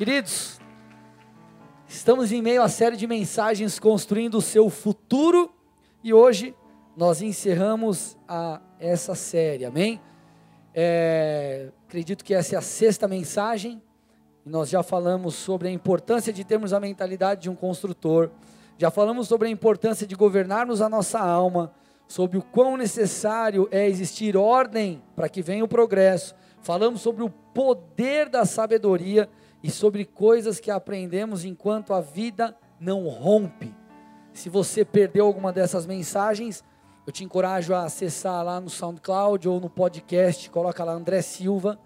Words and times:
Queridos, 0.00 0.58
estamos 1.86 2.32
em 2.32 2.40
meio 2.40 2.62
à 2.62 2.70
série 2.70 2.96
de 2.96 3.06
mensagens 3.06 3.78
construindo 3.78 4.38
o 4.38 4.40
seu 4.40 4.70
futuro 4.70 5.52
e 6.02 6.14
hoje 6.14 6.54
nós 6.96 7.20
encerramos 7.20 8.16
a, 8.26 8.62
essa 8.78 9.14
série, 9.14 9.66
amém? 9.66 10.00
É, 10.74 11.68
acredito 11.86 12.24
que 12.24 12.32
essa 12.32 12.54
é 12.54 12.58
a 12.58 12.62
sexta 12.62 13.06
mensagem 13.06 13.82
nós 14.42 14.70
já 14.70 14.82
falamos 14.82 15.34
sobre 15.34 15.68
a 15.68 15.70
importância 15.70 16.32
de 16.32 16.44
termos 16.44 16.72
a 16.72 16.80
mentalidade 16.80 17.42
de 17.42 17.50
um 17.50 17.54
construtor, 17.54 18.30
já 18.78 18.90
falamos 18.90 19.28
sobre 19.28 19.48
a 19.48 19.50
importância 19.50 20.06
de 20.06 20.14
governarmos 20.14 20.80
a 20.80 20.88
nossa 20.88 21.18
alma, 21.18 21.74
sobre 22.08 22.38
o 22.38 22.42
quão 22.42 22.78
necessário 22.78 23.68
é 23.70 23.86
existir 23.86 24.34
ordem 24.34 25.02
para 25.14 25.28
que 25.28 25.42
venha 25.42 25.62
o 25.62 25.68
progresso, 25.68 26.34
falamos 26.62 27.02
sobre 27.02 27.22
o 27.22 27.28
poder 27.28 28.30
da 28.30 28.46
sabedoria 28.46 29.28
e 29.62 29.70
sobre 29.70 30.04
coisas 30.04 30.58
que 30.58 30.70
aprendemos 30.70 31.44
enquanto 31.44 31.92
a 31.92 32.00
vida 32.00 32.56
não 32.78 33.08
rompe. 33.08 33.74
Se 34.32 34.48
você 34.48 34.84
perdeu 34.84 35.26
alguma 35.26 35.52
dessas 35.52 35.86
mensagens, 35.86 36.64
eu 37.06 37.12
te 37.12 37.24
encorajo 37.24 37.74
a 37.74 37.84
acessar 37.84 38.44
lá 38.44 38.60
no 38.60 38.70
SoundCloud 38.70 39.48
ou 39.48 39.60
no 39.60 39.68
podcast, 39.68 40.48
coloca 40.50 40.84
lá 40.84 40.92
André 40.92 41.20
Silva, 41.22 41.78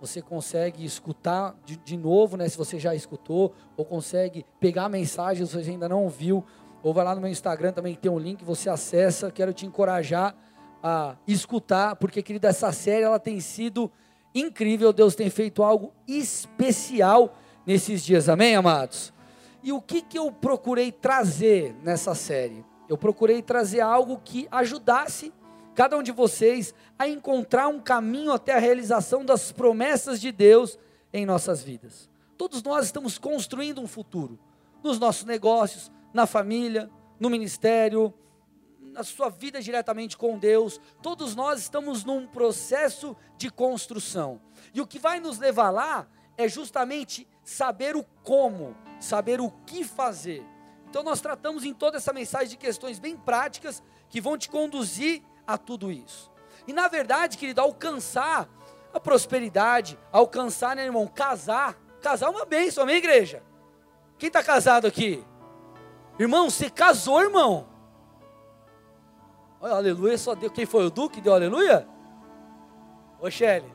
você 0.00 0.22
consegue 0.22 0.84
escutar 0.84 1.56
de, 1.64 1.76
de 1.76 1.96
novo, 1.96 2.36
né, 2.36 2.48
se 2.48 2.56
você 2.56 2.78
já 2.78 2.94
escutou, 2.94 3.52
ou 3.76 3.84
consegue 3.84 4.46
pegar 4.60 4.84
a 4.84 4.88
mensagem 4.88 5.44
se 5.44 5.56
você 5.56 5.70
ainda 5.70 5.88
não 5.88 6.04
ouviu, 6.04 6.44
ou 6.82 6.94
vai 6.94 7.04
lá 7.04 7.14
no 7.14 7.20
meu 7.20 7.30
Instagram 7.30 7.72
também 7.72 7.94
tem 7.94 8.10
um 8.10 8.18
link, 8.18 8.44
você 8.44 8.70
acessa, 8.70 9.30
quero 9.30 9.52
te 9.52 9.66
encorajar 9.66 10.36
a 10.82 11.16
escutar, 11.26 11.96
porque 11.96 12.22
querida, 12.22 12.48
essa 12.48 12.70
série 12.70 13.02
ela 13.02 13.18
tem 13.18 13.40
sido 13.40 13.90
incrível, 14.34 14.92
Deus 14.92 15.14
tem 15.14 15.30
feito 15.30 15.62
algo 15.62 15.92
especial 16.06 17.36
nesses 17.66 18.04
dias, 18.04 18.28
amém, 18.28 18.56
amados? 18.56 19.12
E 19.62 19.72
o 19.72 19.80
que, 19.80 20.00
que 20.00 20.18
eu 20.18 20.30
procurei 20.30 20.92
trazer 20.92 21.74
nessa 21.82 22.14
série? 22.14 22.64
Eu 22.88 22.96
procurei 22.96 23.42
trazer 23.42 23.80
algo 23.80 24.20
que 24.24 24.48
ajudasse 24.50 25.32
cada 25.74 25.96
um 25.96 26.02
de 26.02 26.10
vocês 26.10 26.74
a 26.98 27.06
encontrar 27.06 27.68
um 27.68 27.78
caminho 27.78 28.32
até 28.32 28.54
a 28.54 28.58
realização 28.58 29.24
das 29.24 29.52
promessas 29.52 30.20
de 30.20 30.32
Deus 30.32 30.78
em 31.12 31.26
nossas 31.26 31.62
vidas. 31.62 32.08
Todos 32.36 32.62
nós 32.62 32.86
estamos 32.86 33.18
construindo 33.18 33.80
um 33.80 33.86
futuro, 33.86 34.38
nos 34.82 34.98
nossos 34.98 35.24
negócios, 35.24 35.90
na 36.12 36.26
família, 36.26 36.90
no 37.20 37.28
ministério, 37.28 38.12
na 38.98 39.04
sua 39.04 39.28
vida 39.28 39.62
diretamente 39.62 40.16
com 40.16 40.36
Deus, 40.36 40.80
todos 41.00 41.36
nós 41.36 41.60
estamos 41.60 42.04
num 42.04 42.26
processo 42.26 43.16
de 43.36 43.48
construção. 43.48 44.40
E 44.74 44.80
o 44.80 44.86
que 44.86 44.98
vai 44.98 45.20
nos 45.20 45.38
levar 45.38 45.70
lá 45.70 46.08
é 46.36 46.48
justamente 46.48 47.26
saber 47.44 47.94
o 47.94 48.02
como, 48.24 48.76
saber 48.98 49.40
o 49.40 49.52
que 49.64 49.84
fazer. 49.84 50.44
Então 50.90 51.04
nós 51.04 51.20
tratamos 51.20 51.64
em 51.64 51.72
toda 51.72 51.98
essa 51.98 52.12
mensagem 52.12 52.48
de 52.48 52.56
questões 52.56 52.98
bem 52.98 53.16
práticas 53.16 53.84
que 54.10 54.20
vão 54.20 54.36
te 54.36 54.48
conduzir 54.48 55.22
a 55.46 55.56
tudo 55.56 55.92
isso. 55.92 56.28
E 56.66 56.72
na 56.72 56.88
verdade, 56.88 57.38
querido, 57.38 57.60
alcançar 57.60 58.48
a 58.92 58.98
prosperidade, 58.98 59.96
alcançar, 60.10 60.74
né, 60.74 60.84
irmão, 60.84 61.06
casar. 61.06 61.78
Casar 62.02 62.26
é 62.26 62.30
uma 62.30 62.44
bênção, 62.44 62.82
amém, 62.82 62.96
igreja? 62.96 63.44
Quem 64.18 64.26
está 64.26 64.42
casado 64.42 64.88
aqui? 64.88 65.24
Irmão, 66.18 66.50
você 66.50 66.68
casou, 66.68 67.22
irmão. 67.22 67.77
Olha, 69.60 69.74
aleluia, 69.74 70.16
só 70.16 70.34
deu. 70.34 70.50
Quem 70.50 70.66
foi 70.66 70.86
o 70.86 70.90
Duque? 70.90 71.20
Deu 71.20 71.34
aleluia? 71.34 71.86
Ô, 73.20 73.30
Shelly, 73.30 73.72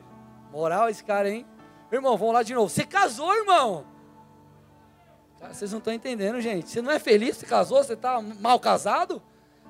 moral 0.50 0.88
esse 0.88 1.04
cara, 1.04 1.28
hein? 1.28 1.46
Irmão, 1.92 2.16
vamos 2.16 2.34
lá 2.34 2.42
de 2.42 2.54
novo. 2.54 2.68
Você 2.68 2.84
casou, 2.84 3.32
irmão? 3.34 3.84
Cara, 5.38 5.52
vocês 5.52 5.70
não 5.70 5.78
estão 5.78 5.92
entendendo, 5.92 6.40
gente. 6.40 6.70
Você 6.70 6.80
não 6.80 6.90
é 6.90 6.98
feliz? 6.98 7.36
Você 7.36 7.44
casou? 7.44 7.82
Você 7.84 7.92
está 7.92 8.20
mal 8.20 8.58
casado? 8.58 9.22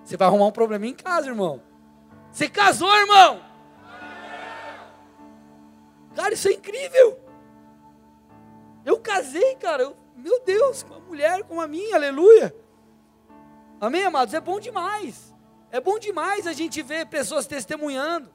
Você 0.05 0.17
vai 0.17 0.29
arrumar 0.29 0.47
um 0.47 0.53
probleminha 0.53 0.93
em 0.93 0.97
casa, 0.97 1.27
irmão. 1.27 1.61
Você 2.31 2.49
casou, 2.49 2.95
irmão? 2.97 3.43
Cara, 6.15 6.33
isso 6.33 6.47
é 6.47 6.53
incrível. 6.53 7.19
Eu 8.85 9.01
casei, 9.01 9.57
cara. 9.57 9.83
Eu, 9.83 9.97
meu 10.15 10.41
Deus, 10.45 10.85
com 10.85 10.95
uma 10.95 11.01
mulher 11.01 11.43
como 11.43 11.61
a 11.61 11.67
minha, 11.67 11.97
aleluia. 11.97 12.55
Amém, 13.81 14.05
amados? 14.05 14.33
É 14.33 14.41
bom 14.41 14.61
demais. 14.61 15.34
É 15.75 15.81
bom 15.81 15.99
demais 15.99 16.47
a 16.47 16.53
gente 16.53 16.81
ver 16.83 17.05
pessoas 17.07 17.49
testemunhando. 17.49 18.33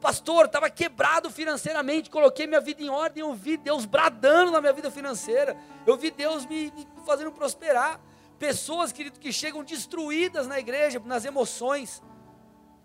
Pastor, 0.00 0.46
estava 0.46 0.70
quebrado 0.70 1.28
financeiramente, 1.28 2.08
coloquei 2.08 2.46
minha 2.46 2.58
vida 2.58 2.82
em 2.82 2.88
ordem, 2.88 3.22
eu 3.22 3.34
vi 3.34 3.58
Deus 3.58 3.84
bradando 3.84 4.50
na 4.50 4.62
minha 4.62 4.72
vida 4.72 4.90
financeira, 4.90 5.54
eu 5.86 5.94
vi 5.98 6.10
Deus 6.10 6.46
me, 6.46 6.72
me 6.74 6.88
fazendo 7.04 7.32
prosperar. 7.32 8.00
Pessoas, 8.38 8.92
querido, 8.92 9.20
que 9.20 9.30
chegam 9.30 9.62
destruídas 9.62 10.46
na 10.46 10.58
igreja, 10.58 10.98
nas 11.04 11.26
emoções, 11.26 12.02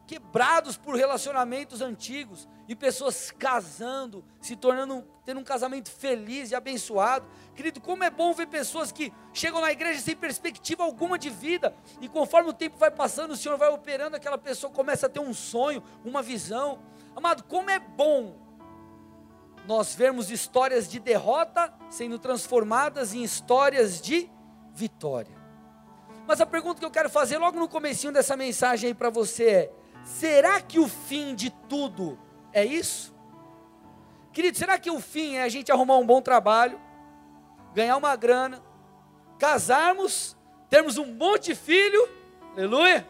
quebrados 0.06 0.76
por 0.76 0.94
relacionamentos 0.96 1.82
antigos 1.82 2.50
e 2.68 2.76
pessoas 2.76 3.32
casando, 3.32 4.24
se 4.42 4.56
tornando, 4.56 5.04
tendo 5.24 5.40
um 5.40 5.44
casamento 5.44 5.90
feliz 5.90 6.52
e 6.52 6.56
abençoado. 6.56 7.28
Querido, 7.56 7.80
como 7.80 8.04
é 8.04 8.10
bom 8.10 8.34
ver 8.34 8.48
pessoas 8.48 8.92
que 8.92 9.14
chegam 9.34 9.62
na 9.62 9.72
igreja 9.72 10.00
sem 10.02 10.16
perspectiva 10.16 10.84
alguma 10.84 11.18
de 11.18 11.30
vida 11.30 11.76
e 12.02 12.08
conforme 12.08 12.50
o 12.50 12.54
tempo 12.54 12.78
vai 12.78 12.92
passando, 12.92 13.32
o 13.32 13.36
Senhor 13.36 13.58
vai 13.58 13.70
operando, 13.70 14.16
aquela 14.16 14.38
pessoa 14.38 14.72
começa 14.72 15.06
a 15.06 15.10
ter 15.10 15.20
um 15.20 15.34
sonho, 15.34 15.84
uma 16.04 16.22
visão. 16.22 16.80
Amado, 17.16 17.44
como 17.44 17.70
é 17.70 17.80
bom 17.80 18.36
nós 19.68 19.96
vermos 19.96 20.30
histórias 20.30 20.88
de 20.88 21.00
derrota 21.00 21.74
sendo 21.90 22.20
transformadas 22.20 23.14
em 23.14 23.24
histórias 23.24 24.00
de 24.02 24.30
vitória. 24.74 25.36
Mas 26.28 26.42
a 26.42 26.46
pergunta 26.46 26.80
que 26.80 26.86
eu 26.86 26.92
quero 26.92 27.10
fazer 27.10 27.38
logo 27.38 27.60
no 27.60 27.68
comecinho 27.68 28.12
dessa 28.12 28.36
mensagem 28.36 28.90
aí 28.90 28.94
para 28.94 29.10
você 29.10 29.46
é: 29.46 29.72
Será 30.04 30.62
que 30.62 30.80
o 30.80 30.88
fim 30.88 31.36
de 31.36 31.50
tudo 31.50 32.20
é 32.56 32.64
isso? 32.64 33.14
Querido, 34.32 34.58
será 34.58 34.80
que 34.80 34.90
o 34.90 35.02
fim 35.02 35.36
é 35.36 35.44
a 35.44 35.50
gente 35.50 35.72
arrumar 35.74 35.98
um 35.98 36.06
bom 36.06 36.22
trabalho, 36.22 36.80
ganhar 37.74 37.98
uma 37.98 38.16
grana, 38.16 38.64
casarmos, 39.38 40.38
termos 40.70 40.98
um 40.98 41.06
monte 41.06 41.48
de 41.48 41.56
filho, 41.56 42.10
aleluia? 42.54 43.06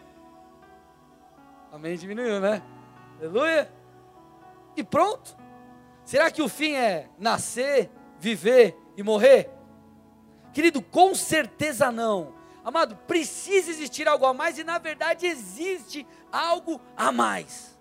Amém, 1.72 1.96
diminuiu, 1.96 2.40
né? 2.40 2.64
Aleluia? 3.20 3.72
E 4.76 4.84
pronto? 4.84 5.38
Será 6.04 6.32
que 6.32 6.42
o 6.42 6.50
fim 6.50 6.74
é 6.74 7.08
nascer, 7.20 7.92
viver 8.20 8.76
e 8.98 9.04
morrer? 9.04 9.52
Querido, 10.54 10.82
com 10.82 11.14
certeza 11.14 11.92
não. 11.92 12.34
Amado, 12.64 12.96
precisa 13.08 13.70
existir 13.70 14.08
algo 14.08 14.26
a 14.26 14.34
mais 14.34 14.58
e 14.58 14.64
na 14.64 14.80
verdade 14.80 15.28
existe 15.28 16.06
algo 16.32 16.82
a 16.98 17.12
mais. 17.12 17.75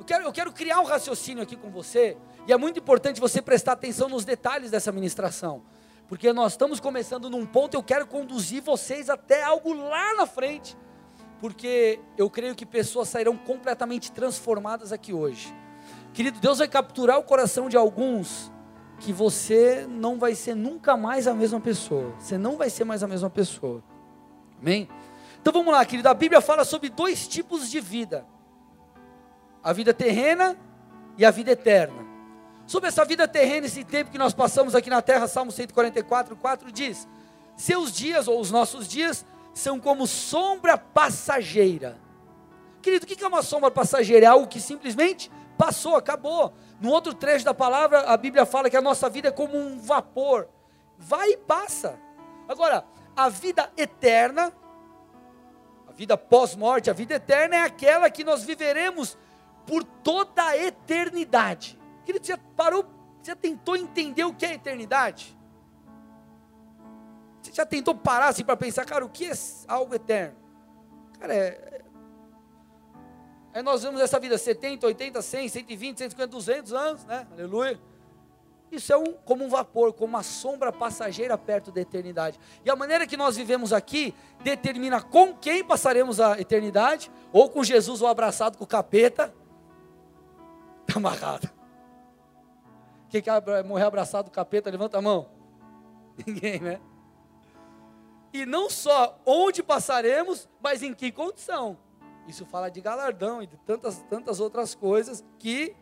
Eu 0.00 0.04
quero, 0.06 0.24
eu 0.24 0.32
quero 0.32 0.50
criar 0.50 0.80
um 0.80 0.84
raciocínio 0.84 1.42
aqui 1.42 1.54
com 1.54 1.70
você, 1.70 2.16
e 2.48 2.52
é 2.52 2.56
muito 2.56 2.80
importante 2.80 3.20
você 3.20 3.42
prestar 3.42 3.72
atenção 3.72 4.08
nos 4.08 4.24
detalhes 4.24 4.70
dessa 4.70 4.90
ministração, 4.90 5.62
porque 6.08 6.32
nós 6.32 6.52
estamos 6.52 6.80
começando 6.80 7.28
num 7.28 7.44
ponto, 7.44 7.74
eu 7.74 7.82
quero 7.82 8.06
conduzir 8.06 8.62
vocês 8.62 9.10
até 9.10 9.42
algo 9.42 9.74
lá 9.74 10.14
na 10.14 10.24
frente, 10.24 10.74
porque 11.38 12.00
eu 12.16 12.30
creio 12.30 12.54
que 12.54 12.64
pessoas 12.64 13.10
sairão 13.10 13.36
completamente 13.36 14.10
transformadas 14.10 14.90
aqui 14.90 15.12
hoje. 15.12 15.54
Querido, 16.14 16.40
Deus 16.40 16.58
vai 16.58 16.66
capturar 16.66 17.18
o 17.18 17.22
coração 17.22 17.68
de 17.68 17.76
alguns 17.76 18.50
que 19.00 19.12
você 19.12 19.86
não 19.86 20.18
vai 20.18 20.34
ser 20.34 20.54
nunca 20.54 20.96
mais 20.96 21.26
a 21.26 21.34
mesma 21.34 21.60
pessoa. 21.60 22.14
Você 22.18 22.38
não 22.38 22.56
vai 22.56 22.70
ser 22.70 22.84
mais 22.84 23.02
a 23.02 23.06
mesma 23.06 23.28
pessoa. 23.28 23.82
Amém? 24.60 24.88
Então 25.40 25.52
vamos 25.52 25.72
lá, 25.72 25.84
querido. 25.84 26.08
A 26.08 26.14
Bíblia 26.14 26.40
fala 26.40 26.64
sobre 26.64 26.88
dois 26.88 27.28
tipos 27.28 27.70
de 27.70 27.80
vida: 27.80 28.26
a 29.62 29.72
vida 29.72 29.92
terrena 29.92 30.56
e 31.16 31.24
a 31.24 31.30
vida 31.30 31.52
eterna. 31.52 32.06
Sobre 32.66 32.88
essa 32.88 33.04
vida 33.04 33.26
terrena, 33.26 33.66
esse 33.66 33.84
tempo 33.84 34.10
que 34.10 34.18
nós 34.18 34.32
passamos 34.32 34.74
aqui 34.74 34.88
na 34.88 35.02
terra, 35.02 35.26
Salmo 35.26 35.50
144, 35.50 36.36
4 36.36 36.72
diz: 36.72 37.08
Seus 37.56 37.92
dias 37.92 38.28
ou 38.28 38.40
os 38.40 38.50
nossos 38.50 38.86
dias 38.86 39.24
são 39.52 39.80
como 39.80 40.06
sombra 40.06 40.78
passageira. 40.78 41.98
Querido, 42.80 43.04
o 43.04 43.08
que 43.08 43.22
é 43.22 43.26
uma 43.26 43.42
sombra 43.42 43.70
passageira? 43.70 44.26
É 44.26 44.28
algo 44.28 44.46
que 44.46 44.60
simplesmente 44.60 45.30
passou, 45.58 45.96
acabou. 45.96 46.54
No 46.80 46.90
outro 46.90 47.12
trecho 47.12 47.44
da 47.44 47.52
palavra, 47.52 48.00
a 48.02 48.16
Bíblia 48.16 48.46
fala 48.46 48.70
que 48.70 48.76
a 48.76 48.80
nossa 48.80 49.10
vida 49.10 49.28
é 49.28 49.32
como 49.32 49.58
um 49.58 49.78
vapor, 49.78 50.48
vai 50.96 51.32
e 51.32 51.36
passa. 51.36 51.98
Agora, 52.48 52.84
a 53.14 53.28
vida 53.28 53.70
eterna, 53.76 54.52
a 55.86 55.92
vida 55.92 56.16
pós-morte, 56.16 56.88
a 56.88 56.94
vida 56.94 57.14
eterna 57.14 57.56
é 57.56 57.62
aquela 57.62 58.08
que 58.08 58.24
nós 58.24 58.44
viveremos 58.44 59.18
por 59.66 59.84
toda 59.84 60.42
a 60.42 60.56
eternidade. 60.56 61.78
Querido, 62.04 62.24
você 62.24 62.36
parou, 62.56 62.84
você 63.22 63.34
tentou 63.36 63.76
entender 63.76 64.24
o 64.24 64.34
que 64.34 64.46
é 64.46 64.54
eternidade? 64.54 65.36
Você 67.42 67.52
já 67.52 67.64
tentou 67.64 67.94
parar 67.94 68.28
assim 68.28 68.44
para 68.44 68.56
pensar, 68.56 68.84
cara, 68.84 69.04
o 69.04 69.08
que 69.08 69.26
é 69.26 69.32
algo 69.68 69.94
eterno? 69.94 70.36
Cara, 71.18 71.34
é, 71.34 71.70
Aí 73.52 73.62
nós 73.62 73.82
vemos 73.82 74.00
essa 74.00 74.18
vida 74.20 74.38
70, 74.38 74.86
80, 74.86 75.20
100, 75.20 75.48
120, 75.48 75.98
150, 75.98 76.26
200 76.28 76.72
anos, 76.72 77.04
né? 77.04 77.26
Aleluia. 77.32 77.80
Isso 78.70 78.92
é 78.92 78.96
um, 78.96 79.12
como 79.24 79.44
um 79.44 79.48
vapor, 79.48 79.92
como 79.92 80.14
uma 80.14 80.22
sombra 80.22 80.72
passageira 80.72 81.36
perto 81.36 81.72
da 81.72 81.80
eternidade. 81.80 82.38
E 82.64 82.70
a 82.70 82.76
maneira 82.76 83.04
que 83.04 83.16
nós 83.16 83.36
vivemos 83.36 83.72
aqui 83.72 84.14
determina 84.44 85.02
com 85.02 85.34
quem 85.34 85.64
passaremos 85.64 86.20
a 86.20 86.40
eternidade, 86.40 87.10
ou 87.32 87.50
com 87.50 87.64
Jesus 87.64 88.00
ou 88.00 88.06
abraçado 88.06 88.56
com 88.56 88.62
o 88.62 88.66
capeta. 88.66 89.34
Está 90.90 90.98
amarrado. 90.98 91.48
Quem 93.08 93.22
quer 93.22 93.64
morrer 93.64 93.84
abraçado 93.84 94.24
com 94.24 94.30
o 94.30 94.34
capeta, 94.34 94.68
levanta 94.70 94.98
a 94.98 95.02
mão. 95.02 95.30
Ninguém, 96.26 96.58
né? 96.58 96.80
E 98.32 98.44
não 98.44 98.68
só 98.68 99.16
onde 99.24 99.62
passaremos, 99.62 100.48
mas 100.60 100.82
em 100.82 100.92
que 100.92 101.12
condição. 101.12 101.78
Isso 102.26 102.44
fala 102.44 102.68
de 102.68 102.80
galardão 102.80 103.40
e 103.40 103.46
de 103.46 103.56
tantas, 103.58 104.02
tantas 104.10 104.40
outras 104.40 104.74
coisas 104.74 105.24
que 105.38 105.76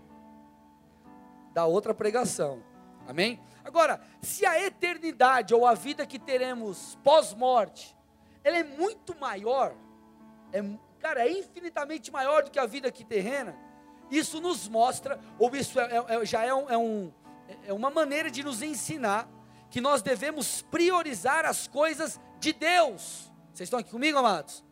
da 1.55 1.65
outra 1.65 1.95
pregação. 1.95 2.63
Amém? 3.07 3.41
Agora, 3.65 4.03
se 4.21 4.45
a 4.45 4.63
eternidade 4.63 5.55
ou 5.55 5.67
a 5.67 5.73
vida 5.73 6.07
que 6.07 6.19
teremos 6.19 6.99
pós-morte, 7.03 7.97
ela 8.45 8.59
é 8.59 8.65
muito 8.65 9.19
maior, 9.19 9.75
é, 10.53 10.63
cara, 10.99 11.27
é 11.27 11.33
infinitamente 11.33 12.13
maior 12.13 12.43
do 12.43 12.51
que 12.51 12.59
a 12.59 12.67
vida 12.67 12.89
aqui 12.89 13.05
terrena, 13.05 13.68
isso 14.11 14.41
nos 14.41 14.69
mostra, 14.69 15.21
ou 15.39 15.55
isso 15.55 15.79
é, 15.79 16.05
é, 16.09 16.15
é 16.15 16.25
já 16.25 16.45
é, 16.45 16.55
um, 16.55 16.71
é, 16.71 16.79
um, 16.79 17.13
é 17.67 17.73
uma 17.73 17.91
maneira 17.91 18.31
de 18.31 18.43
nos 18.43 18.63
ensinar 18.63 19.29
que 19.71 19.81
nós 19.81 20.03
devemos 20.03 20.63
priorizar 20.63 21.45
as 21.45 21.67
coisas 21.67 22.21
de 22.41 22.53
Deus. 22.53 23.31
Vocês 23.53 23.67
estão 23.67 23.79
aqui 23.79 23.91
comigo, 23.91 24.19
amados? 24.19 24.65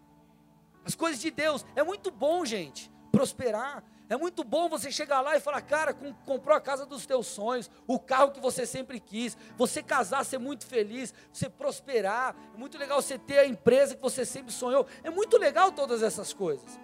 As 0.85 0.95
coisas 0.95 1.21
de 1.21 1.31
Deus. 1.31 1.65
É 1.75 1.83
muito 1.83 2.11
bom, 2.11 2.45
gente, 2.45 2.91
prosperar, 3.11 3.83
é 4.09 4.17
muito 4.17 4.45
bom 4.45 4.69
você 4.69 4.93
chegar 4.93 5.21
lá 5.21 5.37
e 5.37 5.41
falar, 5.41 5.61
cara, 5.63 5.93
comprou 6.25 6.57
a 6.57 6.61
casa 6.61 6.87
dos 6.87 7.05
teus 7.05 7.27
sonhos, 7.27 7.69
o 7.87 7.99
carro 7.99 8.31
que 8.31 8.41
você 8.41 8.65
sempre 8.65 9.01
quis, 9.01 9.37
você 9.57 9.83
casar, 9.83 10.25
ser 10.25 10.39
muito 10.39 10.65
feliz, 10.65 11.13
você 11.33 11.51
prosperar. 11.51 12.37
É 12.55 12.57
muito 12.57 12.79
legal 12.79 13.03
você 13.03 13.19
ter 13.19 13.39
a 13.39 13.47
empresa 13.47 13.97
que 13.97 14.03
você 14.03 14.25
sempre 14.25 14.53
sonhou. 14.53 14.87
É 15.03 15.11
muito 15.11 15.37
legal 15.37 15.73
todas 15.73 16.05
essas 16.05 16.33
coisas. 16.33 16.79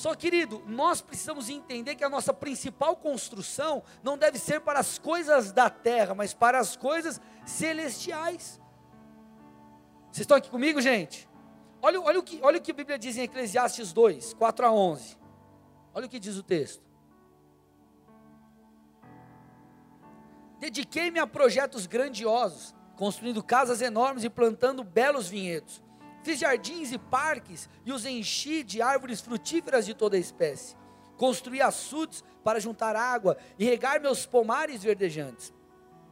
Só, 0.00 0.14
querido, 0.14 0.62
nós 0.66 1.02
precisamos 1.02 1.50
entender 1.50 1.94
que 1.94 2.02
a 2.02 2.08
nossa 2.08 2.32
principal 2.32 2.96
construção 2.96 3.82
não 4.02 4.16
deve 4.16 4.38
ser 4.38 4.62
para 4.62 4.80
as 4.80 4.98
coisas 4.98 5.52
da 5.52 5.68
terra, 5.68 6.14
mas 6.14 6.32
para 6.32 6.58
as 6.58 6.74
coisas 6.74 7.20
celestiais. 7.44 8.58
Vocês 10.04 10.20
estão 10.20 10.38
aqui 10.38 10.48
comigo, 10.48 10.80
gente? 10.80 11.28
Olha, 11.82 12.00
olha, 12.00 12.18
o, 12.18 12.22
que, 12.22 12.40
olha 12.42 12.56
o 12.56 12.62
que 12.62 12.70
a 12.70 12.74
Bíblia 12.74 12.98
diz 12.98 13.18
em 13.18 13.24
Eclesiastes 13.24 13.92
2, 13.92 14.32
4 14.32 14.64
a 14.64 14.72
11. 14.72 15.18
Olha 15.92 16.06
o 16.06 16.08
que 16.08 16.18
diz 16.18 16.34
o 16.38 16.42
texto. 16.42 16.82
Dediquei-me 20.58 21.18
a 21.18 21.26
projetos 21.26 21.86
grandiosos, 21.86 22.74
construindo 22.96 23.42
casas 23.42 23.82
enormes 23.82 24.24
e 24.24 24.30
plantando 24.30 24.82
belos 24.82 25.28
vinhedos. 25.28 25.82
Fiz 26.22 26.38
jardins 26.38 26.92
e 26.92 26.98
parques 26.98 27.68
e 27.84 27.92
os 27.92 28.04
enchi 28.04 28.62
de 28.62 28.82
árvores 28.82 29.20
frutíferas 29.20 29.86
de 29.86 29.94
toda 29.94 30.18
espécie. 30.18 30.76
Construí 31.16 31.60
açudes 31.60 32.24
para 32.44 32.60
juntar 32.60 32.96
água 32.96 33.36
e 33.58 33.64
regar 33.64 34.00
meus 34.00 34.26
pomares 34.26 34.82
verdejantes. 34.82 35.52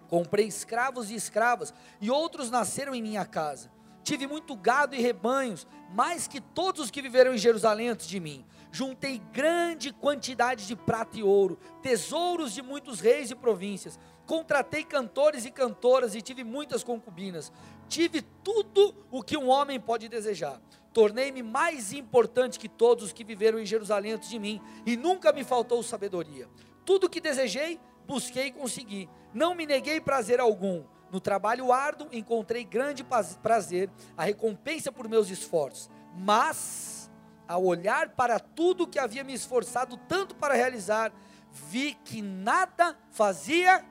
Comprei 0.09 0.47
escravos 0.47 1.11
e 1.11 1.15
escravas, 1.15 1.73
e 2.01 2.11
outros 2.11 2.51
nasceram 2.51 2.95
em 2.95 3.03
minha 3.03 3.27
casa. 3.27 3.71
Tive 4.03 4.27
muito 4.27 4.57
gado 4.57 4.95
e 4.95 5.01
rebanhos, 5.01 5.67
mais 5.91 6.27
que 6.27 6.41
todos 6.41 6.85
os 6.85 6.91
que 6.91 7.03
viveram 7.03 7.35
em 7.35 7.39
Jerusalém 7.39 7.89
antes 7.89 8.07
de 8.07 8.19
mim 8.19 8.47
juntei 8.71 9.21
grande 9.33 9.93
quantidade 9.93 10.67
de 10.67 10.77
prata 10.77 11.19
e 11.19 11.23
ouro, 11.23 11.59
tesouros 11.83 12.53
de 12.53 12.63
muitos 12.63 13.01
reis 13.01 13.31
e 13.31 13.35
províncias. 13.35 13.99
Contratei 14.27 14.85
cantores 14.85 15.45
e 15.45 15.51
cantoras 15.51 16.15
e 16.15 16.21
tive 16.21 16.45
muitas 16.45 16.85
concubinas. 16.85 17.53
Tive 17.89 18.23
tudo 18.23 18.95
o 19.11 19.23
que 19.23 19.37
um 19.37 19.49
homem 19.49 19.81
pode 19.81 20.09
desejar. 20.09 20.61
Tornei-me 20.93 21.43
mais 21.43 21.93
importante 21.93 22.59
que 22.59 22.69
todos 22.69 23.05
os 23.05 23.13
que 23.13 23.25
viveram 23.25 23.59
em 23.59 23.67
Jerusalém 23.67 24.13
antes 24.13 24.29
de 24.29 24.39
mim, 24.39 24.61
e 24.85 24.97
nunca 24.97 25.33
me 25.33 25.45
faltou 25.45 25.83
sabedoria. 25.83 26.49
Tudo 26.85 27.07
o 27.07 27.11
que 27.11 27.21
desejei, 27.21 27.79
busquei 28.07 28.47
e 28.47 28.53
consegui. 28.53 29.09
Não 29.33 29.55
me 29.55 29.67
neguei 29.67 30.01
prazer 30.01 30.41
algum. 30.41 30.85
No 31.11 31.21
trabalho 31.21 31.73
árduo 31.73 32.09
encontrei 32.13 32.65
grande 32.65 33.05
prazer, 33.43 33.91
a 34.17 34.25
recompensa 34.25 34.93
por 34.93 35.09
meus 35.09 35.31
esforços. 35.31 35.89
Mas 36.15 37.11
ao 37.47 37.65
olhar 37.65 38.11
para 38.11 38.39
tudo 38.39 38.87
que 38.87 38.99
havia 38.99 39.25
me 39.25 39.33
esforçado 39.33 39.97
tanto 40.09 40.35
para 40.35 40.55
realizar, 40.55 41.13
vi 41.51 41.95
que 42.05 42.21
nada 42.21 42.99
fazia 43.11 43.85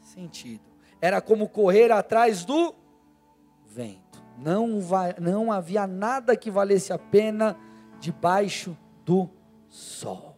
sentido. 0.00 0.64
Era 1.00 1.20
como 1.20 1.48
correr 1.48 1.90
atrás 1.90 2.44
do 2.44 2.74
vento. 3.70 4.22
Não, 4.36 4.80
vai, 4.80 5.14
não 5.20 5.52
havia 5.52 5.86
nada 5.86 6.36
que 6.36 6.50
valesse 6.50 6.92
a 6.92 6.98
pena 6.98 7.56
debaixo 8.00 8.76
do 9.04 9.30
sol. 9.68 10.36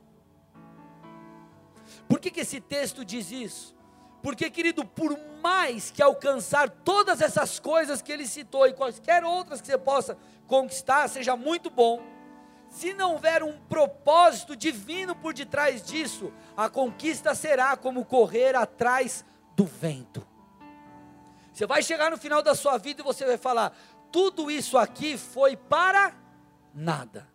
Por 2.09 2.21
que, 2.21 2.31
que 2.31 2.41
esse 2.41 2.61
texto 2.61 3.05
diz 3.05 3.31
isso? 3.31 3.75
Porque, 4.23 4.51
querido, 4.51 4.85
por 4.85 5.19
mais 5.43 5.91
que 5.91 6.03
alcançar 6.03 6.69
todas 6.69 7.21
essas 7.21 7.59
coisas 7.59 8.03
que 8.03 8.13
ele 8.13 8.27
citou 8.27 8.67
e 8.67 8.75
quaisquer 8.75 9.25
outras 9.25 9.61
que 9.61 9.67
você 9.67 9.79
possa 9.79 10.17
conquistar, 10.47 11.09
seja 11.09 11.35
muito 11.35 11.71
bom, 11.71 12.01
se 12.69 12.93
não 12.93 13.13
houver 13.13 13.43
um 13.43 13.59
propósito 13.69 14.55
divino 14.55 15.17
por 15.17 15.33
detrás 15.33 15.83
disso, 15.83 16.33
a 16.57 16.69
conquista 16.69 17.35
será 17.35 17.77
como 17.77 18.05
correr 18.05 18.55
atrás 18.55 19.25
do 19.57 19.65
vento. 19.65 20.32
Você 21.53 21.67
vai 21.67 21.83
chegar 21.83 22.11
no 22.11 22.17
final 22.17 22.43
da 22.43 22.55
sua 22.55 22.79
vida 22.79 23.03
e 23.03 23.05
você 23.05 23.25
vai 23.25 23.37
falar: 23.37 23.77
tudo 24.11 24.51
isso 24.51 24.79
aqui 24.79 25.17
foi 25.17 25.57
para 25.57 26.15
nada. 26.75 27.29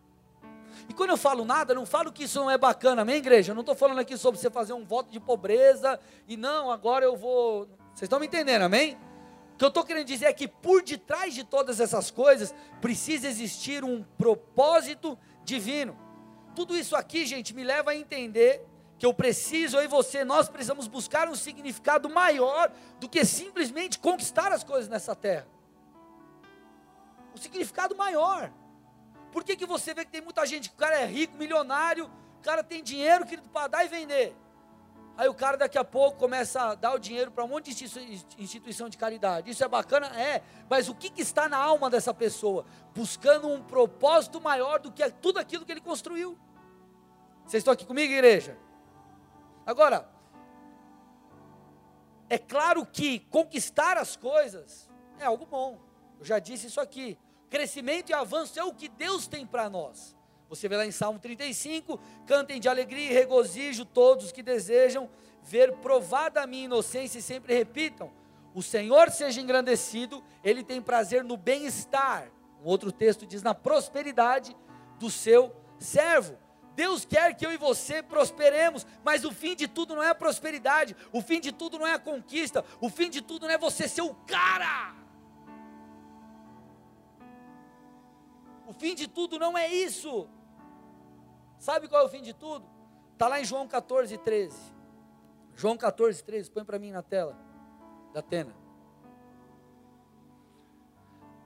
E 0.88 0.94
quando 0.94 1.10
eu 1.10 1.16
falo 1.16 1.44
nada, 1.44 1.74
não 1.74 1.84
falo 1.84 2.10
que 2.10 2.24
isso 2.24 2.38
não 2.40 2.50
é 2.50 2.56
bacana, 2.56 3.02
amém, 3.02 3.16
igreja? 3.16 3.52
Eu 3.52 3.54
não 3.54 3.60
estou 3.60 3.74
falando 3.74 3.98
aqui 3.98 4.16
sobre 4.16 4.40
você 4.40 4.50
fazer 4.50 4.72
um 4.72 4.84
voto 4.84 5.10
de 5.10 5.20
pobreza 5.20 6.00
e 6.26 6.36
não, 6.36 6.70
agora 6.70 7.04
eu 7.04 7.16
vou. 7.16 7.66
Vocês 7.94 8.02
estão 8.02 8.18
me 8.18 8.26
entendendo, 8.26 8.62
amém? 8.62 8.96
O 9.54 9.58
que 9.58 9.64
eu 9.64 9.68
estou 9.68 9.84
querendo 9.84 10.06
dizer 10.06 10.26
é 10.26 10.32
que 10.32 10.46
por 10.48 10.82
detrás 10.82 11.34
de 11.34 11.44
todas 11.44 11.80
essas 11.80 12.10
coisas 12.10 12.54
precisa 12.80 13.26
existir 13.26 13.84
um 13.84 14.04
propósito 14.16 15.18
divino. 15.44 15.98
Tudo 16.54 16.76
isso 16.76 16.96
aqui, 16.96 17.26
gente, 17.26 17.54
me 17.54 17.64
leva 17.64 17.90
a 17.90 17.96
entender 17.96 18.64
que 18.98 19.06
eu 19.06 19.14
preciso, 19.14 19.76
eu 19.76 19.84
e 19.84 19.86
você, 19.86 20.24
nós 20.24 20.48
precisamos 20.48 20.88
buscar 20.88 21.28
um 21.28 21.34
significado 21.36 22.10
maior 22.10 22.72
do 22.98 23.08
que 23.08 23.24
simplesmente 23.24 23.98
conquistar 23.98 24.52
as 24.52 24.64
coisas 24.64 24.88
nessa 24.88 25.14
terra. 25.14 25.46
Um 27.32 27.36
significado 27.36 27.96
maior. 27.96 28.50
Por 29.30 29.44
que, 29.44 29.54
que 29.54 29.66
você 29.66 29.94
vê 29.94 30.04
que 30.04 30.10
tem 30.10 30.20
muita 30.20 30.44
gente 30.44 30.68
que 30.68 30.74
o 30.74 30.78
cara 30.78 30.98
é 30.98 31.06
rico, 31.06 31.36
milionário, 31.36 32.06
o 32.06 32.42
cara 32.42 32.64
tem 32.64 32.82
dinheiro, 32.82 33.24
querido, 33.24 33.48
para 33.50 33.68
dar 33.68 33.84
e 33.84 33.88
vender? 33.88 34.34
Aí 35.16 35.28
o 35.28 35.34
cara 35.34 35.56
daqui 35.56 35.78
a 35.78 35.84
pouco 35.84 36.16
começa 36.16 36.60
a 36.62 36.74
dar 36.74 36.94
o 36.94 36.98
dinheiro 36.98 37.30
para 37.30 37.44
um 37.44 37.48
monte 37.48 37.74
de 37.74 37.84
instituição 38.38 38.88
de 38.88 38.96
caridade. 38.96 39.50
Isso 39.50 39.64
é 39.64 39.68
bacana? 39.68 40.06
É. 40.20 40.42
Mas 40.68 40.88
o 40.88 40.94
que, 40.94 41.10
que, 41.10 41.22
está 41.22 41.48
na 41.48 41.56
alma 41.56 41.90
dessa 41.90 42.14
pessoa? 42.14 42.64
Buscando 42.94 43.48
um 43.48 43.60
propósito 43.60 44.40
maior 44.40 44.78
do 44.78 44.92
que 44.92 45.08
tudo 45.10 45.38
aquilo 45.38 45.64
que 45.64 45.72
ele 45.72 45.80
construiu. 45.80 46.38
Vocês 47.44 47.62
estão 47.62 47.74
aqui 47.74 47.84
comigo, 47.84 48.12
igreja? 48.12 48.56
Agora, 49.68 50.08
é 52.30 52.38
claro 52.38 52.86
que 52.86 53.18
conquistar 53.18 53.98
as 53.98 54.16
coisas 54.16 54.88
é 55.18 55.26
algo 55.26 55.44
bom. 55.44 55.78
Eu 56.18 56.24
já 56.24 56.38
disse 56.38 56.68
isso 56.68 56.80
aqui. 56.80 57.18
Crescimento 57.50 58.08
e 58.08 58.14
avanço 58.14 58.58
é 58.58 58.64
o 58.64 58.72
que 58.72 58.88
Deus 58.88 59.28
tem 59.28 59.46
para 59.46 59.68
nós. 59.68 60.16
Você 60.48 60.70
vê 60.70 60.76
lá 60.78 60.86
em 60.86 60.90
Salmo 60.90 61.18
35: 61.18 62.00
cantem 62.26 62.58
de 62.58 62.66
alegria 62.66 63.10
e 63.10 63.12
regozijo 63.12 63.84
todos 63.84 64.24
os 64.24 64.32
que 64.32 64.42
desejam 64.42 65.06
ver 65.42 65.76
provada 65.76 66.40
a 66.40 66.46
minha 66.46 66.64
inocência 66.64 67.18
e 67.18 67.22
sempre 67.22 67.52
repitam: 67.52 68.10
o 68.54 68.62
Senhor 68.62 69.10
seja 69.10 69.38
engrandecido, 69.38 70.24
Ele 70.42 70.64
tem 70.64 70.80
prazer 70.80 71.22
no 71.22 71.36
bem-estar. 71.36 72.32
Um 72.64 72.68
outro 72.68 72.90
texto 72.90 73.26
diz: 73.26 73.42
na 73.42 73.54
prosperidade 73.54 74.56
do 74.98 75.10
seu 75.10 75.54
servo. 75.78 76.38
Deus 76.78 77.04
quer 77.04 77.34
que 77.34 77.44
eu 77.44 77.50
e 77.50 77.56
você 77.56 78.00
prosperemos, 78.00 78.86
mas 79.02 79.24
o 79.24 79.32
fim 79.32 79.56
de 79.56 79.66
tudo 79.66 79.96
não 79.96 80.02
é 80.02 80.10
a 80.10 80.14
prosperidade, 80.14 80.94
o 81.12 81.20
fim 81.20 81.40
de 81.40 81.50
tudo 81.50 81.76
não 81.76 81.84
é 81.84 81.94
a 81.94 81.98
conquista, 81.98 82.64
o 82.80 82.88
fim 82.88 83.10
de 83.10 83.20
tudo 83.20 83.48
não 83.48 83.52
é 83.52 83.58
você 83.58 83.88
ser 83.88 84.02
o 84.02 84.14
cara. 84.14 84.94
O 88.64 88.72
fim 88.72 88.94
de 88.94 89.08
tudo 89.08 89.40
não 89.40 89.58
é 89.58 89.66
isso. 89.66 90.28
Sabe 91.58 91.88
qual 91.88 92.02
é 92.02 92.04
o 92.04 92.08
fim 92.08 92.22
de 92.22 92.32
tudo? 92.32 92.64
Está 93.12 93.26
lá 93.26 93.40
em 93.40 93.44
João 93.44 93.66
14, 93.66 94.16
13. 94.16 94.56
João 95.56 95.76
14, 95.76 96.22
13, 96.22 96.48
põe 96.48 96.64
para 96.64 96.78
mim 96.78 96.92
na 96.92 97.02
tela 97.02 97.36
da 98.14 98.20
Atena. 98.20 98.54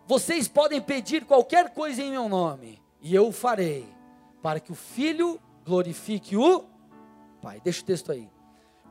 Vocês 0.06 0.46
podem 0.46 0.82
pedir 0.82 1.24
qualquer 1.24 1.72
coisa 1.72 2.02
em 2.02 2.10
meu 2.10 2.28
nome, 2.28 2.82
e 3.00 3.14
eu 3.14 3.28
o 3.28 3.32
farei, 3.32 4.01
para 4.42 4.60
que 4.60 4.72
o 4.72 4.74
Filho 4.74 5.40
glorifique 5.64 6.36
o 6.36 6.64
Pai. 7.40 7.60
Deixa 7.62 7.82
o 7.82 7.84
texto 7.84 8.12
aí. 8.12 8.28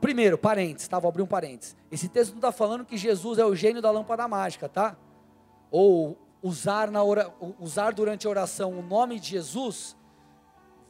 primeiro, 0.00 0.36
parênteses, 0.36 0.88
tá? 0.88 0.98
Vou 0.98 1.08
abrir 1.08 1.22
um 1.22 1.26
parênteses. 1.26 1.76
Esse 1.90 2.08
texto 2.08 2.32
não 2.32 2.38
está 2.38 2.50
falando 2.50 2.84
que 2.84 2.96
Jesus 2.96 3.38
é 3.38 3.44
o 3.44 3.54
gênio 3.54 3.80
da 3.80 3.90
lâmpada 3.90 4.26
mágica, 4.26 4.68
tá? 4.68 4.96
Ou 5.70 6.18
usar, 6.42 6.90
na 6.90 7.02
usar 7.60 7.92
durante 7.92 8.26
a 8.26 8.30
oração 8.30 8.72
o 8.72 8.82
nome 8.82 9.20
de 9.20 9.28
Jesus 9.28 9.96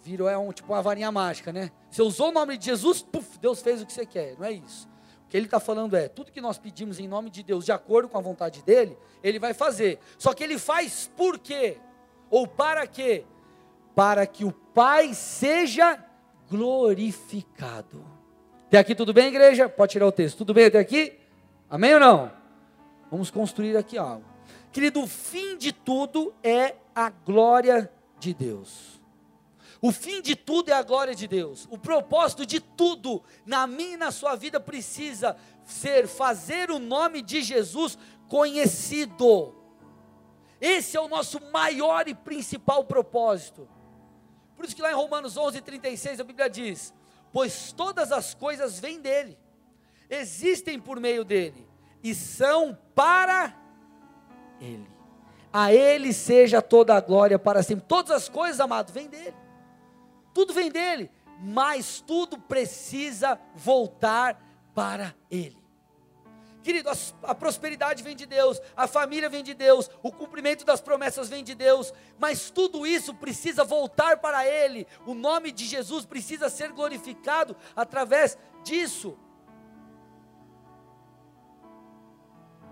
virou 0.02 0.28
é 0.28 0.36
um, 0.36 0.50
tipo 0.50 0.72
uma 0.72 0.82
varinha 0.82 1.12
mágica, 1.12 1.52
né? 1.52 1.70
Você 1.90 2.02
usou 2.02 2.30
o 2.30 2.32
nome 2.32 2.56
de 2.56 2.64
Jesus, 2.64 3.02
puf, 3.02 3.38
Deus 3.38 3.62
fez 3.62 3.82
o 3.82 3.86
que 3.86 3.92
você 3.92 4.06
quer. 4.06 4.36
Não 4.38 4.46
é 4.46 4.52
isso. 4.52 4.88
O 5.26 5.28
que 5.28 5.36
ele 5.36 5.46
está 5.46 5.60
falando 5.60 5.94
é, 5.94 6.08
tudo 6.08 6.32
que 6.32 6.40
nós 6.40 6.58
pedimos 6.58 6.98
em 6.98 7.06
nome 7.06 7.30
de 7.30 7.42
Deus, 7.42 7.64
de 7.64 7.72
acordo 7.72 8.08
com 8.08 8.18
a 8.18 8.20
vontade 8.20 8.62
dele, 8.62 8.98
ele 9.22 9.38
vai 9.38 9.54
fazer. 9.54 9.98
Só 10.18 10.34
que 10.34 10.42
ele 10.42 10.58
faz 10.58 11.10
por 11.16 11.38
quê? 11.38 11.78
Ou 12.30 12.46
para 12.48 12.86
quê? 12.86 13.24
Para 13.94 14.26
que 14.26 14.44
o 14.44 14.52
Pai 14.52 15.14
seja 15.14 16.02
glorificado. 16.48 18.04
Até 18.66 18.78
aqui 18.78 18.94
tudo 18.94 19.12
bem, 19.12 19.28
igreja? 19.28 19.68
Pode 19.68 19.92
tirar 19.92 20.06
o 20.06 20.12
texto. 20.12 20.38
Tudo 20.38 20.54
bem 20.54 20.66
até 20.66 20.78
aqui? 20.78 21.18
Amém 21.68 21.94
ou 21.94 22.00
não? 22.00 22.32
Vamos 23.10 23.30
construir 23.30 23.76
aqui 23.76 23.98
algo. 23.98 24.24
Querido, 24.72 25.02
o 25.02 25.06
fim 25.06 25.58
de 25.58 25.72
tudo 25.72 26.32
é 26.42 26.76
a 26.94 27.10
glória 27.10 27.90
de 28.18 28.32
Deus. 28.32 29.00
O 29.80 29.90
fim 29.90 30.22
de 30.22 30.36
tudo 30.36 30.70
é 30.70 30.74
a 30.74 30.82
glória 30.82 31.14
de 31.14 31.26
Deus. 31.26 31.66
O 31.70 31.76
propósito 31.76 32.46
de 32.46 32.60
tudo 32.60 33.22
na 33.44 33.66
minha 33.66 33.94
e 33.94 33.96
na 33.96 34.10
sua 34.10 34.36
vida 34.36 34.60
precisa 34.60 35.36
ser 35.64 36.06
fazer 36.06 36.70
o 36.70 36.78
nome 36.78 37.20
de 37.20 37.42
Jesus 37.42 37.98
conhecido. 38.28 39.54
Esse 40.60 40.96
é 40.96 41.00
o 41.00 41.08
nosso 41.08 41.40
maior 41.50 42.06
e 42.06 42.14
principal 42.14 42.84
propósito. 42.84 43.68
Por 44.62 44.66
isso 44.66 44.76
que 44.76 44.82
lá 44.82 44.92
em 44.92 44.94
Romanos 44.94 45.36
11:36 45.36 46.20
a 46.20 46.22
Bíblia 46.22 46.48
diz: 46.48 46.94
pois 47.32 47.72
todas 47.72 48.12
as 48.12 48.32
coisas 48.32 48.78
vêm 48.78 49.00
dele, 49.00 49.36
existem 50.08 50.78
por 50.78 51.00
meio 51.00 51.24
dele 51.24 51.66
e 52.00 52.14
são 52.14 52.78
para 52.94 53.56
ele. 54.60 54.88
A 55.52 55.72
ele 55.72 56.12
seja 56.12 56.62
toda 56.62 56.94
a 56.94 57.00
glória 57.00 57.40
para 57.40 57.60
sempre. 57.60 57.84
Todas 57.88 58.12
as 58.12 58.28
coisas, 58.28 58.60
amado, 58.60 58.92
vêm 58.92 59.08
dele. 59.08 59.34
Tudo 60.32 60.54
vem 60.54 60.70
dele, 60.70 61.10
mas 61.40 62.00
tudo 62.00 62.38
precisa 62.38 63.40
voltar 63.56 64.40
para 64.72 65.12
ele. 65.28 65.61
Querido, 66.62 66.88
a, 66.88 66.94
a, 67.30 67.34
prosperidade 67.34 68.02
vem 68.02 68.14
de 68.14 68.24
Deus, 68.24 68.60
a 68.76 68.86
família 68.86 69.28
vem 69.28 69.42
de 69.42 69.52
Deus, 69.52 69.90
o 70.02 70.12
cumprimento 70.12 70.64
das 70.64 70.80
promessas 70.80 71.28
vem 71.28 71.42
de 71.42 71.54
Deus, 71.54 71.92
mas 72.18 72.50
tudo 72.50 72.86
isso 72.86 73.12
precisa 73.14 73.64
voltar 73.64 74.18
para 74.18 74.46
Ele, 74.46 74.86
o 75.06 75.14
nome 75.14 75.50
de 75.50 75.64
Jesus 75.64 76.04
precisa 76.04 76.48
ser 76.48 76.70
glorificado 76.70 77.56
através 77.74 78.38
disso. 78.62 79.18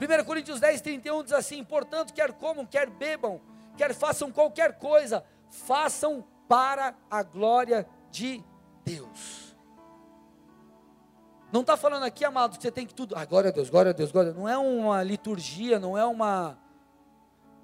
1 0.00 0.24
Coríntios 0.24 0.60
10, 0.60 0.80
31 0.80 1.24
diz 1.24 1.32
assim: 1.32 1.62
portanto, 1.62 2.14
quer 2.14 2.32
comam, 2.32 2.64
quer 2.64 2.88
bebam, 2.88 3.40
quer 3.76 3.94
façam 3.94 4.32
qualquer 4.32 4.78
coisa, 4.78 5.24
façam 5.50 6.26
para 6.48 6.94
a 7.10 7.22
glória 7.22 7.86
de 8.10 8.42
Deus. 8.84 9.39
Não 11.52 11.62
está 11.62 11.76
falando 11.76 12.04
aqui, 12.04 12.24
amado, 12.24 12.56
que 12.56 12.62
você 12.62 12.70
tem 12.70 12.86
que 12.86 12.94
tudo. 12.94 13.16
Ah, 13.16 13.24
glória 13.24 13.50
a 13.50 13.52
Deus, 13.52 13.68
glória 13.68 13.90
a 13.90 13.92
Deus, 13.92 14.12
glória 14.12 14.30
a 14.30 14.32
Deus. 14.32 14.42
Não 14.42 14.48
é 14.48 14.56
uma 14.56 15.02
liturgia, 15.02 15.80
não 15.80 15.98
é 15.98 16.04
uma. 16.04 16.56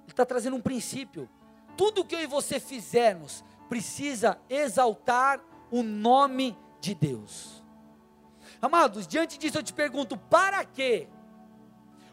Ele 0.02 0.12
está 0.12 0.26
trazendo 0.26 0.56
um 0.56 0.60
princípio. 0.60 1.28
Tudo 1.76 2.04
que 2.04 2.14
eu 2.14 2.20
e 2.20 2.26
você 2.26 2.58
fizermos 2.58 3.44
precisa 3.68 4.38
exaltar 4.48 5.40
o 5.70 5.82
nome 5.82 6.56
de 6.80 6.94
Deus. 6.94 7.62
Amados, 8.60 9.06
diante 9.06 9.38
disso 9.38 9.58
eu 9.58 9.62
te 9.62 9.72
pergunto: 9.72 10.16
para 10.16 10.64
quê? 10.64 11.06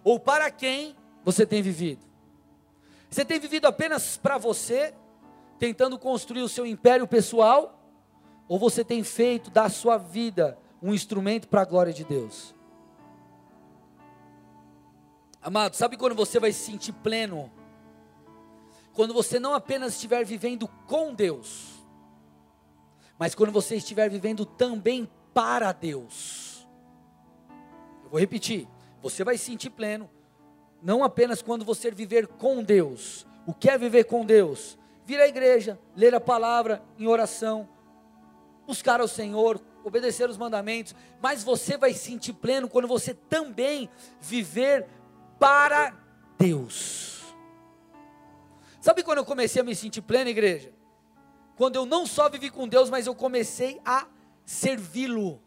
Ou 0.03 0.19
para 0.19 0.51
quem 0.51 0.95
você 1.23 1.45
tem 1.45 1.61
vivido? 1.61 2.05
Você 3.09 3.25
tem 3.25 3.39
vivido 3.39 3.65
apenas 3.65 4.17
para 4.17 4.37
você, 4.37 4.93
tentando 5.57 5.97
construir 5.97 6.41
o 6.41 6.49
seu 6.49 6.65
império 6.65 7.07
pessoal? 7.07 7.79
Ou 8.47 8.59
você 8.59 8.83
tem 8.83 9.03
feito 9.03 9.49
da 9.49 9.69
sua 9.69 9.97
vida 9.97 10.57
um 10.83 10.93
instrumento 10.93 11.47
para 11.47 11.61
a 11.61 11.65
glória 11.65 11.93
de 11.93 12.03
Deus. 12.03 12.53
Amado, 15.41 15.77
sabe 15.77 15.95
quando 15.95 16.13
você 16.13 16.41
vai 16.41 16.51
se 16.51 16.65
sentir 16.65 16.91
pleno? 16.91 17.49
Quando 18.91 19.13
você 19.13 19.39
não 19.39 19.53
apenas 19.53 19.93
estiver 19.93 20.25
vivendo 20.25 20.67
com 20.85 21.13
Deus, 21.13 21.85
mas 23.17 23.33
quando 23.33 23.51
você 23.51 23.77
estiver 23.77 24.09
vivendo 24.09 24.45
também 24.45 25.09
para 25.33 25.71
Deus. 25.71 26.67
Eu 28.03 28.09
vou 28.09 28.19
repetir: 28.19 28.67
você 29.01 29.23
vai 29.23 29.37
se 29.37 29.45
sentir 29.45 29.69
pleno, 29.69 30.09
não 30.81 31.03
apenas 31.03 31.41
quando 31.41 31.63
você 31.63 31.89
viver 31.91 32.27
com 32.27 32.61
Deus. 32.61 33.25
O 33.47 33.53
que 33.53 33.69
é 33.69 33.77
viver 33.77 34.03
com 34.03 34.25
Deus? 34.25 34.77
Vir 35.05 35.19
à 35.19 35.27
igreja, 35.27 35.79
ler 35.95 36.13
a 36.13 36.19
palavra 36.19 36.83
em 36.97 37.07
oração, 37.07 37.67
buscar 38.65 39.01
ao 39.01 39.07
Senhor, 39.07 39.61
obedecer 39.83 40.29
os 40.29 40.37
mandamentos, 40.37 40.95
mas 41.21 41.43
você 41.43 41.77
vai 41.77 41.93
se 41.93 41.99
sentir 41.99 42.33
pleno 42.33 42.69
quando 42.69 42.87
você 42.87 43.13
também 43.13 43.89
viver 44.19 44.87
para 45.39 45.93
Deus. 46.37 47.23
Sabe 48.79 49.03
quando 49.03 49.19
eu 49.19 49.25
comecei 49.25 49.61
a 49.61 49.65
me 49.65 49.75
sentir 49.75 50.01
pleno, 50.01 50.29
igreja? 50.29 50.73
Quando 51.55 51.75
eu 51.75 51.85
não 51.85 52.05
só 52.05 52.29
vivi 52.29 52.49
com 52.49 52.67
Deus, 52.67 52.89
mas 52.89 53.07
eu 53.07 53.15
comecei 53.15 53.79
a 53.85 54.07
servi-lo. 54.45 55.41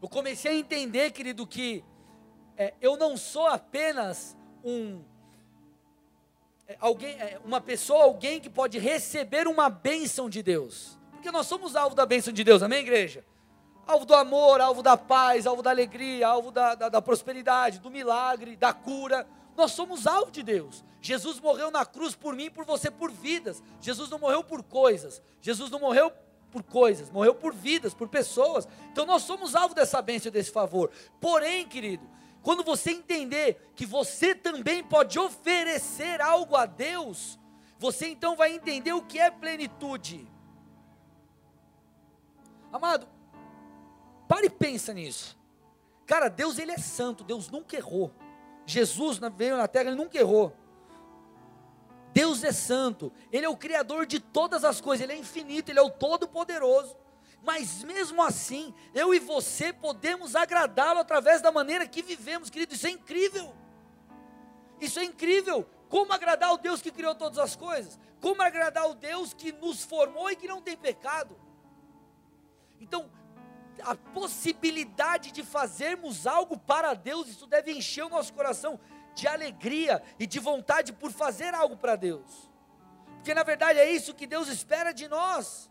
Eu 0.00 0.08
comecei 0.08 0.52
a 0.52 0.56
entender, 0.56 1.10
querido, 1.12 1.46
que 1.46 1.84
é, 2.56 2.74
eu 2.80 2.96
não 2.96 3.16
sou 3.16 3.46
apenas 3.46 4.36
um 4.62 5.02
é, 6.66 6.76
alguém, 6.80 7.10
é, 7.20 7.40
uma 7.44 7.60
pessoa, 7.60 8.04
alguém 8.04 8.40
que 8.40 8.48
pode 8.48 8.78
receber 8.78 9.46
uma 9.46 9.68
bênção 9.68 10.28
de 10.28 10.42
Deus. 10.42 10.98
Porque 11.22 11.30
nós 11.30 11.46
somos 11.46 11.76
alvo 11.76 11.94
da 11.94 12.04
bênção 12.04 12.32
de 12.32 12.42
Deus, 12.42 12.64
amém, 12.64 12.80
igreja? 12.80 13.24
Alvo 13.86 14.04
do 14.04 14.12
amor, 14.12 14.60
alvo 14.60 14.82
da 14.82 14.96
paz, 14.96 15.46
alvo 15.46 15.62
da 15.62 15.70
alegria, 15.70 16.26
alvo 16.26 16.50
da, 16.50 16.74
da, 16.74 16.88
da 16.88 17.00
prosperidade, 17.00 17.78
do 17.78 17.92
milagre, 17.92 18.56
da 18.56 18.72
cura. 18.72 19.24
Nós 19.56 19.70
somos 19.70 20.08
alvo 20.08 20.32
de 20.32 20.42
Deus. 20.42 20.84
Jesus 21.00 21.38
morreu 21.38 21.70
na 21.70 21.86
cruz 21.86 22.16
por 22.16 22.34
mim, 22.34 22.50
por 22.50 22.64
você, 22.64 22.90
por 22.90 23.12
vidas. 23.12 23.62
Jesus 23.80 24.10
não 24.10 24.18
morreu 24.18 24.42
por 24.42 24.64
coisas. 24.64 25.22
Jesus 25.40 25.70
não 25.70 25.78
morreu 25.78 26.10
por 26.50 26.64
coisas, 26.64 27.08
morreu 27.08 27.36
por 27.36 27.54
vidas, 27.54 27.94
por 27.94 28.08
pessoas. 28.08 28.66
Então 28.90 29.06
nós 29.06 29.22
somos 29.22 29.54
alvo 29.54 29.76
dessa 29.76 30.02
bênção 30.02 30.32
desse 30.32 30.50
favor. 30.50 30.90
Porém, 31.20 31.68
querido, 31.68 32.04
quando 32.42 32.64
você 32.64 32.90
entender 32.90 33.70
que 33.76 33.86
você 33.86 34.34
também 34.34 34.82
pode 34.82 35.20
oferecer 35.20 36.20
algo 36.20 36.56
a 36.56 36.66
Deus, 36.66 37.38
você 37.78 38.08
então 38.08 38.34
vai 38.34 38.52
entender 38.52 38.92
o 38.92 39.02
que 39.02 39.20
é 39.20 39.30
plenitude. 39.30 40.28
Amado, 42.72 43.06
pare 44.26 44.46
e 44.46 44.50
pensa 44.50 44.94
nisso. 44.94 45.38
Cara, 46.06 46.28
Deus 46.28 46.58
ele 46.58 46.72
é 46.72 46.78
santo, 46.78 47.22
Deus 47.22 47.50
nunca 47.50 47.76
errou. 47.76 48.10
Jesus 48.64 49.20
veio 49.36 49.56
na 49.56 49.68
terra, 49.68 49.90
ele 49.90 49.96
nunca 49.96 50.18
errou. 50.18 50.56
Deus 52.12 52.44
é 52.44 52.52
santo, 52.52 53.10
Ele 53.32 53.46
é 53.46 53.48
o 53.48 53.56
Criador 53.56 54.04
de 54.06 54.20
todas 54.20 54.64
as 54.64 54.80
coisas, 54.80 55.02
Ele 55.02 55.14
é 55.14 55.16
infinito, 55.16 55.70
Ele 55.70 55.78
é 55.78 55.82
o 55.82 55.90
Todo-Poderoso. 55.90 56.96
Mas 57.42 57.82
mesmo 57.82 58.22
assim, 58.22 58.72
eu 58.94 59.12
e 59.14 59.18
você 59.18 59.72
podemos 59.72 60.36
agradá-lo 60.36 61.00
através 61.00 61.40
da 61.40 61.50
maneira 61.50 61.86
que 61.86 62.02
vivemos, 62.02 62.50
querido, 62.50 62.74
isso 62.74 62.86
é 62.86 62.90
incrível. 62.90 63.54
Isso 64.80 65.00
é 65.00 65.04
incrível. 65.04 65.66
Como 65.88 66.12
agradar 66.12 66.52
o 66.52 66.58
Deus 66.58 66.80
que 66.82 66.90
criou 66.90 67.14
todas 67.14 67.38
as 67.38 67.56
coisas? 67.56 67.98
Como 68.20 68.40
agradar 68.42 68.88
o 68.88 68.94
Deus 68.94 69.32
que 69.32 69.50
nos 69.50 69.82
formou 69.82 70.30
e 70.30 70.36
que 70.36 70.46
não 70.46 70.60
tem 70.60 70.76
pecado? 70.76 71.34
Então, 72.82 73.08
a 73.84 73.94
possibilidade 73.94 75.30
de 75.30 75.44
fazermos 75.44 76.26
algo 76.26 76.58
para 76.58 76.94
Deus, 76.94 77.28
isso 77.28 77.46
deve 77.46 77.72
encher 77.72 78.04
o 78.04 78.08
nosso 78.08 78.32
coração 78.32 78.78
de 79.14 79.28
alegria 79.28 80.02
e 80.18 80.26
de 80.26 80.40
vontade 80.40 80.92
por 80.92 81.12
fazer 81.12 81.54
algo 81.54 81.76
para 81.76 81.94
Deus. 81.94 82.50
Porque 83.16 83.32
na 83.32 83.44
verdade 83.44 83.78
é 83.78 83.88
isso 83.88 84.14
que 84.14 84.26
Deus 84.26 84.48
espera 84.48 84.92
de 84.92 85.06
nós. 85.06 85.70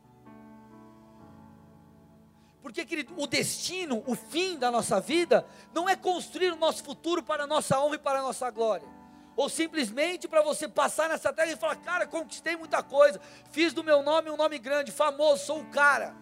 Porque, 2.61 2.85
querido, 2.85 3.13
o 3.17 3.27
destino, 3.27 4.03
o 4.05 4.15
fim 4.15 4.57
da 4.57 4.71
nossa 4.71 5.01
vida, 5.01 5.45
não 5.73 5.89
é 5.89 5.95
construir 5.95 6.53
o 6.53 6.55
nosso 6.55 6.83
futuro 6.83 7.21
para 7.21 7.43
a 7.43 7.47
nossa 7.47 7.77
honra 7.81 7.95
e 7.95 7.99
para 7.99 8.19
a 8.19 8.21
nossa 8.21 8.49
glória. 8.49 8.87
Ou 9.35 9.49
simplesmente 9.49 10.27
para 10.27 10.41
você 10.43 10.67
passar 10.67 11.09
nessa 11.09 11.33
terra 11.33 11.51
e 11.51 11.57
falar, 11.57 11.75
cara, 11.77 12.07
conquistei 12.07 12.55
muita 12.55 12.81
coisa, 12.83 13.19
fiz 13.51 13.73
do 13.73 13.83
meu 13.83 14.01
nome 14.01 14.29
um 14.29 14.37
nome 14.37 14.59
grande, 14.59 14.91
famoso, 14.91 15.45
sou 15.45 15.59
o 15.61 15.65
cara. 15.71 16.15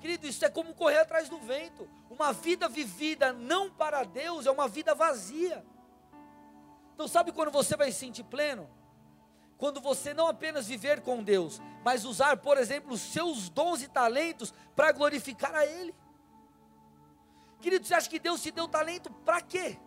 Querido, 0.00 0.26
isso 0.26 0.44
é 0.44 0.48
como 0.48 0.74
correr 0.74 0.98
atrás 0.98 1.28
do 1.28 1.38
vento. 1.38 1.88
Uma 2.08 2.32
vida 2.32 2.68
vivida 2.68 3.32
não 3.32 3.70
para 3.70 4.02
Deus 4.02 4.46
é 4.46 4.50
uma 4.50 4.66
vida 4.66 4.94
vazia. 4.94 5.64
Então, 6.94 7.06
sabe 7.06 7.32
quando 7.32 7.50
você 7.50 7.76
vai 7.76 7.92
se 7.92 7.98
sentir 7.98 8.24
pleno? 8.24 8.68
Quando 9.58 9.78
você 9.78 10.14
não 10.14 10.26
apenas 10.26 10.66
viver 10.66 11.02
com 11.02 11.22
Deus, 11.22 11.60
mas 11.84 12.06
usar, 12.06 12.38
por 12.38 12.56
exemplo, 12.56 12.94
os 12.94 13.00
seus 13.00 13.50
dons 13.50 13.82
e 13.82 13.88
talentos 13.88 14.54
para 14.74 14.90
glorificar 14.90 15.54
a 15.54 15.66
Ele. 15.66 15.94
Querido, 17.60 17.86
você 17.86 17.92
acha 17.92 18.08
que 18.08 18.18
Deus 18.18 18.42
te 18.42 18.50
deu 18.50 18.66
talento 18.66 19.10
para 19.10 19.42
quê? 19.42 19.78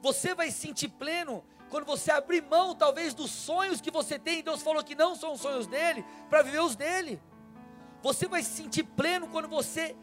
Você 0.00 0.34
vai 0.34 0.50
se 0.52 0.58
sentir 0.58 0.88
pleno 0.88 1.44
quando 1.72 1.86
você 1.86 2.10
abrir 2.10 2.42
mão, 2.42 2.74
talvez, 2.74 3.14
dos 3.14 3.30
sonhos 3.30 3.80
que 3.80 3.90
você 3.90 4.18
tem. 4.18 4.42
Deus 4.42 4.60
falou 4.60 4.84
que 4.84 4.94
não 4.94 5.16
são 5.16 5.32
os 5.32 5.40
sonhos 5.40 5.66
dele, 5.66 6.04
para 6.28 6.42
viver 6.42 6.60
os 6.60 6.76
dele. 6.76 7.18
Você 8.02 8.28
vai 8.28 8.42
se 8.42 8.50
sentir 8.50 8.84
pleno 8.84 9.26
quando 9.26 9.48
você 9.48 9.96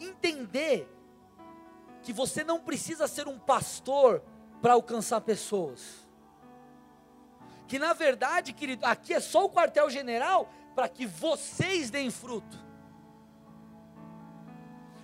entender 0.00 0.88
que 2.02 2.12
você 2.12 2.44
não 2.44 2.60
precisa 2.60 3.08
ser 3.08 3.26
um 3.26 3.36
pastor 3.36 4.22
para 4.62 4.74
alcançar 4.74 5.20
pessoas. 5.20 6.06
Que 7.66 7.80
na 7.80 7.92
verdade, 7.92 8.52
querido, 8.52 8.86
aqui 8.86 9.12
é 9.12 9.18
só 9.18 9.44
o 9.44 9.50
quartel-general 9.50 10.48
para 10.72 10.88
que 10.88 11.04
vocês 11.04 11.90
deem 11.90 12.12
fruto. 12.12 12.56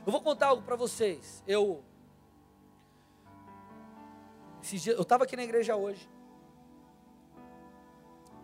Eu 0.07 0.13
vou 0.13 0.21
contar 0.21 0.47
algo 0.47 0.63
para 0.63 0.77
vocês. 0.77 1.43
Eu 1.45 1.83
eu 4.87 5.03
estava 5.03 5.25
aqui 5.25 5.37
na 5.37 5.45
igreja 5.45 5.77
hoje, 5.77 6.09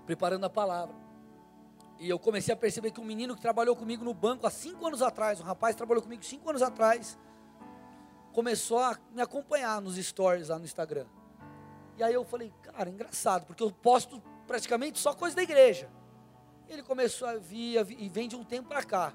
preparando 0.06 0.44
a 0.44 0.50
palavra. 0.50 0.94
E 1.98 2.08
eu 2.08 2.18
comecei 2.18 2.52
a 2.52 2.56
perceber 2.56 2.90
que 2.90 3.00
um 3.00 3.04
menino 3.04 3.34
que 3.34 3.42
trabalhou 3.42 3.76
comigo 3.76 4.04
no 4.04 4.14
banco 4.14 4.46
há 4.46 4.50
cinco 4.50 4.86
anos 4.86 5.02
atrás, 5.02 5.40
um 5.40 5.44
rapaz 5.44 5.74
que 5.74 5.78
trabalhou 5.78 6.02
comigo 6.02 6.24
cinco 6.24 6.48
anos 6.48 6.62
atrás, 6.62 7.18
começou 8.32 8.78
a 8.78 8.98
me 9.12 9.20
acompanhar 9.20 9.80
nos 9.80 9.96
stories 9.96 10.48
lá 10.48 10.58
no 10.58 10.64
Instagram. 10.64 11.06
E 11.98 12.02
aí 12.02 12.14
eu 12.14 12.24
falei, 12.24 12.52
cara, 12.62 12.88
engraçado, 12.88 13.44
porque 13.44 13.62
eu 13.62 13.70
posto 13.70 14.22
praticamente 14.46 14.98
só 14.98 15.12
coisa 15.12 15.36
da 15.36 15.42
igreja. 15.42 15.90
Ele 16.68 16.82
começou 16.82 17.28
a 17.28 17.36
vir, 17.36 17.84
e 17.98 18.08
vem 18.08 18.28
de 18.28 18.36
um 18.36 18.44
tempo 18.44 18.68
para 18.68 18.82
cá. 18.82 19.12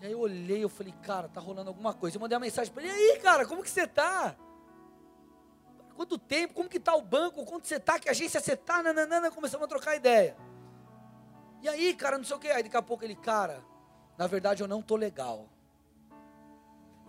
E 0.00 0.06
aí 0.06 0.12
eu 0.12 0.20
olhei, 0.20 0.62
eu 0.62 0.68
falei, 0.68 0.92
cara, 1.02 1.28
tá 1.28 1.40
rolando 1.40 1.70
alguma 1.70 1.94
coisa. 1.94 2.16
Eu 2.16 2.20
mandei 2.20 2.36
uma 2.36 2.44
mensagem 2.44 2.72
para 2.72 2.82
ele, 2.82 2.92
e 2.92 3.12
aí, 3.12 3.18
cara, 3.20 3.46
como 3.46 3.62
que 3.62 3.70
você 3.70 3.86
tá? 3.86 4.36
Quanto 5.98 6.16
tempo? 6.16 6.54
Como 6.54 6.68
que 6.68 6.78
tá 6.78 6.94
o 6.94 7.02
banco? 7.02 7.44
Quanto 7.44 7.66
você 7.66 7.80
tá? 7.80 7.98
Que 7.98 8.08
agência 8.08 8.38
você 8.38 8.56
tá? 8.56 8.80
Nananana, 8.84 9.32
começamos 9.32 9.64
a 9.64 9.68
trocar 9.68 9.96
ideia. 9.96 10.36
E 11.60 11.68
aí, 11.68 11.92
cara, 11.92 12.16
não 12.16 12.24
sei 12.24 12.36
o 12.36 12.38
que. 12.38 12.46
Aí 12.46 12.62
daqui 12.62 12.76
a 12.76 12.82
pouco 12.82 13.02
ele, 13.02 13.16
cara, 13.16 13.64
na 14.16 14.28
verdade 14.28 14.62
eu 14.62 14.68
não 14.68 14.80
tô 14.80 14.94
legal. 14.94 15.48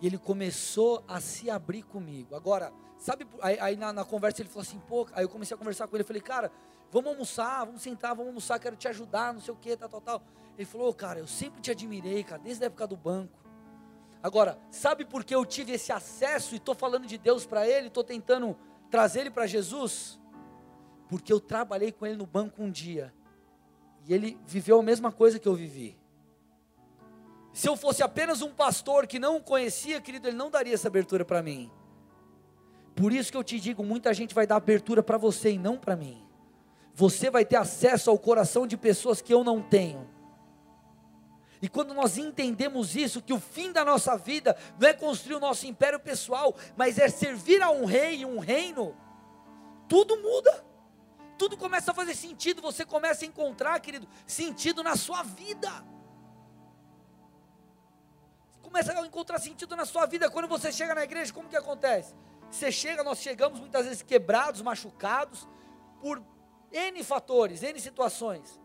E 0.01 0.08
ele 0.08 0.17
começou 0.17 1.03
a 1.08 1.22
se 1.22 1.51
abrir 1.51 1.84
comigo. 1.84 2.36
Agora, 2.36 2.74
sabe, 2.98 3.27
aí, 3.43 3.60
aí 3.60 3.77
na, 3.77 3.93
na, 3.93 4.03
conversa 4.03 4.41
ele 4.41 4.50
falou 4.50 4.63
assim, 4.63 4.79
pô, 4.79 5.08
aí 5.13 5.24
eu 5.24 5.29
comecei 5.29 5.53
a 5.53 5.58
conversar 5.60 5.88
com 5.88 5.96
ele, 5.96 6.03
falei, 6.03 6.24
cara, 6.24 6.51
vamos 6.91 7.12
almoçar, 7.12 7.65
vamos 7.65 7.84
sentar, 7.84 8.15
vamos 8.15 8.29
almoçar, 8.29 8.58
quero 8.58 8.75
te 8.75 8.88
ajudar, 8.88 9.31
não 9.31 9.39
sei 9.39 9.53
o 9.53 9.58
que, 9.58 9.77
tal, 9.77 9.88
tal, 9.88 10.01
tal. 10.01 10.24
Ele 10.58 10.65
falou, 10.65 10.91
cara, 10.96 11.19
eu 11.19 11.27
sempre 11.27 11.62
te 11.62 11.69
admirei, 11.69 12.24
cara, 12.24 12.41
desde 12.41 12.63
a 12.63 12.65
época 12.65 12.88
do 12.88 12.98
banco. 12.98 13.38
Agora, 14.24 14.58
sabe 14.72 15.05
por 15.05 15.24
que 15.24 15.36
eu 15.36 15.46
tive 15.46 15.74
esse 15.74 15.91
acesso 15.91 16.55
e 16.55 16.58
estou 16.58 16.74
falando 16.74 17.05
de 17.05 17.19
Deus 17.19 17.46
para 17.46 17.67
ele, 17.67 17.88
estou 17.88 18.03
tentando 18.03 18.58
trazer 18.89 19.22
ele 19.22 19.31
para 19.31 19.48
Jesus? 19.48 20.19
Porque 21.08 21.31
eu 21.31 21.39
trabalhei 21.39 21.91
com 21.91 22.05
ele 22.05 22.15
no 22.15 22.25
banco 22.25 22.62
um 22.62 22.69
dia. 22.69 23.13
E 24.08 24.13
ele 24.13 24.38
viveu 24.46 24.79
a 24.79 24.84
mesma 24.84 25.12
coisa 25.12 25.39
que 25.39 25.48
eu 25.48 25.55
vivi. 25.55 25.98
Se 27.51 27.67
eu 27.67 27.75
fosse 27.75 28.03
apenas 28.03 28.41
um 28.41 28.51
pastor 28.51 29.08
que 29.08 29.19
não 29.19 29.38
o 29.38 29.41
conhecia, 29.41 30.00
querido, 30.00 30.27
ele 30.27 30.38
não 30.38 30.50
daria 30.50 30.74
essa 30.74 30.88
abertura 30.88 31.25
para 31.25 31.41
mim. 31.41 31.72
Por 32.96 33.12
isso 33.12 33.31
que 33.31 33.38
eu 33.38 33.43
te 33.43 33.60
digo, 33.60 33.84
muita 33.84 34.13
gente 34.13 34.36
vai 34.36 34.46
dar 34.46 34.58
abertura 34.58 35.01
para 35.01 35.17
você 35.17 35.51
e 35.51 35.58
não 35.58 35.77
para 35.77 35.96
mim. 35.96 36.25
Você 36.93 37.29
vai 37.29 37.46
ter 37.46 37.55
acesso 37.55 38.10
ao 38.10 38.19
coração 38.19 38.67
de 38.67 38.75
pessoas 38.75 39.22
que 39.22 39.34
eu 39.34 39.43
não 39.43 39.62
tenho. 39.62 40.08
E 41.62 41.68
quando 41.68 41.94
nós 41.94 42.18
entendemos 42.18 42.96
isso, 42.96 43.22
que 43.22 43.34
o 43.34 43.39
fim 43.39 43.72
da 43.72 43.84
nossa 43.84 44.18
vida 44.18 44.58
não 44.80 44.88
é 44.88 44.94
construir 44.94 45.36
o 45.36 45.39
nosso 45.39 45.68
império 45.68 46.00
pessoal, 46.00 46.56
mas 46.78 46.98
é 46.98 47.10
servir 47.10 47.62
a 47.62 47.70
um 47.70 47.86
rei 47.86 48.25
um 48.25 48.39
reino, 48.39 48.96
tudo 49.88 50.18
muda. 50.18 50.66
Tudo 51.38 51.55
começa 51.55 51.92
a 51.92 51.94
fazer 51.94 52.16
sentido, 52.16 52.62
você 52.62 52.86
começa 52.86 53.24
a 53.24 53.27
encontrar, 53.27 53.79
querido, 53.79 54.05
sentido 54.27 54.83
na 54.83 54.98
sua 54.98 55.24
vida 55.24 55.72
começa 58.70 58.94
a 58.94 59.05
encontrar 59.05 59.40
sentido 59.40 59.75
na 59.75 59.83
sua 59.83 60.05
vida. 60.05 60.29
Quando 60.29 60.48
você 60.48 60.72
chega 60.72 60.94
na 60.94 61.03
igreja, 61.03 61.33
como 61.33 61.50
que 61.50 61.57
acontece? 61.57 62.14
Você 62.51 62.72
chega, 62.72 63.03
nós 63.03 63.20
chegamos 63.20 63.60
muitas 63.60 63.86
vezes 63.86 64.03
quebrados, 64.03 64.62
machucados, 64.62 65.48
por 66.00 66.24
N 66.72 67.03
fatores, 67.03 67.64
N 67.64 67.79
situações. 67.79 68.60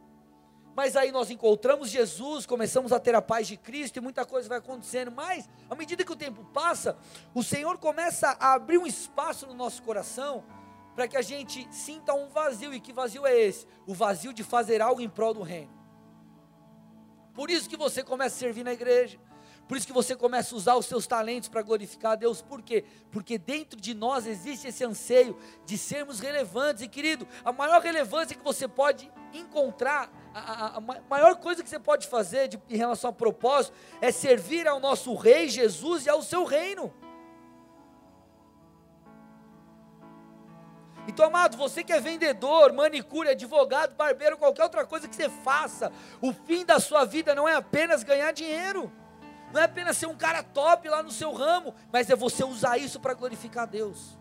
Mas 0.75 0.97
aí 0.97 1.13
nós 1.13 1.31
encontramos 1.31 1.89
Jesus, 1.89 2.47
começamos 2.47 2.93
a 2.93 2.99
ter 2.99 3.15
a 3.15 3.23
paz 3.23 3.47
de 3.47 3.57
Cristo 3.57 3.97
e 3.97 4.01
muita 4.01 4.25
coisa 4.25 4.49
vai 4.49 4.59
acontecendo. 4.59 5.13
Mas, 5.13 5.49
à 5.71 5.75
medida 5.75 6.05
que 6.05 6.13
o 6.13 6.17
tempo 6.17 6.45
passa, 6.53 6.97
o 7.33 7.43
Senhor 7.43 7.79
começa 7.79 8.37
a 8.41 8.55
abrir 8.55 8.79
um 8.79 8.87
espaço 8.87 9.47
no 9.47 9.55
nosso 9.55 9.83
coração 9.83 10.45
para 10.95 11.07
que 11.07 11.17
a 11.17 11.23
gente 11.23 11.69
sinta 11.73 12.13
um 12.13 12.29
vazio. 12.29 12.75
E 12.75 12.81
que 12.81 12.93
vazio 12.93 13.25
é 13.25 13.39
esse? 13.39 13.67
O 13.87 13.95
vazio 13.95 14.33
de 14.33 14.43
fazer 14.43 14.83
algo 14.83 15.01
em 15.01 15.09
prol 15.09 15.33
do 15.33 15.43
reino. 15.43 15.73
Por 17.35 17.51
isso 17.51 17.69
que 17.69 17.77
você 17.77 18.03
começa 18.03 18.37
a 18.37 18.39
servir 18.39 18.65
na 18.65 18.73
igreja. 18.73 19.19
Por 19.67 19.79
isso 19.79 19.87
que 19.87 19.93
você 19.93 20.15
começa 20.15 20.55
a 20.55 20.59
usar 20.59 20.75
os 20.77 20.85
seus 20.85 21.07
talentos 21.07 21.49
para 21.49 21.63
glorificar 21.63 22.13
a 22.13 22.17
Deus. 22.17 22.43
Por 22.43 22.61
quê? 22.61 22.85
Porque 23.11 23.39
dentro 23.39 23.81
de 23.81 23.95
nós 23.95 24.27
existe 24.27 24.69
esse 24.69 24.85
anseio 24.85 25.39
de 25.65 25.79
sermos 25.79 26.21
relevantes. 26.21 26.83
E 26.83 26.89
querido, 26.89 27.27
a 27.43 27.51
maior 27.51 27.81
relevância 27.81 28.37
que 28.37 28.45
você 28.45 28.69
pode 28.69 29.11
encontrar, 29.33 30.11
a, 30.35 30.39
a, 30.39 30.77
a 30.77 30.81
maior 31.09 31.37
coisa 31.37 31.63
que 31.63 31.69
você 31.69 31.79
pode 31.79 32.07
fazer 32.09 32.49
de, 32.49 32.61
em 32.69 32.77
relação 32.77 33.09
ao 33.09 33.15
propósito, 33.15 33.75
é 34.03 34.13
servir 34.13 34.69
ao 34.69 34.79
nosso 34.79 35.15
Rei 35.15 35.49
Jesus 35.49 36.05
e 36.05 36.11
ao 36.11 36.23
seu 36.23 36.45
reino. 36.45 36.93
Então, 41.09 41.27
amado, 41.27 41.57
você 41.57 41.83
que 41.83 41.93
é 41.93 42.01
vendedor, 42.01 42.73
manicure, 42.73 43.29
advogado, 43.31 43.95
barbeiro, 43.95 44.37
qualquer 44.37 44.63
outra 44.63 44.87
coisa 44.87 45.09
que 45.09 45.17
você 45.17 45.29
faça, 45.29 45.91
o 46.21 46.33
fim 46.33 46.65
da 46.65 46.79
sua 46.79 47.05
vida 47.05 47.35
não 47.35 47.49
é 47.49 47.55
apenas 47.55 48.03
ganhar 48.03 48.33
dinheiro 48.33 48.93
não 49.55 49.61
é 49.61 49.65
apenas 49.67 49.97
ser 49.97 50.07
um 50.07 50.17
cara 50.17 50.43
top 50.43 50.89
lá 50.89 51.01
no 51.01 51.13
seu 51.13 51.33
ramo, 51.33 51.77
mas 51.93 52.11
é 52.11 52.17
você 52.17 52.43
usar 52.43 52.77
isso 52.77 52.99
para 52.99 53.15
glorificar 53.15 53.69
Deus. 53.69 54.19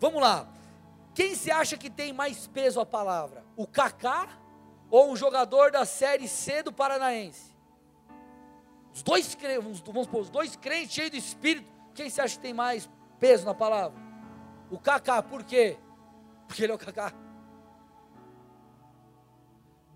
Vamos 0.00 0.20
lá. 0.20 0.48
Quem 1.14 1.36
se 1.36 1.52
acha 1.52 1.76
que 1.76 1.88
tem 1.88 2.12
mais 2.12 2.48
peso 2.48 2.80
a 2.80 2.84
palavra? 2.84 3.44
O 3.54 3.64
Kaká 3.64 4.28
ou 4.90 5.08
um 5.08 5.14
jogador 5.14 5.70
da 5.70 5.84
série 5.84 6.26
C 6.26 6.64
do 6.64 6.72
Paranaense? 6.72 7.56
Os 8.92 9.04
dois, 9.04 9.38
vamos 9.62 9.78
supor, 9.78 10.20
os 10.20 10.30
dois 10.30 10.56
crentes 10.56 10.94
cheios 10.94 11.12
de 11.12 11.18
espírito, 11.18 11.70
quem 11.94 12.10
se 12.10 12.20
acha 12.20 12.34
que 12.34 12.42
tem 12.42 12.52
mais 12.52 12.90
peso 13.20 13.46
na 13.46 13.54
palavra? 13.54 13.96
O 14.68 14.80
Kaká, 14.80 15.22
por 15.22 15.44
quê? 15.44 15.78
Porque 16.48 16.64
ele 16.64 16.72
é 16.72 16.74
o 16.74 16.78
Kaká. 16.78 17.12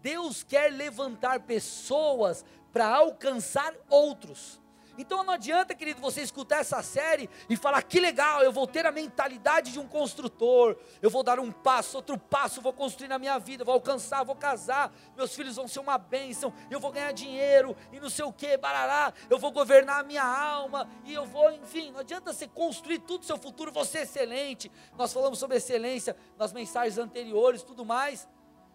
Deus 0.00 0.44
quer 0.44 0.70
levantar 0.70 1.40
pessoas 1.40 2.44
para 2.74 2.88
alcançar 2.88 3.72
outros. 3.88 4.60
Então 4.98 5.24
não 5.24 5.34
adianta, 5.34 5.74
querido, 5.74 6.00
você 6.00 6.22
escutar 6.22 6.58
essa 6.60 6.82
série 6.82 7.28
e 7.48 7.56
falar 7.56 7.82
que 7.82 7.98
legal, 7.98 8.42
eu 8.42 8.52
vou 8.52 8.66
ter 8.66 8.84
a 8.84 8.92
mentalidade 8.92 9.72
de 9.72 9.78
um 9.80 9.88
construtor, 9.88 10.76
eu 11.02 11.10
vou 11.10 11.22
dar 11.22 11.40
um 11.40 11.50
passo, 11.50 11.96
outro 11.96 12.16
passo, 12.18 12.60
vou 12.60 12.72
construir 12.72 13.08
na 13.08 13.18
minha 13.18 13.38
vida, 13.38 13.64
vou 13.64 13.74
alcançar, 13.74 14.24
vou 14.24 14.36
casar, 14.36 14.92
meus 15.16 15.34
filhos 15.34 15.56
vão 15.56 15.66
ser 15.66 15.80
uma 15.80 15.98
bênção, 15.98 16.52
eu 16.70 16.78
vou 16.78 16.92
ganhar 16.92 17.12
dinheiro 17.12 17.76
e 17.92 17.98
não 17.98 18.08
sei 18.10 18.24
o 18.24 18.32
que, 18.32 18.56
barará, 18.56 19.12
eu 19.28 19.38
vou 19.38 19.50
governar 19.50 20.00
a 20.00 20.04
minha 20.04 20.24
alma 20.24 20.88
e 21.04 21.12
eu 21.12 21.26
vou, 21.26 21.50
enfim, 21.50 21.90
não 21.90 22.00
adianta 22.00 22.32
você 22.32 22.46
construir 22.46 23.00
tudo 23.00 23.22
o 23.22 23.26
seu 23.26 23.38
futuro, 23.38 23.72
você 23.72 23.98
é 23.98 24.02
excelente. 24.02 24.70
Nós 24.96 25.12
falamos 25.12 25.40
sobre 25.40 25.56
excelência 25.56 26.16
nas 26.36 26.52
mensagens 26.52 26.98
anteriores, 26.98 27.64
tudo 27.64 27.84
mais. 27.84 28.28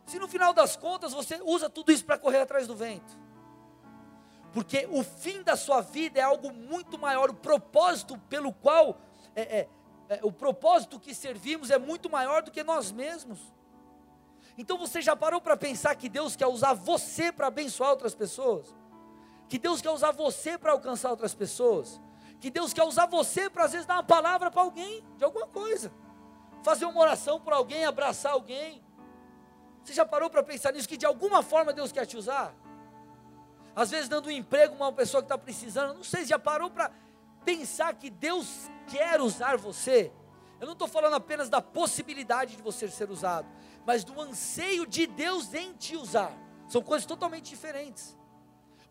Se 0.05 0.19
no 0.19 0.27
final 0.27 0.53
das 0.53 0.75
contas 0.75 1.13
você 1.13 1.39
usa 1.43 1.69
tudo 1.69 1.93
isso 1.93 2.03
para 2.03 2.17
correr 2.17 2.39
atrás 2.39 2.67
do 2.67 2.75
vento 2.75 3.28
porque 4.51 4.87
o 4.91 5.03
fim 5.03 5.43
da 5.43 5.55
sua 5.55 5.81
vida 5.81 6.19
é 6.19 6.23
algo 6.23 6.51
muito 6.51 6.97
maior, 6.97 7.29
o 7.29 7.35
propósito 7.35 8.17
pelo 8.29 8.51
qual, 8.51 8.97
é, 9.35 9.41
é, 9.59 9.69
é, 10.09 10.19
o 10.23 10.31
propósito 10.31 10.99
que 10.99 11.13
servimos 11.13 11.69
é 11.69 11.77
muito 11.77 12.09
maior 12.09 12.41
do 12.41 12.51
que 12.51 12.63
nós 12.63 12.91
mesmos. 12.91 13.39
Então 14.57 14.77
você 14.77 15.01
já 15.01 15.15
parou 15.15 15.39
para 15.39 15.55
pensar 15.55 15.95
que 15.95 16.09
Deus 16.09 16.35
quer 16.35 16.47
usar 16.47 16.73
você 16.73 17.31
para 17.31 17.47
abençoar 17.47 17.91
outras 17.91 18.15
pessoas? 18.15 18.75
Que 19.47 19.57
Deus 19.57 19.81
quer 19.81 19.91
usar 19.91 20.11
você 20.11 20.57
para 20.57 20.71
alcançar 20.71 21.11
outras 21.11 21.33
pessoas? 21.33 22.01
Que 22.39 22.49
Deus 22.49 22.73
quer 22.73 22.83
usar 22.83 23.05
você 23.05 23.49
para 23.49 23.65
às 23.65 23.71
vezes 23.71 23.85
dar 23.85 23.95
uma 23.95 24.03
palavra 24.03 24.49
para 24.49 24.61
alguém, 24.61 25.03
de 25.17 25.23
alguma 25.23 25.47
coisa, 25.47 25.91
fazer 26.63 26.85
uma 26.85 26.99
oração 26.99 27.39
por 27.39 27.53
alguém, 27.53 27.85
abraçar 27.85 28.33
alguém. 28.33 28.83
Você 29.83 29.93
já 29.93 30.05
parou 30.05 30.29
para 30.29 30.43
pensar 30.43 30.73
nisso? 30.73 30.87
Que 30.87 30.97
de 30.97 31.05
alguma 31.05 31.41
forma 31.41 31.71
Deus 31.71 31.91
quer 31.91 32.05
te 32.05 32.17
usar? 32.17 32.53
Às 33.75 33.91
vezes 33.91 34.09
dando 34.09 34.27
um 34.27 34.31
emprego 34.31 34.73
a 34.73 34.87
uma 34.87 34.93
pessoa 34.93 35.21
que 35.21 35.25
está 35.25 35.37
precisando. 35.37 35.93
Não 35.93 36.03
sei 36.03 36.21
se 36.21 36.29
já 36.29 36.39
parou 36.39 36.69
para 36.69 36.91
pensar 37.45 37.93
que 37.95 38.09
Deus 38.09 38.69
quer 38.87 39.21
usar 39.21 39.57
você. 39.57 40.11
Eu 40.59 40.65
não 40.65 40.73
estou 40.73 40.87
falando 40.87 41.15
apenas 41.15 41.49
da 41.49 41.61
possibilidade 41.61 42.57
de 42.57 42.61
você 42.61 42.89
ser 42.89 43.09
usado, 43.09 43.47
mas 43.85 44.03
do 44.03 44.19
anseio 44.19 44.85
de 44.85 45.07
Deus 45.07 45.53
em 45.53 45.73
te 45.73 45.95
usar. 45.95 46.33
São 46.67 46.81
coisas 46.81 47.05
totalmente 47.05 47.49
diferentes. 47.49 48.17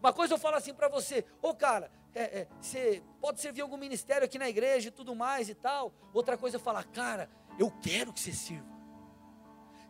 Uma 0.00 0.12
coisa 0.12 0.34
eu 0.34 0.38
falo 0.38 0.56
assim 0.56 0.72
para 0.72 0.88
você, 0.88 1.24
ô 1.42 1.54
cara, 1.54 1.90
é, 2.14 2.40
é, 2.40 2.48
você 2.60 3.02
pode 3.20 3.40
servir 3.40 3.60
algum 3.60 3.76
ministério 3.76 4.24
aqui 4.24 4.38
na 4.38 4.48
igreja 4.48 4.88
e 4.88 4.90
tudo 4.90 5.14
mais 5.14 5.48
e 5.48 5.54
tal. 5.54 5.92
Outra 6.14 6.38
coisa 6.38 6.56
eu 6.56 6.60
falar, 6.60 6.84
cara, 6.84 7.28
eu 7.58 7.70
quero 7.82 8.12
que 8.12 8.20
você 8.20 8.32
sirva. 8.32 8.78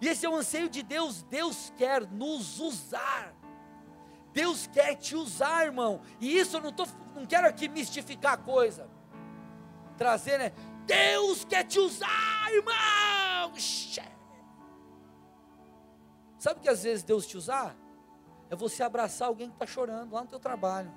E 0.01 0.09
esse 0.09 0.25
é 0.25 0.29
o 0.29 0.37
anseio 0.37 0.69
de 0.69 0.83
Deus, 0.83 1.23
Deus 1.25 1.73
quer 1.77 2.07
nos 2.07 2.61
usar. 2.61 3.35
Deus 4.33 4.67
quer 4.67 4.95
te 4.95 5.17
usar, 5.17 5.65
irmão. 5.65 6.01
E 6.21 6.39
isso 6.39 6.57
eu 6.57 6.61
não, 6.61 6.73
tô, 6.73 6.87
não 7.15 7.27
quero 7.27 7.47
aqui 7.47 7.69
mistificar 7.69 8.35
a 8.35 8.37
coisa. 8.37 8.89
Trazer, 9.97 10.39
né? 10.39 10.53
Deus 10.87 11.45
quer 11.45 11.65
te 11.65 11.79
usar, 11.79 12.53
irmão. 12.53 13.53
Sabe 16.39 16.61
que 16.61 16.69
às 16.69 16.83
vezes 16.83 17.03
Deus 17.03 17.27
te 17.27 17.37
usar? 17.37 17.77
É 18.49 18.57
você 18.57 18.83
abraçar 18.83 19.29
alguém 19.29 19.49
que 19.49 19.55
está 19.55 19.67
chorando 19.67 20.13
lá 20.13 20.23
no 20.23 20.29
teu 20.29 20.39
trabalho. 20.39 20.93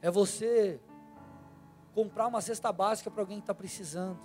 É 0.00 0.10
você 0.10 0.80
comprar 1.94 2.26
uma 2.26 2.40
cesta 2.40 2.72
básica 2.72 3.10
para 3.10 3.22
alguém 3.22 3.38
que 3.38 3.42
está 3.42 3.54
precisando. 3.54 4.18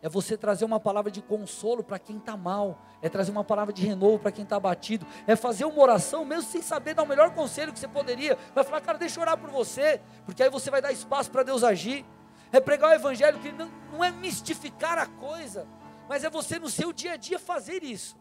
É 0.00 0.08
você 0.08 0.36
trazer 0.36 0.64
uma 0.64 0.78
palavra 0.78 1.10
de 1.10 1.20
consolo 1.20 1.82
para 1.82 1.98
quem 1.98 2.18
está 2.18 2.36
mal. 2.36 2.78
É 3.02 3.08
trazer 3.08 3.32
uma 3.32 3.42
palavra 3.42 3.72
de 3.72 3.84
renovo 3.84 4.18
para 4.18 4.30
quem 4.30 4.44
está 4.44 4.56
abatido. 4.56 5.04
É 5.26 5.34
fazer 5.34 5.64
uma 5.64 5.80
oração, 5.80 6.24
mesmo 6.24 6.50
sem 6.50 6.62
saber 6.62 6.94
dar 6.94 7.02
o 7.02 7.06
melhor 7.06 7.34
conselho 7.34 7.72
que 7.72 7.78
você 7.78 7.88
poderia. 7.88 8.38
Vai 8.54 8.62
falar, 8.62 8.80
cara, 8.80 8.98
deixa 8.98 9.18
eu 9.18 9.22
orar 9.22 9.36
por 9.36 9.50
você. 9.50 10.00
Porque 10.24 10.42
aí 10.42 10.50
você 10.50 10.70
vai 10.70 10.80
dar 10.80 10.92
espaço 10.92 11.30
para 11.30 11.42
Deus 11.42 11.64
agir. 11.64 12.04
É 12.52 12.60
pregar 12.60 12.90
o 12.90 12.94
evangelho 12.94 13.38
que 13.40 13.50
não, 13.50 13.68
não 13.92 14.04
é 14.04 14.10
mistificar 14.10 14.98
a 14.98 15.06
coisa. 15.06 15.66
Mas 16.08 16.22
é 16.22 16.30
você 16.30 16.58
no 16.58 16.70
seu 16.70 16.92
dia 16.92 17.14
a 17.14 17.16
dia 17.16 17.38
fazer 17.38 17.82
isso. 17.82 18.16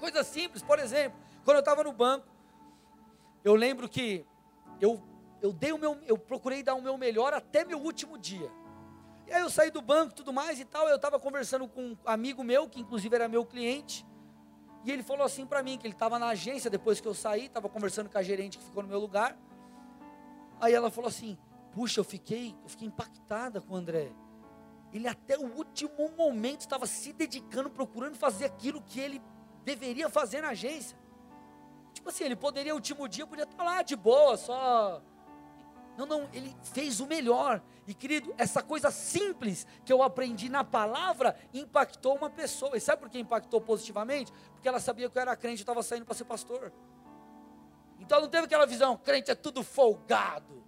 Coisa 0.00 0.24
simples, 0.24 0.62
por 0.62 0.78
exemplo, 0.78 1.20
quando 1.44 1.56
eu 1.56 1.60
estava 1.60 1.84
no 1.84 1.92
banco, 1.92 2.26
eu 3.44 3.54
lembro 3.54 3.86
que 3.86 4.24
eu, 4.80 5.00
eu 5.42 5.52
dei 5.52 5.72
o 5.72 5.78
meu, 5.78 5.98
eu 6.06 6.16
procurei 6.16 6.62
dar 6.62 6.74
o 6.74 6.80
meu 6.80 6.96
melhor 6.96 7.34
até 7.34 7.66
meu 7.66 7.78
último 7.78 8.16
dia. 8.16 8.50
E 9.30 9.32
aí 9.32 9.42
eu 9.42 9.48
saí 9.48 9.70
do 9.70 9.80
banco, 9.80 10.12
tudo 10.12 10.32
mais 10.32 10.58
e 10.58 10.64
tal. 10.64 10.88
Eu 10.88 10.96
estava 10.96 11.16
conversando 11.20 11.68
com 11.68 11.92
um 11.92 11.96
amigo 12.04 12.42
meu, 12.42 12.68
que 12.68 12.80
inclusive 12.80 13.14
era 13.14 13.28
meu 13.28 13.46
cliente. 13.46 14.04
E 14.84 14.90
ele 14.90 15.04
falou 15.04 15.24
assim 15.24 15.46
para 15.46 15.62
mim, 15.62 15.78
que 15.78 15.86
ele 15.86 15.94
estava 15.94 16.18
na 16.18 16.30
agência 16.30 16.68
depois 16.68 17.00
que 17.00 17.06
eu 17.06 17.14
saí, 17.14 17.46
estava 17.46 17.68
conversando 17.68 18.10
com 18.10 18.18
a 18.18 18.22
gerente 18.24 18.58
que 18.58 18.64
ficou 18.64 18.82
no 18.82 18.88
meu 18.88 18.98
lugar. 18.98 19.38
Aí 20.60 20.74
ela 20.74 20.90
falou 20.90 21.06
assim: 21.06 21.38
Puxa, 21.70 22.00
eu 22.00 22.04
fiquei, 22.04 22.56
eu 22.64 22.68
fiquei 22.68 22.88
impactada 22.88 23.60
com 23.60 23.74
o 23.74 23.76
André. 23.76 24.10
Ele 24.92 25.06
até 25.06 25.38
o 25.38 25.46
último 25.46 26.10
momento 26.18 26.62
estava 26.62 26.84
se 26.84 27.12
dedicando, 27.12 27.70
procurando 27.70 28.16
fazer 28.16 28.46
aquilo 28.46 28.82
que 28.82 28.98
ele 28.98 29.22
deveria 29.64 30.08
fazer 30.08 30.40
na 30.40 30.48
agência. 30.48 30.98
Tipo 31.92 32.08
assim, 32.08 32.24
ele 32.24 32.34
poderia, 32.34 32.72
o 32.72 32.76
último 32.76 33.06
dia, 33.06 33.24
podia 33.24 33.44
estar 33.44 33.62
lá 33.62 33.82
de 33.82 33.94
boa, 33.94 34.36
só 34.36 35.00
não, 36.00 36.20
não, 36.20 36.28
ele 36.32 36.54
fez 36.72 37.00
o 37.00 37.06
melhor. 37.06 37.62
E 37.86 37.94
querido, 37.94 38.34
essa 38.38 38.62
coisa 38.62 38.90
simples 38.90 39.66
que 39.84 39.92
eu 39.92 40.02
aprendi 40.02 40.48
na 40.48 40.64
palavra 40.64 41.36
impactou 41.52 42.16
uma 42.16 42.30
pessoa. 42.30 42.76
E 42.76 42.80
sabe 42.80 43.02
por 43.02 43.10
que 43.10 43.18
impactou 43.18 43.60
positivamente? 43.60 44.32
Porque 44.52 44.68
ela 44.68 44.80
sabia 44.80 45.08
que 45.10 45.18
eu 45.18 45.22
era 45.22 45.36
crente 45.36 45.60
e 45.60 45.62
estava 45.62 45.82
saindo 45.82 46.04
para 46.04 46.14
ser 46.14 46.24
pastor. 46.24 46.72
Então 47.98 48.20
não 48.20 48.28
teve 48.28 48.46
aquela 48.46 48.66
visão, 48.66 48.96
crente 48.96 49.30
é 49.30 49.34
tudo 49.34 49.62
folgado. 49.62 50.64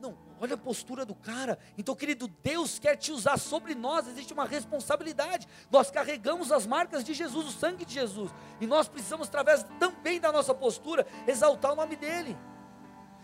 Não, 0.00 0.16
olha 0.40 0.54
a 0.54 0.58
postura 0.58 1.04
do 1.04 1.14
cara. 1.14 1.58
Então, 1.76 1.94
querido, 1.94 2.28
Deus 2.42 2.78
quer 2.78 2.96
te 2.96 3.12
usar 3.12 3.38
sobre 3.38 3.74
nós, 3.74 4.06
existe 4.06 4.32
uma 4.32 4.44
responsabilidade. 4.44 5.46
Nós 5.70 5.90
carregamos 5.90 6.52
as 6.52 6.66
marcas 6.66 7.02
de 7.02 7.14
Jesus, 7.14 7.46
o 7.46 7.52
sangue 7.52 7.84
de 7.84 7.94
Jesus. 7.94 8.30
E 8.60 8.66
nós 8.66 8.88
precisamos, 8.88 9.28
através 9.28 9.64
também 9.78 10.20
da 10.20 10.30
nossa 10.30 10.54
postura, 10.54 11.06
exaltar 11.26 11.72
o 11.72 11.76
nome 11.76 11.96
dEle. 11.96 12.36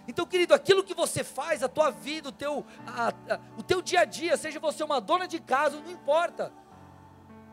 Então, 0.07 0.27
querido, 0.27 0.53
aquilo 0.53 0.83
que 0.83 0.95
você 0.95 1.23
faz, 1.23 1.63
a 1.63 1.69
tua 1.69 1.91
vida, 1.91 2.29
o 2.29 2.33
teu, 2.33 2.65
a, 2.87 3.09
a, 3.09 3.41
o 3.57 3.63
teu 3.63 3.81
dia 3.81 4.01
a 4.01 4.05
dia, 4.05 4.37
seja 4.37 4.59
você 4.59 4.83
uma 4.83 5.01
dona 5.01 5.29
de 5.29 5.39
casa, 5.39 5.81
não 5.81 5.91
importa. 5.91 6.53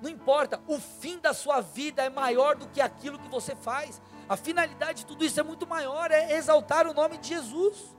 Não 0.01 0.09
importa, 0.09 0.61
o 0.65 0.79
fim 0.79 1.19
da 1.19 1.33
sua 1.33 1.61
vida 1.61 2.01
é 2.01 2.09
maior 2.09 2.55
do 2.55 2.67
que 2.69 2.79
aquilo 2.79 3.19
que 3.19 3.27
você 3.27 3.55
faz. 3.55 4.01
A 4.27 4.37
finalidade 4.37 4.99
de 4.99 5.05
tudo 5.05 5.25
isso 5.25 5.39
é 5.39 5.43
muito 5.43 5.67
maior, 5.67 6.09
é 6.11 6.33
exaltar 6.33 6.87
o 6.87 6.93
nome 6.93 7.17
de 7.17 7.29
Jesus. 7.29 7.95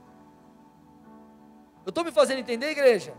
Eu 1.85 1.89
estou 1.89 2.03
me 2.03 2.11
fazendo 2.11 2.39
entender, 2.39 2.71
igreja? 2.71 3.15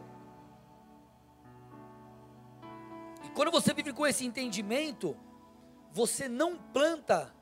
E 3.24 3.28
quando 3.30 3.50
você 3.50 3.72
vive 3.72 3.92
com 3.92 4.06
esse 4.06 4.26
entendimento, 4.26 5.16
você 5.92 6.28
não 6.28 6.56
planta 6.56 7.32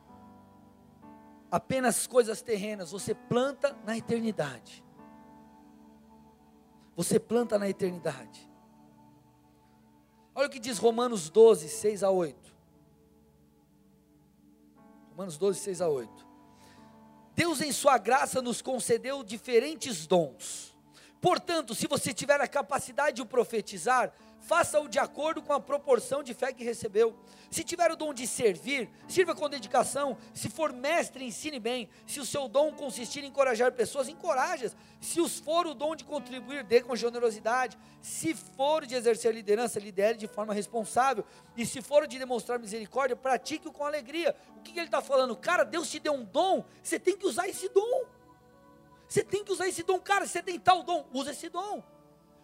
apenas 1.50 2.06
coisas 2.06 2.40
terrenas, 2.42 2.92
você 2.92 3.14
planta 3.14 3.76
na 3.84 3.96
eternidade. 3.96 4.84
Você 6.94 7.18
planta 7.18 7.58
na 7.58 7.68
eternidade. 7.68 8.48
Olha 10.34 10.46
o 10.46 10.50
que 10.50 10.60
diz 10.60 10.78
Romanos 10.78 11.28
12, 11.28 11.68
6 11.68 12.02
a 12.02 12.10
8. 12.10 12.56
Romanos 15.10 15.36
12, 15.36 15.58
6 15.60 15.80
a 15.80 15.88
8. 15.88 16.28
Deus, 17.34 17.60
em 17.60 17.72
Sua 17.72 17.98
graça, 17.98 18.40
nos 18.40 18.62
concedeu 18.62 19.22
diferentes 19.22 20.06
dons. 20.06 20.76
Portanto, 21.20 21.74
se 21.74 21.86
você 21.86 22.12
tiver 22.14 22.40
a 22.40 22.48
capacidade 22.48 23.16
de 23.16 23.24
profetizar, 23.24 24.12
faça-o 24.40 24.88
de 24.88 24.98
acordo 24.98 25.42
com 25.42 25.53
a 25.53 25.61
proporção 25.61 26.22
de 26.22 26.35
fé 26.35 26.53
que 26.53 26.64
recebeu. 26.64 27.16
Se 27.50 27.62
tiver 27.62 27.90
o 27.90 27.96
dom 27.96 28.12
de 28.12 28.26
servir, 28.26 28.88
sirva 29.09 29.35
com 29.35 29.48
dedicação. 29.48 30.16
Se 30.33 30.48
for 30.48 30.72
mestre, 30.72 31.24
ensine 31.24 31.59
bem. 31.59 31.88
Se 32.07 32.20
o 32.20 32.24
seu 32.24 32.48
dom 32.48 32.72
consistir 32.72 33.22
em 33.22 33.29
encorajar 33.29 33.72
pessoas, 33.72 34.09
encoraje-as. 34.09 34.76
Se 35.00 35.20
os 35.20 35.38
for 35.38 35.66
o 35.66 35.74
dom 35.74 35.94
de 35.94 36.05
contribuir, 36.05 36.64
dê 36.64 36.81
com 36.81 36.96
generosidade. 36.96 37.79
Se 38.00 38.35
for 38.35 38.87
de 38.87 38.94
exercer 38.94 39.35
liderança, 39.35 39.79
lidere 39.79 40.16
de 40.16 40.26
forma 40.26 40.55
responsável. 40.55 41.24
E 41.57 41.66
se 41.66 41.83
for 41.83 42.07
de 42.07 42.18
demonstrar 42.18 42.59
misericórdia, 42.59 43.16
pratique-o 43.16 43.72
com 43.72 43.85
alegria. 43.85 44.35
O 44.57 44.61
que, 44.62 44.72
que 44.72 44.79
ele 44.79 44.87
está 44.87 45.00
falando? 45.00 45.37
Cara, 45.37 45.64
Deus 45.64 45.90
te 45.90 45.98
deu 45.98 46.12
um 46.12 46.24
dom, 46.24 46.64
você 46.83 46.98
tem 46.98 47.16
que 47.16 47.26
usar 47.26 47.48
esse 47.48 47.68
dom. 47.68 48.05
Você 49.09 49.24
tem 49.24 49.44
que 49.44 49.50
usar 49.50 49.66
esse 49.66 49.83
dom. 49.83 49.98
Cara, 49.98 50.24
você 50.24 50.40
tem 50.40 50.59
tal 50.59 50.85
dom, 50.85 51.05
usa 51.12 51.33
esse 51.33 51.48
dom. 51.48 51.83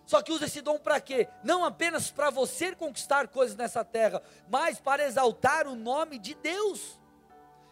Só 0.06 0.22
que 0.22 0.30
usa 0.30 0.44
esse 0.44 0.60
dom 0.60 0.78
para 0.78 1.00
quê? 1.00 1.28
Não 1.42 1.64
apenas 1.64 2.10
para 2.12 2.30
você 2.30 2.74
conquistar 2.74 3.26
coisas 3.26 3.56
nessa 3.56 3.84
terra, 3.84 4.22
mas 4.48 4.78
para 4.78 5.04
exaltar 5.04 5.66
o 5.66 5.74
nome 5.74 6.16
de 6.16 6.34
Deus. 6.36 7.00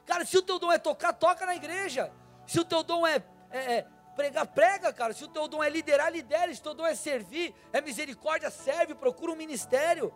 Cara, 0.04 0.24
se 0.26 0.36
o 0.36 0.42
teu 0.42 0.58
dom 0.58 0.72
é 0.72 0.78
tocar, 0.78 1.12
toca 1.12 1.46
na 1.46 1.54
igreja. 1.54 2.12
Se 2.44 2.58
o 2.58 2.64
teu 2.64 2.82
dom 2.82 3.06
é, 3.06 3.22
é, 3.50 3.74
é 3.74 3.86
pregar, 4.16 4.48
prega, 4.48 4.92
cara. 4.92 5.12
Se 5.12 5.24
o 5.24 5.28
teu 5.28 5.46
dom 5.46 5.62
é 5.62 5.70
liderar, 5.70 6.10
lidera. 6.10 6.52
Se 6.52 6.60
o 6.60 6.64
teu 6.64 6.74
dom 6.74 6.84
é 6.84 6.96
servir, 6.96 7.54
é 7.72 7.80
misericórdia, 7.80 8.50
serve, 8.50 8.96
procura 8.96 9.30
um 9.30 9.36
ministério. 9.36 10.12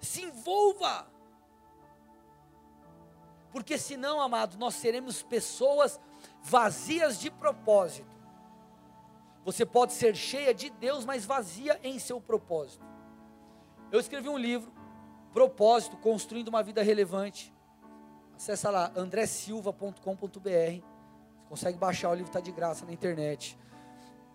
Se 0.00 0.22
envolva. 0.22 1.06
Porque 3.52 3.76
senão, 3.76 4.22
amado, 4.22 4.56
nós 4.56 4.74
seremos 4.76 5.22
pessoas 5.22 6.00
vazias 6.40 7.20
de 7.20 7.30
propósito 7.30 8.11
você 9.44 9.66
pode 9.66 9.92
ser 9.92 10.14
cheia 10.14 10.54
de 10.54 10.70
Deus, 10.70 11.04
mas 11.04 11.24
vazia 11.24 11.78
em 11.82 11.98
seu 11.98 12.20
propósito. 12.20 12.84
Eu 13.90 13.98
escrevi 13.98 14.28
um 14.28 14.38
livro, 14.38 14.72
Propósito, 15.32 15.96
Construindo 15.96 16.48
uma 16.48 16.62
Vida 16.62 16.82
Relevante. 16.82 17.52
Acesse 18.36 18.66
lá, 18.68 18.92
andressilva.com.br. 18.94 20.84
Consegue 21.48 21.78
baixar, 21.78 22.10
o 22.10 22.14
livro 22.14 22.28
está 22.28 22.40
de 22.40 22.52
graça 22.52 22.84
na 22.86 22.92
internet. 22.92 23.58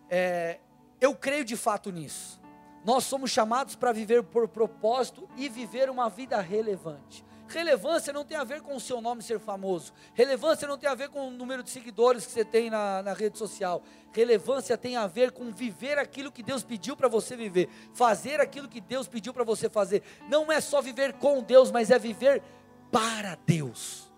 É, 0.10 0.60
eu 1.00 1.16
creio 1.16 1.46
de 1.46 1.56
fato 1.56 1.92
nisso. 1.92 2.42
Nós 2.84 3.04
somos 3.04 3.32
chamados 3.32 3.76
para 3.76 3.92
viver 3.92 4.24
por 4.24 4.48
propósito 4.48 5.28
e 5.36 5.50
viver 5.50 5.90
uma 5.90 6.10
vida 6.10 6.40
relevante. 6.40 7.26
Relevância 7.48 8.12
não 8.12 8.26
tem 8.26 8.38
a 8.38 8.44
ver 8.44 8.62
com 8.62 8.76
o 8.76 8.80
seu 8.80 9.00
nome 9.00 9.24
ser 9.24 9.40
famoso. 9.40 9.94
Relevância 10.14 10.68
não 10.68 10.78
tem 10.78 10.90
a 10.90 10.96
ver 10.96 11.10
com 11.10 11.28
o 11.28 11.32
número 11.32 11.64
de 11.64 11.70
seguidores 11.70 12.26
que 12.26 12.32
você 12.32 12.44
tem 12.44 12.70
na, 12.70 13.02
na 13.02 13.14
rede 13.14 13.38
social. 13.38 13.82
Relevância 14.12 14.78
tem 14.78 14.98
a 14.98 15.08
ver 15.08 15.32
com 15.32 15.52
viver 15.52 15.98
aquilo 15.98 16.32
que 16.32 16.44
Deus 16.44 16.64
pediu 16.64 16.96
para 16.96 17.08
você 17.08 17.36
viver. 17.36 17.70
Fazer 17.94 18.42
aquilo 18.42 18.68
que 18.68 18.82
Deus 18.82 19.08
pediu 19.08 19.34
para 19.34 19.44
você 19.44 19.70
fazer. 19.70 20.04
Não 20.30 20.52
é 20.52 20.60
só 20.60 20.82
viver 20.82 21.14
com 21.14 21.42
Deus, 21.42 21.72
mas 21.72 21.90
é 21.90 21.98
viver 21.98 22.44
para 22.92 23.36
Deus. 23.46 24.12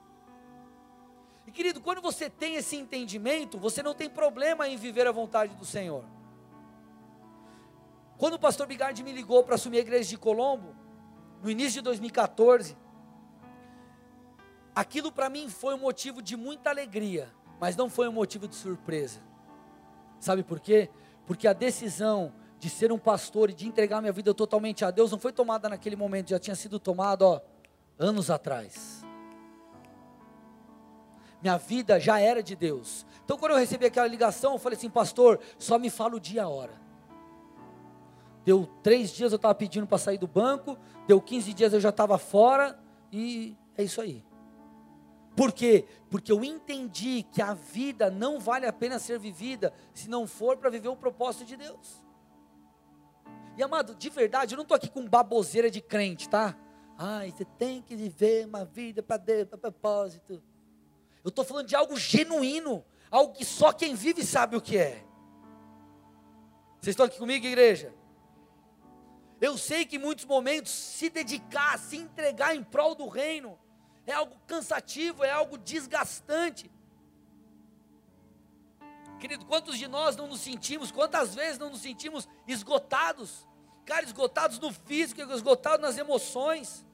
E 1.45 1.51
querido, 1.51 1.81
quando 1.81 2.01
você 2.01 2.29
tem 2.29 2.55
esse 2.55 2.75
entendimento, 2.75 3.57
você 3.57 3.83
não 3.83 3.93
tem 3.93 4.09
problema 4.09 4.67
em 4.67 4.75
viver 4.75 5.07
a 5.07 5.11
vontade 5.11 5.55
do 5.55 5.65
Senhor. 5.65 6.03
Quando 8.17 8.33
o 8.33 8.39
pastor 8.39 8.67
Bigard 8.67 9.01
me 9.03 9.11
ligou 9.11 9.43
para 9.43 9.55
assumir 9.55 9.77
a 9.77 9.81
igreja 9.81 10.09
de 10.09 10.17
Colombo, 10.17 10.75
no 11.41 11.49
início 11.49 11.73
de 11.73 11.81
2014, 11.81 12.75
Aquilo 14.75 15.11
para 15.11 15.29
mim 15.29 15.49
foi 15.49 15.75
um 15.75 15.79
motivo 15.79 16.21
de 16.21 16.37
muita 16.37 16.69
alegria, 16.69 17.29
mas 17.59 17.75
não 17.75 17.89
foi 17.89 18.07
um 18.07 18.13
motivo 18.13 18.47
de 18.47 18.55
surpresa. 18.55 19.19
Sabe 20.19 20.43
por 20.43 20.59
quê? 20.59 20.89
Porque 21.25 21.47
a 21.47 21.53
decisão 21.53 22.33
de 22.59 22.69
ser 22.69 22.91
um 22.91 22.99
pastor 22.99 23.49
e 23.49 23.53
de 23.53 23.67
entregar 23.67 24.01
minha 24.01 24.11
vida 24.11 24.33
totalmente 24.33 24.83
a 24.83 24.91
Deus 24.91 25.11
não 25.11 25.17
foi 25.17 25.31
tomada 25.31 25.69
naquele 25.69 25.95
momento, 25.95 26.29
já 26.29 26.39
tinha 26.39 26.55
sido 26.55 26.79
tomada, 26.79 27.25
ó, 27.25 27.41
anos 27.97 28.29
atrás. 28.29 29.03
minha 31.41 31.57
vida 31.57 31.99
já 31.99 32.19
era 32.19 32.43
de 32.43 32.53
Deus. 32.53 33.05
Então, 33.23 33.37
quando 33.37 33.53
eu 33.53 33.57
recebi 33.57 33.85
aquela 33.85 34.07
ligação, 34.07 34.53
eu 34.53 34.59
falei 34.59 34.77
assim, 34.77 34.89
pastor, 34.89 35.39
só 35.57 35.79
me 35.79 35.89
fala 35.89 36.15
o 36.15 36.19
dia 36.19 36.41
e 36.41 36.43
a 36.43 36.49
hora. 36.49 36.73
Deu 38.43 38.65
três 38.83 39.11
dias 39.11 39.31
eu 39.31 39.37
estava 39.37 39.55
pedindo 39.55 39.87
para 39.87 39.97
sair 39.97 40.17
do 40.17 40.27
banco, 40.27 40.77
deu 41.07 41.21
15 41.21 41.53
dias 41.53 41.71
eu 41.71 41.79
já 41.79 41.89
estava 41.89 42.17
fora, 42.17 42.77
e 43.11 43.55
é 43.77 43.83
isso 43.83 44.01
aí. 44.01 44.23
Por 45.39 45.53
quê? 45.53 45.85
Porque 46.09 46.33
eu 46.33 46.43
entendi 46.43 47.23
que 47.31 47.41
a 47.41 47.53
vida 47.53 48.11
não 48.11 48.41
vale 48.41 48.65
a 48.65 48.73
pena 48.73 48.99
ser 48.99 49.17
vivida 49.17 49.73
se 49.93 50.09
não 50.09 50.27
for 50.27 50.57
para 50.57 50.69
viver 50.69 50.89
o 50.89 50.97
propósito 50.97 51.45
de 51.45 51.55
Deus. 51.55 52.03
E 53.55 53.63
amado, 53.63 53.95
de 53.95 54.09
verdade, 54.09 54.53
eu 54.53 54.57
não 54.57 54.63
estou 54.63 54.75
aqui 54.75 54.89
com 54.89 55.07
baboseira 55.07 55.71
de 55.71 55.79
crente, 55.79 56.27
tá? 56.27 56.57
Ai, 56.97 57.31
você 57.31 57.45
tem 57.45 57.81
que 57.81 57.95
viver 57.95 58.47
uma 58.47 58.65
vida 58.65 59.01
para 59.01 59.15
Deus, 59.15 59.47
para 59.47 59.57
propósito. 59.57 60.43
Eu 61.23 61.29
estou 61.29 61.45
falando 61.45 61.67
de 61.67 61.75
algo 61.77 61.95
genuíno, 61.95 62.83
algo 63.09 63.31
que 63.33 63.45
só 63.45 63.71
quem 63.71 63.95
vive 63.95 64.25
sabe 64.25 64.57
o 64.57 64.61
que 64.61 64.77
é. 64.77 65.05
Vocês 66.81 66.91
estão 66.91 67.05
aqui 67.05 67.17
comigo, 67.17 67.45
igreja? 67.45 67.93
Eu 69.39 69.57
sei 69.57 69.85
que 69.85 69.95
em 69.95 69.99
muitos 69.99 70.25
momentos 70.25 70.73
se 70.73 71.09
dedicar, 71.09 71.79
se 71.79 71.95
entregar 71.95 72.53
em 72.57 72.61
prol 72.61 72.93
do 72.93 73.07
reino, 73.07 73.57
é 74.11 74.15
algo 74.15 74.35
cansativo, 74.47 75.23
é 75.23 75.31
algo 75.31 75.57
desgastante. 75.57 76.71
Querido, 79.19 79.45
quantos 79.45 79.77
de 79.77 79.87
nós 79.87 80.15
não 80.15 80.27
nos 80.27 80.39
sentimos, 80.39 80.91
quantas 80.91 81.35
vezes 81.35 81.59
não 81.59 81.69
nos 81.69 81.81
sentimos 81.81 82.27
esgotados? 82.47 83.47
Cara, 83.85 84.05
esgotados 84.05 84.59
no 84.59 84.71
físico, 84.71 85.21
esgotados 85.21 85.81
nas 85.81 85.97
emoções. 85.97 86.85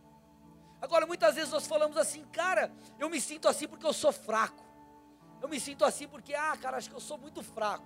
Agora, 0.82 1.06
muitas 1.06 1.36
vezes 1.36 1.52
nós 1.52 1.68
falamos 1.68 1.98
assim, 1.98 2.26
cara, 2.32 2.72
eu 3.00 3.10
me 3.10 3.22
sinto 3.22 3.48
assim 3.48 3.68
porque 3.68 3.86
eu 3.86 3.94
sou 3.94 4.12
fraco. 4.12 4.64
Eu 5.42 5.48
me 5.48 5.60
sinto 5.60 5.86
assim 5.86 6.08
porque, 6.08 6.34
ah, 6.34 6.58
cara, 6.60 6.78
acho 6.78 6.90
que 6.90 6.96
eu 6.96 7.02
sou 7.02 7.18
muito 7.18 7.44
fraco. 7.44 7.86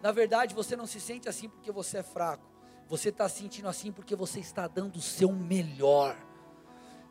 Na 0.00 0.12
verdade, 0.12 0.54
você 0.54 0.76
não 0.76 0.86
se 0.86 1.00
sente 1.00 1.28
assim 1.28 1.48
porque 1.48 1.70
você 1.70 1.98
é 1.98 2.02
fraco. 2.02 2.48
Você 2.86 3.10
está 3.10 3.28
sentindo 3.28 3.68
assim 3.68 3.92
porque 3.92 4.16
você 4.16 4.40
está 4.40 4.66
dando 4.66 4.96
o 4.96 5.02
seu 5.02 5.30
melhor. 5.32 6.16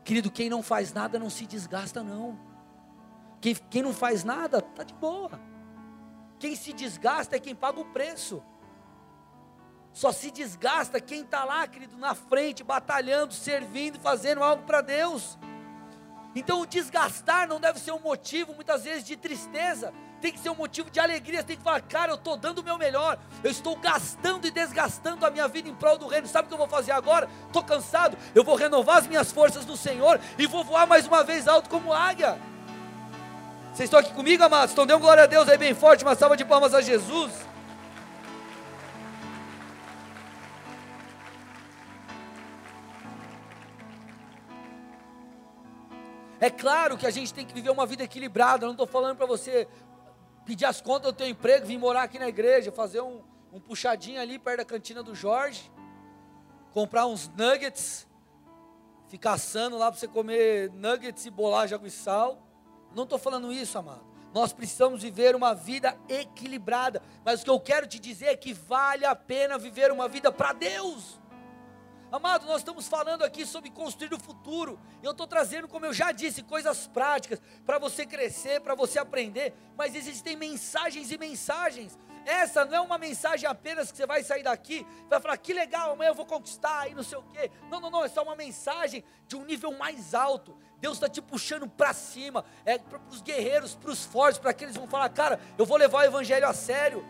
Querido, 0.08 0.32
quem 0.32 0.50
não 0.50 0.64
faz 0.64 0.94
nada 0.94 1.20
não 1.20 1.30
se 1.30 1.46
desgasta, 1.46 2.02
não. 2.02 2.40
Quem, 3.42 3.54
quem 3.70 3.82
não 3.82 3.92
faz 3.92 4.24
nada, 4.24 4.60
está 4.60 4.82
de 4.82 4.94
boa. 4.94 5.38
Quem 6.40 6.56
se 6.56 6.72
desgasta 6.72 7.36
é 7.36 7.40
quem 7.42 7.54
paga 7.54 7.82
o 7.82 7.92
preço. 7.92 8.42
Só 9.92 10.14
se 10.14 10.32
desgasta 10.32 11.02
quem 11.02 11.24
está 11.24 11.44
lá, 11.44 11.68
querido, 11.68 11.98
na 11.98 12.16
frente, 12.16 12.64
batalhando, 12.64 13.34
servindo, 13.34 14.00
fazendo 14.00 14.42
algo 14.42 14.64
para 14.64 14.80
Deus. 14.80 15.38
Então 16.34 16.62
o 16.62 16.66
desgastar 16.66 17.46
não 17.46 17.60
deve 17.60 17.78
ser 17.78 17.92
um 17.92 18.00
motivo, 18.00 18.54
muitas 18.54 18.86
vezes, 18.86 19.04
de 19.04 19.18
tristeza, 19.18 19.94
tem 20.22 20.32
que 20.32 20.40
ser 20.40 20.50
um 20.50 20.56
motivo 20.56 20.90
de 20.90 21.00
alegria. 21.00 21.40
Você 21.40 21.48
tem 21.48 21.58
que 21.58 21.64
falar, 21.64 21.82
cara, 21.82 22.12
eu 22.12 22.16
estou 22.16 22.36
dando 22.38 22.60
o 22.60 22.64
meu 22.64 22.78
melhor, 22.78 23.18
eu 23.44 23.52
estou 23.52 23.76
gastando 23.76 24.48
e 24.48 24.52
desgastando 24.52 25.26
a 25.26 25.30
minha 25.30 25.48
vida 25.48 25.70
em 25.70 25.76
prol 25.76 25.98
do 25.98 26.08
reino. 26.08 26.28
Sabe 26.28 26.46
o 26.46 26.48
que 26.50 26.54
eu 26.54 26.58
vou 26.58 26.68
fazer 26.68 26.92
agora? 26.92 27.30
Estou 27.46 27.64
cansado, 27.64 28.18
eu 28.34 28.44
vou 28.44 28.56
renovar 28.56 28.98
as 28.98 29.08
minhas 29.08 29.32
forças 29.32 29.66
no 29.66 29.78
Senhor 29.78 30.20
e 30.38 30.48
vou 30.48 30.64
voar 30.64 30.88
mais 30.88 31.08
uma 31.08 31.24
vez 31.24 31.48
alto 31.48 31.70
como 31.70 31.94
águia. 31.94 32.38
Vocês 33.74 33.88
estão 33.88 34.00
aqui 34.00 34.14
comigo, 34.14 34.44
amados? 34.44 34.74
Então 34.74 34.88
dê 34.88 34.96
glória 34.98 35.24
a 35.24 35.28
Deus 35.28 35.48
aí 35.48 35.58
bem 35.58 35.76
forte, 35.76 36.04
uma 36.04 36.16
salva 36.16 36.36
de 36.36 36.44
palmas 36.44 36.74
a 36.74 36.82
Jesus. 36.82 37.32
É 46.40 46.50
claro 46.50 46.98
que 46.98 47.06
a 47.06 47.10
gente 47.10 47.34
tem 47.34 47.46
que 47.46 47.54
viver 47.54 47.72
uma 47.72 47.86
vida 47.86 48.04
equilibrada. 48.04 48.64
Eu 48.64 48.68
não 48.68 48.74
estou 48.74 48.88
falando 48.88 49.16
para 49.16 49.26
você 49.26 49.68
pedir 50.48 50.64
as 50.64 50.80
contas 50.80 51.12
do 51.12 51.18
teu 51.18 51.28
emprego, 51.28 51.66
vir 51.66 51.78
morar 51.78 52.04
aqui 52.04 52.18
na 52.18 52.30
igreja, 52.30 52.72
fazer 52.72 53.02
um, 53.02 53.22
um 53.52 53.60
puxadinho 53.60 54.22
ali 54.22 54.40
perto 54.40 54.60
da 54.60 54.66
cantina 54.66 55.04
do 55.04 55.14
Jorge, 55.14 55.70
comprar 56.72 57.06
uns 57.06 57.28
nuggets, 57.28 58.08
ficar 59.10 59.34
assando 59.34 59.78
lá 59.78 59.92
para 59.92 60.00
você 60.00 60.08
comer 60.08 60.72
nuggets 60.72 61.26
e 61.26 61.30
bolacha 61.30 61.76
água 61.76 61.90
e 61.90 61.92
sal. 61.92 62.42
Não 62.96 63.04
estou 63.04 63.20
falando 63.20 63.52
isso, 63.52 63.78
amado. 63.78 64.06
Nós 64.34 64.54
precisamos 64.54 65.02
viver 65.02 65.36
uma 65.36 65.54
vida 65.54 65.98
equilibrada. 66.08 67.02
Mas 67.26 67.42
o 67.42 67.44
que 67.44 67.50
eu 67.50 67.60
quero 67.60 67.86
te 67.86 68.00
dizer 68.00 68.28
é 68.28 68.38
que 68.38 68.54
vale 68.54 69.06
a 69.06 69.16
pena 69.16 69.58
viver 69.58 69.92
uma 69.92 70.08
vida 70.08 70.32
para 70.32 70.54
Deus. 70.54 71.20
Amado, 72.10 72.46
nós 72.46 72.60
estamos 72.60 72.88
falando 72.88 73.24
aqui 73.24 73.46
sobre 73.46 73.70
construir 73.70 74.14
o 74.14 74.20
futuro. 74.20 74.80
Eu 75.04 75.12
estou 75.12 75.28
trazendo, 75.28 75.68
como 75.68 75.86
eu 75.86 75.94
já 75.94 76.14
disse, 76.14 76.42
coisas 76.42 76.88
práticas 76.88 77.42
para 77.66 77.78
você 77.78 78.06
crescer, 78.06 78.62
para 78.62 78.76
você 78.76 78.98
aprender. 78.98 79.54
Mas 79.76 79.94
existem 79.94 80.38
mensagens 80.38 81.12
e 81.12 81.18
mensagens. 81.18 82.00
Essa 82.26 82.64
não 82.64 82.76
é 82.76 82.82
uma 82.82 82.98
mensagem 82.98 83.48
apenas 83.48 83.92
que 83.92 83.98
você 83.98 84.06
vai 84.06 84.24
sair 84.24 84.44
daqui, 84.44 84.86
vai 85.10 85.20
falar 85.20 85.38
que 85.38 85.54
legal, 85.54 85.92
amanhã 85.92 86.10
eu 86.10 86.16
vou 86.16 86.26
conquistar 86.26 86.90
e 86.90 86.94
não 86.94 87.04
sei 87.04 87.18
o 87.18 87.24
quê. 87.24 87.52
Não, 87.70 87.82
não, 87.82 87.90
não. 87.90 88.06
É 88.06 88.08
só 88.08 88.24
uma 88.24 88.36
mensagem 88.38 89.04
de 89.28 89.36
um 89.36 89.44
nível 89.44 89.74
mais 89.74 90.14
alto. 90.14 90.58
Deus 90.80 90.96
está 90.96 91.10
te 91.10 91.22
puxando 91.22 91.68
para 91.68 91.92
cima. 91.92 92.46
É 92.64 92.78
para 92.78 93.02
os 93.10 93.22
guerreiros, 93.22 93.76
para 93.76 93.92
os 93.92 94.06
fortes, 94.06 94.40
para 94.40 94.52
aqueles 94.52 94.76
que 94.76 94.80
vão 94.80 94.90
falar, 94.90 95.10
cara, 95.10 95.42
eu 95.58 95.66
vou 95.66 95.76
levar 95.76 96.00
o 96.00 96.06
evangelho 96.06 96.48
a 96.48 96.54
sério 96.54 97.06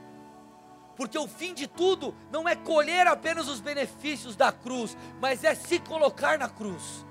porque 0.97 1.17
o 1.17 1.27
fim 1.27 1.53
de 1.53 1.67
tudo 1.67 2.13
não 2.31 2.49
é 2.49 2.55
colher 2.55 3.05
apenas 3.05 3.47
os 3.47 3.61
benefícios 3.61 4.35
da 4.35 4.51
cruz, 4.51 4.97
mas 5.21 5.43
é 5.43 5.53
se 5.53 5.79
colocar 5.79 6.39
na 6.39 6.49
cruz. 6.49 7.05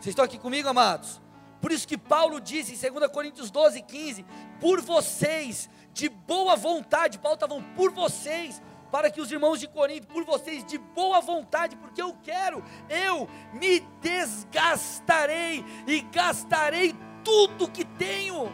Vocês 0.00 0.12
estão 0.12 0.24
aqui 0.24 0.38
comigo, 0.38 0.66
amados? 0.66 1.20
Por 1.60 1.70
isso 1.70 1.86
que 1.86 1.98
Paulo 1.98 2.40
disse 2.40 2.74
em 2.74 2.90
2 2.90 3.12
Coríntios 3.12 3.50
12, 3.50 3.82
15: 3.82 4.24
Por 4.58 4.80
vocês, 4.80 5.68
de 5.92 6.08
boa 6.08 6.56
vontade, 6.56 7.18
Paulo 7.18 7.34
está 7.34 7.46
falando, 7.46 7.66
por 7.76 7.90
vocês, 7.92 8.62
para 8.90 9.10
que 9.10 9.20
os 9.20 9.30
irmãos 9.30 9.60
de 9.60 9.68
Corinto, 9.68 10.06
por 10.06 10.24
vocês, 10.24 10.64
de 10.64 10.78
boa 10.78 11.20
vontade, 11.20 11.76
porque 11.76 12.00
eu 12.00 12.16
quero, 12.22 12.64
eu 12.88 13.28
me 13.52 13.80
desgastarei 14.00 15.62
e 15.86 16.00
gastarei 16.00 16.94
tudo 17.22 17.70
que 17.70 17.84
tenho 17.84 18.50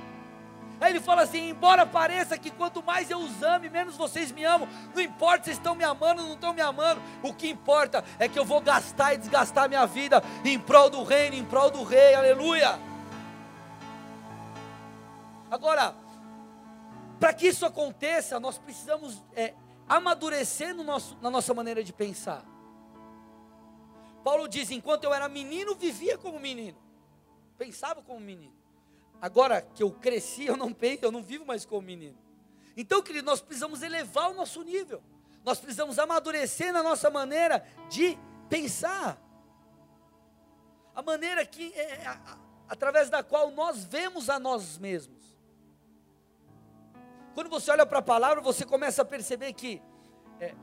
Aí 0.80 0.92
ele 0.92 1.00
fala 1.00 1.22
assim: 1.22 1.50
embora 1.50 1.86
pareça 1.86 2.36
que 2.36 2.50
quanto 2.50 2.82
mais 2.82 3.10
eu 3.10 3.18
os 3.18 3.42
ame, 3.42 3.68
menos 3.68 3.96
vocês 3.96 4.30
me 4.30 4.44
amam. 4.44 4.68
Não 4.94 5.02
importa 5.02 5.44
se 5.44 5.52
estão 5.52 5.74
me 5.74 5.84
amando 5.84 6.22
ou 6.22 6.28
não 6.28 6.34
estão 6.34 6.52
me 6.52 6.60
amando. 6.60 7.00
O 7.22 7.32
que 7.32 7.48
importa 7.48 8.04
é 8.18 8.28
que 8.28 8.38
eu 8.38 8.44
vou 8.44 8.60
gastar 8.60 9.14
e 9.14 9.18
desgastar 9.18 9.68
minha 9.68 9.86
vida 9.86 10.22
em 10.44 10.58
prol 10.58 10.90
do 10.90 11.02
reino, 11.02 11.36
em 11.36 11.44
prol 11.44 11.70
do 11.70 11.82
rei. 11.82 12.14
Aleluia. 12.14 12.78
Agora, 15.50 15.94
para 17.18 17.32
que 17.32 17.46
isso 17.46 17.64
aconteça, 17.64 18.38
nós 18.38 18.58
precisamos 18.58 19.22
é, 19.34 19.54
amadurecer 19.88 20.74
no 20.74 20.82
nosso, 20.82 21.16
na 21.22 21.30
nossa 21.30 21.54
maneira 21.54 21.82
de 21.82 21.92
pensar. 21.92 22.44
Paulo 24.22 24.48
diz: 24.48 24.70
enquanto 24.70 25.04
eu 25.04 25.14
era 25.14 25.28
menino, 25.28 25.74
vivia 25.74 26.18
como 26.18 26.38
menino, 26.38 26.76
pensava 27.56 28.02
como 28.02 28.20
menino. 28.20 28.55
Agora 29.20 29.62
que 29.62 29.82
eu 29.82 29.90
cresci, 29.90 30.46
eu 30.46 30.56
não 30.56 30.72
penso, 30.72 31.04
eu 31.04 31.12
não 31.12 31.22
vivo 31.22 31.44
mais 31.44 31.64
como 31.64 31.82
menino. 31.82 32.16
Então, 32.76 33.02
querido, 33.02 33.26
nós 33.26 33.40
precisamos 33.40 33.82
elevar 33.82 34.30
o 34.30 34.34
nosso 34.34 34.62
nível. 34.62 35.02
Nós 35.44 35.58
precisamos 35.58 35.98
amadurecer 35.98 36.72
na 36.72 36.82
nossa 36.82 37.08
maneira 37.10 37.66
de 37.88 38.18
pensar. 38.48 39.18
A 40.94 41.02
maneira 41.02 41.44
que 41.46 41.72
é, 41.74 42.02
é 42.02 42.06
a, 42.06 42.38
através 42.68 43.08
da 43.08 43.22
qual 43.22 43.50
nós 43.50 43.84
vemos 43.84 44.28
a 44.28 44.38
nós 44.38 44.76
mesmos. 44.76 45.36
Quando 47.34 47.48
você 47.48 47.70
olha 47.70 47.86
para 47.86 47.98
a 47.98 48.02
palavra, 48.02 48.42
você 48.42 48.64
começa 48.64 49.02
a 49.02 49.04
perceber 49.04 49.52
que 49.52 49.82
é, 50.40 50.54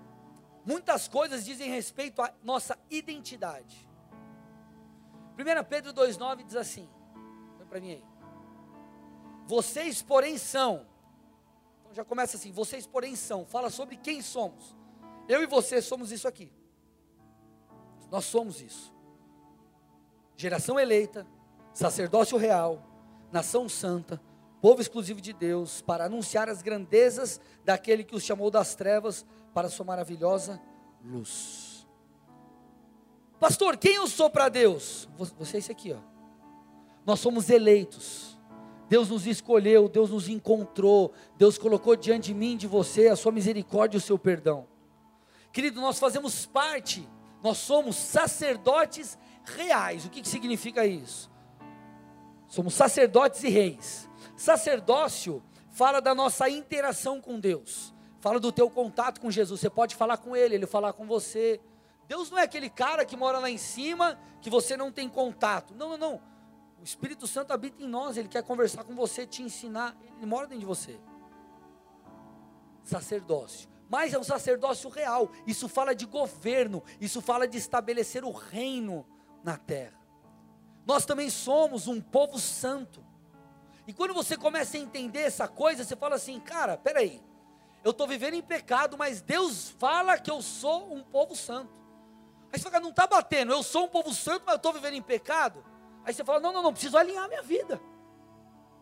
muitas 0.65 1.07
coisas 1.07 1.45
dizem 1.45 1.69
respeito 1.69 2.21
à 2.21 2.33
nossa 2.43 2.77
identidade. 2.89 3.87
1 5.37 5.63
Pedro 5.67 5.93
2,9 5.93 6.43
diz 6.43 6.55
assim: 6.55 6.89
para 7.73 7.81
mim 7.81 7.93
aí. 7.93 8.12
Vocês, 9.45 10.01
porém, 10.01 10.38
são. 10.38 10.86
Então 11.82 11.93
já 11.93 12.03
começa 12.03 12.38
assim: 12.38 12.51
vocês, 12.51 12.88
porém, 12.88 13.15
são. 13.15 13.45
Fala 13.45 13.69
sobre 13.69 13.97
quem 13.97 14.21
somos. 14.21 14.75
Eu 15.27 15.43
e 15.43 15.45
você 15.45 15.82
somos 15.82 16.12
isso 16.12 16.27
aqui. 16.27 16.51
Nós 18.10 18.25
somos 18.25 18.62
isso. 18.62 18.93
Geração 20.36 20.79
eleita, 20.79 21.25
sacerdócio 21.73 22.38
real, 22.38 22.84
nação 23.32 23.69
santa, 23.69 24.21
povo 24.62 24.82
exclusivo 24.82 25.21
de 25.21 25.34
Deus, 25.34 25.82
para 25.82 26.06
anunciar 26.06 26.49
as 26.49 26.62
grandezas 26.62 27.39
daquele 27.63 28.03
que 28.03 28.15
os 28.15 28.23
chamou 28.23 28.49
das 28.49 28.75
trevas 28.75 29.25
para 29.53 29.69
sua 29.69 29.86
maravilhosa 29.86 30.62
luz. 31.03 31.88
Pastor, 33.39 33.77
quem 33.77 33.95
eu 33.95 34.08
sou 34.08 34.29
para 34.29 34.49
Deus? 34.49 35.08
Você 35.17 35.58
é 35.58 35.60
esse 35.60 35.71
aqui, 35.71 35.91
ó. 35.91 35.99
Nós 37.06 37.19
somos 37.19 37.49
eleitos 37.49 38.33
Deus 38.93 39.10
nos 39.10 39.25
escolheu, 39.25 39.89
Deus 39.89 40.12
nos 40.12 40.29
encontrou, 40.29 41.12
Deus 41.36 41.58
colocou 41.58 41.95
diante 41.95 42.25
de 42.25 42.34
mim, 42.36 42.56
de 42.56 42.67
você, 42.67 43.08
a 43.08 43.15
sua 43.15 43.32
misericórdia 43.32 43.97
e 43.97 43.99
o 43.99 44.01
seu 44.01 44.19
perdão. 44.19 44.67
Querido, 45.51 45.82
nós 45.82 45.97
fazemos 45.97 46.45
parte, 46.45 47.10
nós 47.41 47.58
somos 47.58 47.95
sacerdotes 47.95 49.17
reais. 49.45 50.06
O 50.06 50.12
que, 50.12 50.21
que 50.21 50.29
significa 50.29 50.86
isso? 50.86 51.32
Somos 52.47 52.75
sacerdotes 52.75 53.43
e 53.43 53.49
reis. 53.49 54.08
Sacerdócio 54.38 55.41
fala 55.71 55.99
da 55.99 56.13
nossa 56.13 56.47
interação 56.47 57.19
com 57.19 57.39
Deus. 57.39 57.95
Fala 58.19 58.39
do 58.39 58.51
teu 58.51 58.69
contato 58.69 59.19
com 59.19 59.32
Jesus. 59.32 59.60
Você 59.60 59.71
pode 59.71 59.95
falar 59.95 60.17
com 60.17 60.36
Ele, 60.36 60.53
Ele 60.53 60.67
falar 60.67 60.93
com 60.93 61.08
você. 61.08 61.60
Deus 62.08 62.29
não 62.29 62.38
é 62.38 62.43
aquele 62.43 62.69
cara 62.69 63.03
que 63.06 63.17
mora 63.17 63.39
lá 63.39 63.49
em 63.49 63.58
cima, 63.58 64.19
que 64.39 64.51
você 64.51 64.77
não 64.77 64.91
tem 64.91 65.10
contato. 65.10 65.73
Não, 65.73 65.89
não, 65.89 65.97
não. 65.97 66.33
O 66.84 66.86
Espírito 66.86 67.26
Santo 67.26 67.54
habita 67.54 67.82
em 67.82 67.88
nós, 67.88 68.17
Ele 68.17 68.28
quer 68.28 68.43
conversar 68.43 68.84
com 68.84 68.93
você, 68.93 69.26
te 69.26 69.41
ensinar. 69.41 69.96
Ele 70.17 70.26
mora 70.26 70.48
dentro 70.48 70.60
de 70.60 70.65
você. 70.65 71.00
Sacerdócio. 72.84 73.69
Mas 73.89 74.13
é 74.13 74.19
um 74.19 74.24
sacerdócio 74.24 74.89
real. 74.89 75.32
Isso 75.48 75.69
fala 75.69 75.96
de 75.96 76.06
governo. 76.06 76.84
Isso 77.00 77.22
fala 77.22 77.48
de 77.48 77.58
estabelecer 77.58 78.26
o 78.26 78.32
reino 78.32 79.08
na 79.46 79.56
terra. 79.56 79.98
Nós 80.86 81.06
também 81.06 81.30
somos 81.30 81.88
um 81.88 82.02
povo 82.02 82.38
santo. 82.38 83.02
E 83.88 83.93
quando 83.93 84.13
você 84.13 84.36
começa 84.36 84.76
a 84.76 84.82
entender 84.82 85.22
essa 85.22 85.48
coisa, 85.48 85.86
você 85.86 85.96
fala 85.96 86.15
assim, 86.15 86.38
cara, 86.41 86.76
peraí, 86.76 87.24
eu 87.82 87.91
estou 87.91 88.10
vivendo 88.10 88.34
em 88.34 88.41
pecado, 88.41 88.98
mas 88.98 89.22
Deus 89.22 89.69
fala 89.69 90.17
que 90.17 90.30
eu 90.30 90.41
sou 90.41 90.93
um 90.93 91.02
povo 91.02 91.34
santo. 91.34 91.72
Aí 92.52 92.60
você 92.60 92.69
fala, 92.69 92.82
não 92.82 92.89
está 92.89 93.08
batendo, 93.08 93.54
eu 93.54 93.63
sou 93.63 93.86
um 93.86 93.89
povo 93.89 94.13
santo, 94.13 94.43
mas 94.46 94.56
eu 94.56 94.58
estou 94.58 94.74
vivendo 94.74 94.96
em 94.96 95.02
pecado. 95.02 95.72
Aí 96.05 96.13
você 96.13 96.23
fala, 96.23 96.39
não, 96.39 96.51
não, 96.51 96.63
não, 96.63 96.73
preciso 96.73 96.97
alinhar 96.97 97.27
minha 97.27 97.41
vida. 97.41 97.81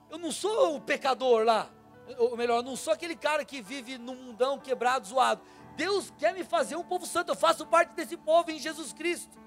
Eu 0.10 0.18
não 0.18 0.32
sou 0.32 0.76
o 0.76 0.82
pecador 0.82 1.44
lá. 1.44 1.70
Ou 2.18 2.36
melhor, 2.36 2.58
eu 2.58 2.64
não 2.64 2.76
sou 2.76 2.92
aquele 2.92 3.16
cara 3.16 3.46
que 3.46 3.62
vive 3.62 3.98
num 3.98 4.16
mundão 4.16 4.60
quebrado, 4.60 5.08
zoado. 5.08 5.42
Deus 5.76 6.12
quer 6.18 6.34
me 6.34 6.44
fazer 6.44 6.76
um 6.76 6.84
povo 6.84 7.06
santo, 7.06 7.30
eu 7.30 7.36
faço 7.36 7.66
parte 7.66 7.94
desse 7.96 8.18
povo 8.18 8.52
em 8.52 8.60
Jesus 8.60 8.92
Cristo. 8.92 9.40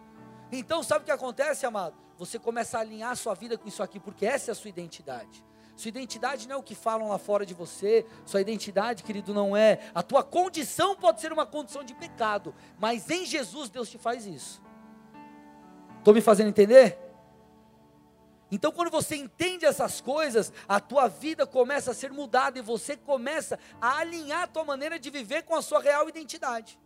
Então, 0.51 0.83
sabe 0.83 1.03
o 1.03 1.05
que 1.05 1.11
acontece, 1.11 1.67
amado? 1.67 1.95
Você 2.17 2.39
começa 2.39 2.79
a 2.79 2.81
alinhar 2.81 3.11
a 3.11 3.17
sua 3.17 3.35
vida 3.35 3.59
com 3.59 3.69
isso 3.69 3.83
aqui, 3.83 3.99
porque 3.99 4.25
essa 4.25 4.51
é 4.51 4.53
a 4.53 4.55
sua 4.55 4.69
identidade. 4.69 5.45
Sua 5.77 5.89
identidade 5.89 6.47
não 6.47 6.57
é 6.57 6.59
o 6.59 6.63
que 6.63 6.75
falam 6.75 7.09
lá 7.09 7.19
fora 7.19 7.45
de 7.45 7.53
você. 7.53 8.07
Sua 8.25 8.41
identidade, 8.41 9.03
querido, 9.03 9.35
não 9.35 9.57
é. 9.57 9.81
A 9.95 10.03
tua 10.03 10.23
condição 10.23 10.95
pode 10.95 11.21
ser 11.21 11.33
uma 11.33 11.45
condição 11.45 11.83
de 11.83 11.95
pecado, 11.95 12.55
mas 12.79 13.11
em 13.11 13.27
Jesus 13.27 13.69
Deus 13.69 13.91
te 13.91 13.99
faz 13.99 14.25
isso. 14.25 14.63
Estou 15.99 16.15
me 16.15 16.21
fazendo 16.21 16.49
entender? 16.49 17.04
Então, 18.55 18.71
quando 18.71 18.89
você 18.89 19.17
entende 19.17 19.67
essas 19.67 20.01
coisas, 20.01 20.53
a 20.69 20.79
tua 20.79 21.09
vida 21.09 21.45
começa 21.45 21.91
a 21.91 21.95
ser 21.95 22.13
mudada 22.13 22.57
e 22.57 22.63
você 22.63 22.97
começa 22.97 23.59
a 23.81 23.99
alinhar 23.99 24.45
a 24.45 24.47
tua 24.47 24.63
maneira 24.63 24.97
de 24.97 25.11
viver 25.11 25.43
com 25.43 25.57
a 25.57 25.61
sua 25.61 25.81
real 25.81 26.09
identidade. 26.09 26.79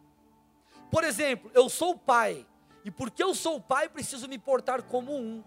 Por 0.90 1.04
exemplo, 1.04 1.50
eu 1.52 1.68
sou 1.68 1.90
o 1.90 1.98
pai, 1.98 2.46
e 2.86 2.90
porque 2.90 3.22
eu 3.22 3.34
sou 3.34 3.56
o 3.56 3.60
pai, 3.60 3.86
preciso 3.86 4.26
me 4.26 4.38
portar 4.38 4.82
como 4.82 5.14
um. 5.14 5.44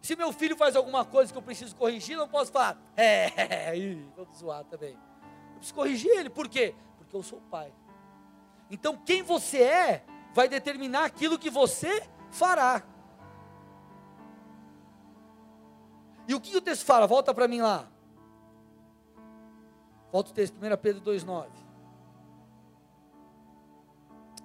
Se 0.00 0.14
meu 0.14 0.32
filho 0.32 0.56
faz 0.56 0.76
alguma 0.76 1.04
coisa 1.04 1.32
que 1.32 1.38
eu 1.38 1.42
preciso 1.42 1.74
corrigir, 1.74 2.16
não 2.16 2.28
posso 2.28 2.52
falar, 2.52 2.80
é, 2.96 3.74
vou 4.14 4.28
zoar 4.36 4.62
também. 4.66 4.92
Eu 4.92 5.56
preciso 5.56 5.74
corrigir 5.74 6.12
ele, 6.12 6.30
por 6.30 6.48
quê? 6.48 6.76
Porque 6.96 7.16
eu 7.16 7.24
sou 7.24 7.40
pai. 7.50 7.72
Então, 8.70 8.96
quem 8.96 9.20
você 9.20 9.64
é, 9.64 10.04
vai 10.32 10.48
determinar 10.48 11.06
aquilo 11.06 11.36
que 11.36 11.50
você 11.50 12.08
fará. 12.30 12.84
E 16.32 16.34
o 16.34 16.40
que 16.40 16.56
o 16.56 16.62
texto 16.62 16.86
fala? 16.86 17.06
Volta 17.06 17.34
para 17.34 17.46
mim 17.46 17.60
lá. 17.60 17.86
Volta 20.10 20.30
o 20.30 20.32
texto, 20.32 20.54
1 20.56 20.76
Pedro 20.78 21.02
2,9. 21.02 21.48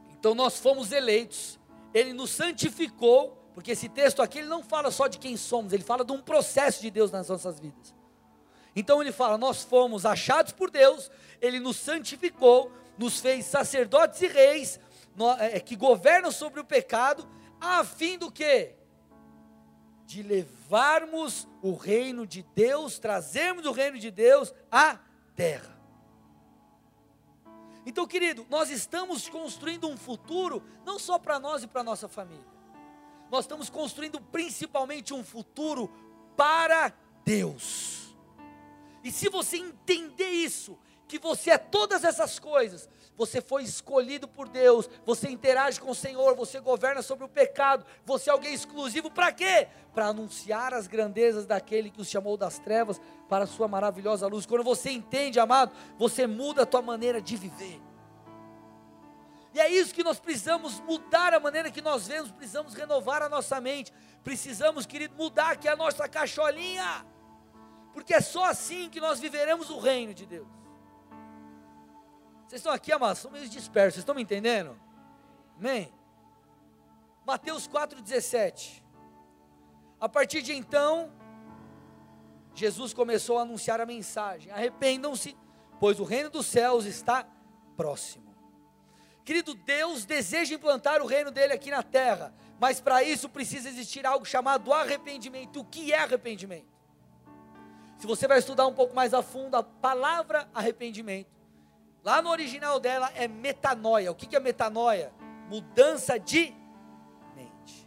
Então 0.10 0.36
nós 0.36 0.60
fomos 0.60 0.92
eleitos, 0.92 1.58
Ele 1.94 2.12
nos 2.12 2.32
santificou, 2.32 3.42
porque 3.54 3.72
esse 3.72 3.88
texto 3.88 4.22
aqui 4.22 4.40
ele 4.40 4.50
não 4.50 4.62
fala 4.62 4.92
só 4.92 5.08
de 5.08 5.18
quem 5.18 5.38
somos, 5.38 5.72
ele 5.72 5.82
fala 5.82 6.04
de 6.04 6.12
um 6.12 6.22
processo 6.22 6.82
de 6.82 6.92
Deus 6.92 7.10
nas 7.10 7.30
nossas 7.30 7.58
vidas. 7.58 7.96
Então 8.76 9.02
ele 9.02 9.14
fala: 9.14 9.38
nós 9.38 9.64
fomos 9.64 10.06
achados 10.06 10.52
por 10.52 10.70
Deus, 10.70 11.10
Ele 11.40 11.58
nos 11.58 11.78
santificou, 11.78 12.70
nos 12.98 13.22
fez 13.22 13.46
sacerdotes 13.46 14.22
e 14.22 14.28
reis, 14.28 14.78
é, 15.40 15.58
que 15.62 15.78
governam 15.78 16.32
sobre 16.32 16.60
o 16.60 16.66
pecado, 16.66 17.26
a 17.62 17.86
fim 17.86 18.18
do 18.18 18.30
que? 18.30 18.76
De 20.08 20.24
levarmos 20.24 21.46
o 21.62 21.76
reino 21.76 22.26
de 22.26 22.42
Deus, 22.56 22.98
trazermos 22.98 23.66
o 23.66 23.74
reino 23.74 24.00
de 24.00 24.10
Deus 24.10 24.54
à 24.72 24.98
terra. 25.36 25.78
Então, 27.86 28.08
querido, 28.08 28.48
nós 28.50 28.70
estamos 28.70 29.28
construindo 29.28 29.86
um 29.88 29.98
futuro 29.98 30.64
não 30.86 30.98
só 30.98 31.20
para 31.20 31.38
nós 31.40 31.62
e 31.62 31.68
para 31.68 31.84
nossa 31.84 32.08
família. 32.08 32.48
Nós 33.30 33.44
estamos 33.44 33.70
construindo 33.70 34.22
principalmente 34.22 35.14
um 35.14 35.26
futuro 35.26 35.92
para 36.38 36.94
Deus. 37.26 38.16
E 39.04 39.12
se 39.12 39.28
você 39.28 39.58
entender 39.58 40.30
isso, 40.30 40.80
que 41.06 41.20
você 41.20 41.52
é 41.52 41.58
todas 41.58 42.06
essas 42.06 42.40
coisas, 42.40 42.90
você 43.18 43.42
foi 43.42 43.64
escolhido 43.64 44.28
por 44.28 44.48
Deus, 44.48 44.88
você 45.04 45.28
interage 45.28 45.82
com 45.82 45.90
o 45.90 45.96
Senhor, 45.96 46.36
você 46.36 46.60
governa 46.60 47.02
sobre 47.02 47.26
o 47.26 47.30
pecado, 47.30 47.84
você 48.06 48.30
é 48.30 48.34
alguém 48.34 48.54
exclusivo 48.54 49.10
para 49.10 49.32
quê? 49.32 49.68
Para 49.94 50.08
anunciar 50.08 50.74
as 50.74 50.86
grandezas 50.86 51.46
daquele 51.46 51.90
que 51.90 52.00
os 52.00 52.08
chamou 52.08 52.38
das 52.38 52.60
trevas 52.60 53.02
para 53.28 53.46
a 53.46 53.48
sua 53.48 53.68
maravilhosa 53.68 54.28
luz. 54.28 54.46
Quando 54.46 54.64
você 54.64 54.92
entende, 54.92 55.40
amado, 55.40 55.72
você 55.98 56.28
muda 56.28 56.62
a 56.62 56.66
tua 56.66 56.82
maneira 56.82 57.20
de 57.20 57.36
viver. 57.36 57.82
E 59.54 59.60
é 59.60 59.68
isso 59.68 59.96
que 59.96 60.04
nós 60.04 60.20
precisamos 60.20 60.80
mudar 60.82 61.34
a 61.34 61.40
maneira 61.40 61.72
que 61.72 61.82
nós 61.82 62.08
vemos, 62.08 62.32
precisamos 62.32 62.76
renovar 62.76 63.24
a 63.24 63.30
nossa 63.30 63.60
mente, 63.60 63.92
precisamos, 64.24 64.86
querido, 64.86 65.16
mudar 65.16 65.54
aqui 65.54 65.68
a 65.68 65.76
nossa 65.76 66.08
cacholinha, 66.08 67.04
porque 67.92 68.14
é 68.14 68.22
só 68.22 68.44
assim 68.46 68.88
que 68.88 69.00
nós 69.00 69.20
viveremos 69.20 69.72
o 69.72 69.80
reino 69.80 70.14
de 70.14 70.28
Deus. 70.28 70.48
Vocês 72.48 72.60
estão 72.60 72.72
aqui, 72.72 72.94
amados, 72.94 73.20
são 73.20 73.30
meio 73.30 73.48
dispersos, 73.50 73.96
vocês 73.96 74.04
estão 74.04 74.16
me 74.16 74.22
entendendo? 74.22 74.80
Amém? 75.58 75.94
Mateus 77.26 77.68
4,17. 77.68 78.82
A 80.00 80.08
partir 80.08 80.42
de 80.42 80.54
então, 80.54 81.12
Jesus 82.54 82.94
começou 82.94 83.38
a 83.38 83.42
anunciar 83.42 83.82
a 83.82 83.86
mensagem: 83.86 84.50
arrependam-se, 84.50 85.36
pois 85.78 86.00
o 86.00 86.06
reino 86.06 86.30
dos 86.30 86.46
céus 86.46 86.86
está 86.86 87.28
próximo. 87.76 88.34
Querido, 89.26 89.54
Deus 89.54 90.06
deseja 90.06 90.56
implantar 90.56 91.02
o 91.02 91.06
reino 91.06 91.30
dele 91.30 91.52
aqui 91.52 91.70
na 91.70 91.84
terra, 91.84 92.34
mas 92.62 92.80
para 92.80 93.04
isso 93.04 93.28
precisa 93.28 93.68
existir 93.68 94.06
algo 94.06 94.26
chamado 94.26 94.72
arrependimento. 94.72 95.60
O 95.60 95.66
que 95.66 95.92
é 95.92 96.00
arrependimento? 96.00 96.78
Se 97.98 98.08
você 98.08 98.26
vai 98.26 98.40
estudar 98.40 98.66
um 98.68 98.74
pouco 98.74 98.96
mais 98.96 99.14
a 99.14 99.22
fundo 99.22 99.56
a 99.56 99.64
palavra 99.64 100.50
arrependimento, 100.54 101.37
Lá 102.08 102.22
no 102.22 102.30
original 102.30 102.80
dela 102.80 103.12
é 103.16 103.28
metanoia. 103.28 104.10
O 104.14 104.16
que 104.16 104.34
é 104.34 104.40
metanoia? 104.40 105.12
Mudança 105.50 106.18
de 106.18 106.56
mente. 107.36 107.86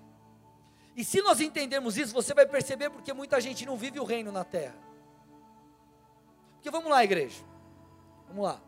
E 0.94 1.02
se 1.02 1.22
nós 1.22 1.40
entendermos 1.40 1.96
isso, 1.96 2.12
você 2.12 2.34
vai 2.34 2.44
perceber 2.44 2.90
porque 2.90 3.14
muita 3.14 3.40
gente 3.40 3.64
não 3.64 3.78
vive 3.78 3.98
o 3.98 4.04
reino 4.04 4.30
na 4.30 4.44
terra. 4.44 4.76
Porque 6.52 6.70
vamos 6.70 6.90
lá, 6.90 7.02
igreja. 7.02 7.42
Vamos 8.28 8.44
lá. 8.44 8.60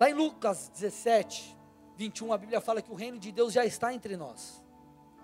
Lá 0.00 0.08
em 0.08 0.14
Lucas 0.14 0.70
17, 0.70 1.54
21, 1.94 2.32
a 2.32 2.38
Bíblia 2.38 2.62
fala 2.62 2.80
que 2.80 2.90
o 2.90 2.94
reino 2.94 3.18
de 3.18 3.30
Deus 3.30 3.52
já 3.52 3.66
está 3.66 3.92
entre 3.92 4.16
nós. 4.16 4.64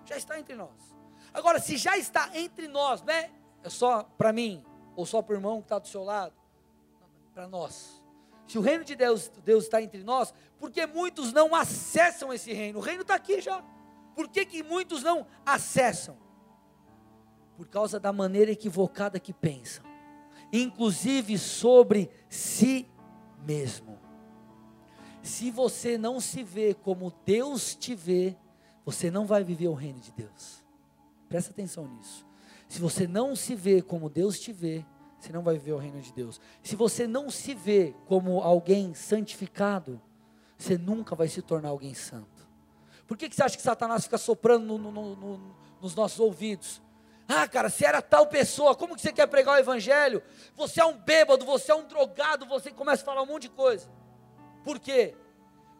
Já 0.05 0.15
está 0.15 0.39
entre 0.39 0.55
nós. 0.55 0.95
Agora, 1.33 1.59
se 1.59 1.75
já 1.75 1.97
está 1.97 2.37
entre 2.37 2.67
nós, 2.67 3.01
né? 3.01 3.31
É 3.63 3.69
só 3.71 4.03
para 4.03 4.31
mim, 4.31 4.63
ou 4.95 5.07
só 5.07 5.23
para 5.23 5.33
o 5.33 5.37
irmão 5.37 5.57
que 5.57 5.65
está 5.65 5.79
do 5.79 5.87
seu 5.87 6.03
lado? 6.03 6.35
Para 7.33 7.47
nós 7.47 8.04
se 8.47 8.57
o 8.57 8.61
reino 8.61 8.83
de 8.83 8.95
Deus, 8.95 9.31
Deus 9.43 9.65
está 9.65 9.81
entre 9.81 10.03
nós, 10.03 10.33
porque 10.59 10.85
muitos 10.85 11.33
não 11.33 11.55
acessam 11.55 12.31
esse 12.31 12.53
reino? 12.53 12.79
O 12.79 12.81
reino 12.81 13.01
está 13.01 13.15
aqui 13.15 13.41
já. 13.41 13.63
Por 14.15 14.29
que, 14.29 14.45
que 14.45 14.63
muitos 14.63 15.03
não 15.03 15.25
acessam? 15.45 16.17
Por 17.57 17.67
causa 17.67 17.99
da 17.99 18.13
maneira 18.13 18.51
equivocada 18.51 19.19
que 19.19 19.33
pensam, 19.33 19.83
inclusive 20.51 21.37
sobre 21.37 22.09
si 22.29 22.87
mesmo. 23.45 23.99
Se 25.21 25.49
você 25.49 25.97
não 25.97 26.19
se 26.19 26.43
vê 26.43 26.73
como 26.73 27.11
Deus 27.25 27.75
te 27.75 27.95
vê, 27.95 28.37
você 28.85 29.09
não 29.09 29.25
vai 29.25 29.43
viver 29.43 29.67
o 29.67 29.73
reino 29.73 29.99
de 29.99 30.11
Deus. 30.11 30.63
Presta 31.27 31.51
atenção 31.51 31.87
nisso. 31.87 32.25
Se 32.67 32.79
você 32.79 33.07
não 33.07 33.35
se 33.35 33.55
vê 33.55 33.81
como 33.81 34.09
Deus 34.09 34.39
te 34.39 34.53
vê, 34.53 34.85
você 35.19 35.31
não 35.31 35.41
vai 35.41 35.55
viver 35.55 35.73
o 35.73 35.77
reino 35.77 36.01
de 36.01 36.13
Deus. 36.13 36.39
Se 36.61 36.75
você 36.75 37.07
não 37.07 37.29
se 37.29 37.53
vê 37.53 37.95
como 38.05 38.41
alguém 38.41 38.93
santificado, 38.93 40.01
você 40.57 40.77
nunca 40.77 41.15
vai 41.15 41.27
se 41.27 41.41
tornar 41.41 41.69
alguém 41.69 41.93
santo. 41.93 42.47
Por 43.07 43.17
que, 43.17 43.29
que 43.29 43.35
você 43.35 43.43
acha 43.43 43.57
que 43.57 43.63
Satanás 43.63 44.03
fica 44.03 44.17
soprando 44.17 44.77
no, 44.77 44.91
no, 44.91 45.15
no, 45.15 45.55
nos 45.81 45.95
nossos 45.95 46.19
ouvidos? 46.19 46.81
Ah, 47.27 47.47
cara, 47.47 47.69
se 47.69 47.83
era 47.85 48.01
tal 48.01 48.27
pessoa, 48.27 48.75
como 48.75 48.95
que 48.95 49.01
você 49.01 49.11
quer 49.11 49.27
pregar 49.27 49.55
o 49.55 49.59
evangelho? 49.59 50.21
Você 50.55 50.79
é 50.79 50.85
um 50.85 50.97
bêbado, 50.97 51.45
você 51.45 51.71
é 51.71 51.75
um 51.75 51.87
drogado, 51.87 52.45
você 52.45 52.71
começa 52.71 53.01
a 53.01 53.05
falar 53.05 53.23
um 53.23 53.25
monte 53.25 53.43
de 53.43 53.49
coisa. 53.49 53.89
Por 54.63 54.79
quê? 54.79 55.15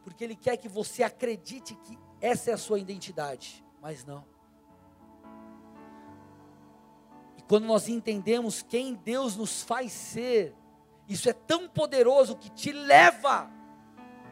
Porque 0.04 0.24
ele 0.24 0.36
quer 0.36 0.58
que 0.58 0.68
você 0.68 1.04
acredite 1.04 1.76
que 1.76 1.98
essa 2.20 2.52
é 2.52 2.54
a 2.54 2.58
sua 2.58 2.80
identidade, 2.80 3.64
mas 3.82 4.04
não. 4.04 4.26
Quando 7.48 7.66
nós 7.66 7.88
entendemos 7.88 8.62
quem 8.62 8.94
Deus 8.94 9.36
nos 9.36 9.62
faz 9.62 9.92
ser, 9.92 10.56
isso 11.08 11.30
é 11.30 11.34
tão 11.34 11.68
poderoso 11.68 12.36
que 12.36 12.50
te 12.50 12.72
leva 12.72 13.50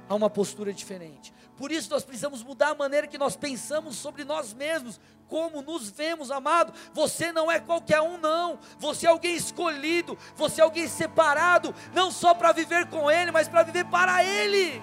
a 0.09 0.15
uma 0.15 0.29
postura 0.29 0.73
diferente. 0.73 1.33
Por 1.55 1.71
isso 1.71 1.89
nós 1.89 2.03
precisamos 2.03 2.43
mudar 2.43 2.69
a 2.69 2.75
maneira 2.75 3.07
que 3.07 3.17
nós 3.17 3.35
pensamos 3.35 3.95
sobre 3.95 4.23
nós 4.23 4.53
mesmos, 4.53 4.99
como 5.27 5.61
nos 5.61 5.89
vemos, 5.89 6.31
amado. 6.31 6.73
Você 6.93 7.31
não 7.31 7.51
é 7.51 7.59
qualquer 7.59 8.01
um, 8.01 8.17
não. 8.17 8.59
Você 8.79 9.05
é 9.05 9.09
alguém 9.09 9.35
escolhido, 9.35 10.17
você 10.35 10.61
é 10.61 10.63
alguém 10.63 10.87
separado, 10.87 11.73
não 11.93 12.11
só 12.11 12.33
para 12.33 12.51
viver 12.51 12.87
com 12.87 13.09
Ele, 13.09 13.31
mas 13.31 13.47
para 13.47 13.63
viver 13.63 13.85
para 13.85 14.23
Ele. 14.23 14.81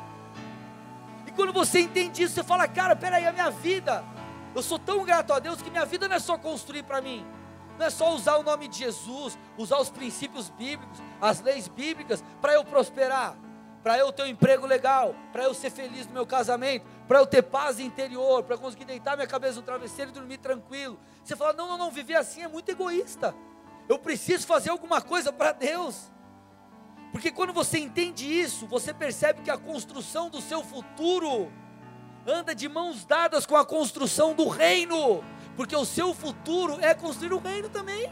E 1.26 1.32
quando 1.32 1.52
você 1.52 1.80
entende 1.80 2.22
isso, 2.22 2.34
você 2.34 2.44
fala, 2.44 2.68
cara, 2.68 2.94
peraí, 2.94 3.26
a 3.26 3.32
minha 3.32 3.50
vida, 3.50 4.04
eu 4.54 4.62
sou 4.62 4.78
tão 4.78 5.04
grato 5.04 5.32
a 5.32 5.38
Deus 5.38 5.60
que 5.60 5.70
minha 5.70 5.84
vida 5.84 6.08
não 6.08 6.16
é 6.16 6.20
só 6.20 6.38
construir 6.38 6.84
para 6.84 7.00
mim, 7.00 7.26
não 7.80 7.86
é 7.86 7.90
só 7.90 8.14
usar 8.14 8.36
o 8.36 8.42
nome 8.44 8.68
de 8.68 8.78
Jesus, 8.78 9.36
usar 9.58 9.78
os 9.78 9.90
princípios 9.90 10.48
bíblicos, 10.50 11.02
as 11.20 11.40
leis 11.40 11.66
bíblicas 11.66 12.22
para 12.40 12.52
eu 12.52 12.64
prosperar 12.64 13.36
para 13.82 13.98
eu 13.98 14.12
ter 14.12 14.22
um 14.24 14.26
emprego 14.26 14.66
legal, 14.66 15.14
para 15.32 15.44
eu 15.44 15.54
ser 15.54 15.70
feliz 15.70 16.06
no 16.06 16.12
meu 16.12 16.26
casamento, 16.26 16.84
para 17.08 17.18
eu 17.18 17.26
ter 17.26 17.42
paz 17.42 17.80
interior, 17.80 18.42
para 18.42 18.58
conseguir 18.58 18.84
deitar 18.84 19.16
minha 19.16 19.26
cabeça 19.26 19.56
no 19.56 19.62
travesseiro 19.62 20.10
e 20.10 20.14
dormir 20.14 20.38
tranquilo. 20.38 20.98
Você 21.24 21.34
fala: 21.34 21.52
não, 21.52 21.66
não, 21.66 21.78
não, 21.78 21.90
viver 21.90 22.16
assim 22.16 22.42
é 22.42 22.48
muito 22.48 22.68
egoísta. 22.68 23.34
Eu 23.88 23.98
preciso 23.98 24.46
fazer 24.46 24.70
alguma 24.70 25.00
coisa 25.00 25.32
para 25.32 25.52
Deus. 25.52 26.10
Porque 27.10 27.30
quando 27.30 27.52
você 27.52 27.78
entende 27.78 28.26
isso, 28.26 28.66
você 28.66 28.94
percebe 28.94 29.42
que 29.42 29.50
a 29.50 29.58
construção 29.58 30.30
do 30.30 30.40
seu 30.40 30.62
futuro 30.62 31.50
anda 32.26 32.54
de 32.54 32.68
mãos 32.68 33.04
dadas 33.04 33.46
com 33.46 33.56
a 33.56 33.64
construção 33.64 34.32
do 34.34 34.46
reino, 34.46 35.24
porque 35.60 35.76
o 35.76 35.84
seu 35.84 36.14
futuro 36.14 36.78
é 36.80 36.94
construir 36.94 37.34
o 37.34 37.38
reino 37.38 37.68
também. 37.68 38.10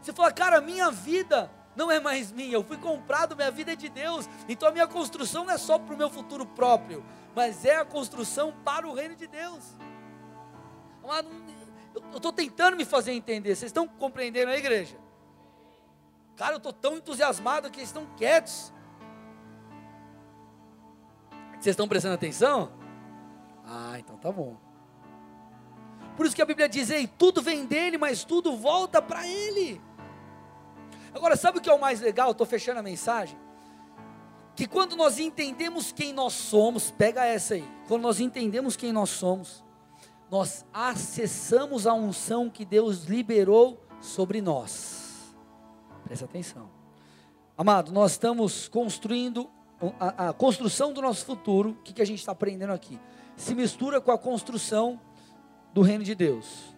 Você 0.00 0.12
fala, 0.12 0.30
cara, 0.30 0.60
minha 0.60 0.88
vida 0.88 1.50
não 1.74 1.90
é 1.90 1.98
mais 1.98 2.30
minha, 2.30 2.52
eu 2.52 2.62
fui 2.62 2.76
comprado, 2.76 3.34
minha 3.34 3.50
vida 3.50 3.72
é 3.72 3.74
de 3.74 3.88
Deus. 3.88 4.28
Então 4.48 4.68
a 4.68 4.70
minha 4.70 4.86
construção 4.86 5.44
não 5.44 5.52
é 5.52 5.58
só 5.58 5.76
para 5.76 5.92
o 5.92 5.98
meu 5.98 6.08
futuro 6.08 6.46
próprio, 6.46 7.04
mas 7.34 7.64
é 7.64 7.74
a 7.74 7.84
construção 7.84 8.54
para 8.64 8.86
o 8.86 8.94
reino 8.94 9.16
de 9.16 9.26
Deus. 9.26 9.76
Eu 11.92 12.18
estou 12.18 12.32
tentando 12.32 12.76
me 12.76 12.84
fazer 12.84 13.10
entender, 13.10 13.56
vocês 13.56 13.70
estão 13.70 13.88
compreendendo 13.88 14.52
a 14.52 14.56
igreja? 14.56 14.96
Cara, 16.36 16.52
eu 16.52 16.58
estou 16.58 16.72
tão 16.72 16.98
entusiasmado 16.98 17.68
que 17.68 17.80
eles 17.80 17.88
estão 17.88 18.06
quietos. 18.16 18.72
Vocês 21.54 21.74
estão 21.74 21.88
prestando 21.88 22.14
atenção? 22.14 22.70
Ah, 23.66 23.98
então 23.98 24.16
tá 24.18 24.30
bom. 24.30 24.67
Por 26.18 26.26
isso 26.26 26.34
que 26.34 26.42
a 26.42 26.46
Bíblia 26.46 26.68
diz: 26.68 26.90
Ei, 26.90 27.06
tudo 27.06 27.40
vem 27.40 27.64
dele, 27.64 27.96
mas 27.96 28.24
tudo 28.24 28.56
volta 28.56 29.00
para 29.00 29.24
ele. 29.24 29.80
Agora, 31.14 31.36
sabe 31.36 31.58
o 31.58 31.60
que 31.60 31.70
é 31.70 31.72
o 31.72 31.80
mais 31.80 32.00
legal? 32.00 32.32
Estou 32.32 32.44
fechando 32.44 32.80
a 32.80 32.82
mensagem. 32.82 33.38
Que 34.56 34.66
quando 34.66 34.96
nós 34.96 35.20
entendemos 35.20 35.92
quem 35.92 36.12
nós 36.12 36.32
somos, 36.32 36.90
pega 36.90 37.24
essa 37.24 37.54
aí. 37.54 37.64
Quando 37.86 38.02
nós 38.02 38.18
entendemos 38.18 38.74
quem 38.74 38.90
nós 38.90 39.10
somos, 39.10 39.64
nós 40.28 40.66
acessamos 40.72 41.86
a 41.86 41.94
unção 41.94 42.50
que 42.50 42.64
Deus 42.64 43.04
liberou 43.04 43.80
sobre 44.00 44.42
nós. 44.42 45.32
Presta 46.02 46.24
atenção. 46.24 46.68
Amado, 47.56 47.92
nós 47.92 48.10
estamos 48.10 48.66
construindo 48.66 49.48
a, 50.00 50.30
a 50.30 50.32
construção 50.32 50.92
do 50.92 51.00
nosso 51.00 51.24
futuro. 51.24 51.70
O 51.70 51.74
que, 51.76 51.92
que 51.92 52.02
a 52.02 52.04
gente 52.04 52.18
está 52.18 52.32
aprendendo 52.32 52.72
aqui? 52.72 52.98
Se 53.36 53.54
mistura 53.54 54.00
com 54.00 54.10
a 54.10 54.18
construção 54.18 55.00
do 55.72 55.82
reino 55.82 56.04
de 56.04 56.14
Deus. 56.14 56.76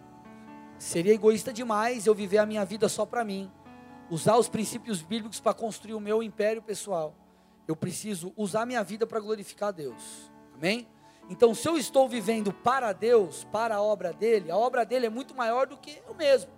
Seria 0.77 1.13
egoísta 1.13 1.53
demais 1.53 2.05
eu 2.05 2.15
viver 2.15 2.39
a 2.39 2.45
minha 2.45 2.65
vida 2.65 2.89
só 2.89 3.05
para 3.05 3.23
mim 3.23 3.51
usar 4.09 4.35
os 4.35 4.49
princípios 4.49 5.01
bíblicos 5.01 5.39
para 5.39 5.53
construir 5.53 5.93
o 5.93 5.99
meu 5.99 6.21
império 6.21 6.61
pessoal. 6.61 7.15
Eu 7.65 7.75
preciso 7.75 8.33
usar 8.35 8.65
minha 8.65 8.83
vida 8.83 9.07
para 9.07 9.19
glorificar 9.21 9.69
a 9.69 9.71
Deus. 9.71 10.29
Amém? 10.53 10.87
Então, 11.29 11.55
se 11.55 11.65
eu 11.65 11.77
estou 11.77 12.09
vivendo 12.09 12.51
para 12.51 12.91
Deus, 12.91 13.45
para 13.45 13.75
a 13.75 13.81
obra 13.81 14.11
dele, 14.11 14.51
a 14.51 14.57
obra 14.57 14.83
dele 14.83 15.05
é 15.05 15.09
muito 15.09 15.33
maior 15.33 15.65
do 15.65 15.77
que 15.77 16.01
eu 16.05 16.13
mesmo. 16.13 16.51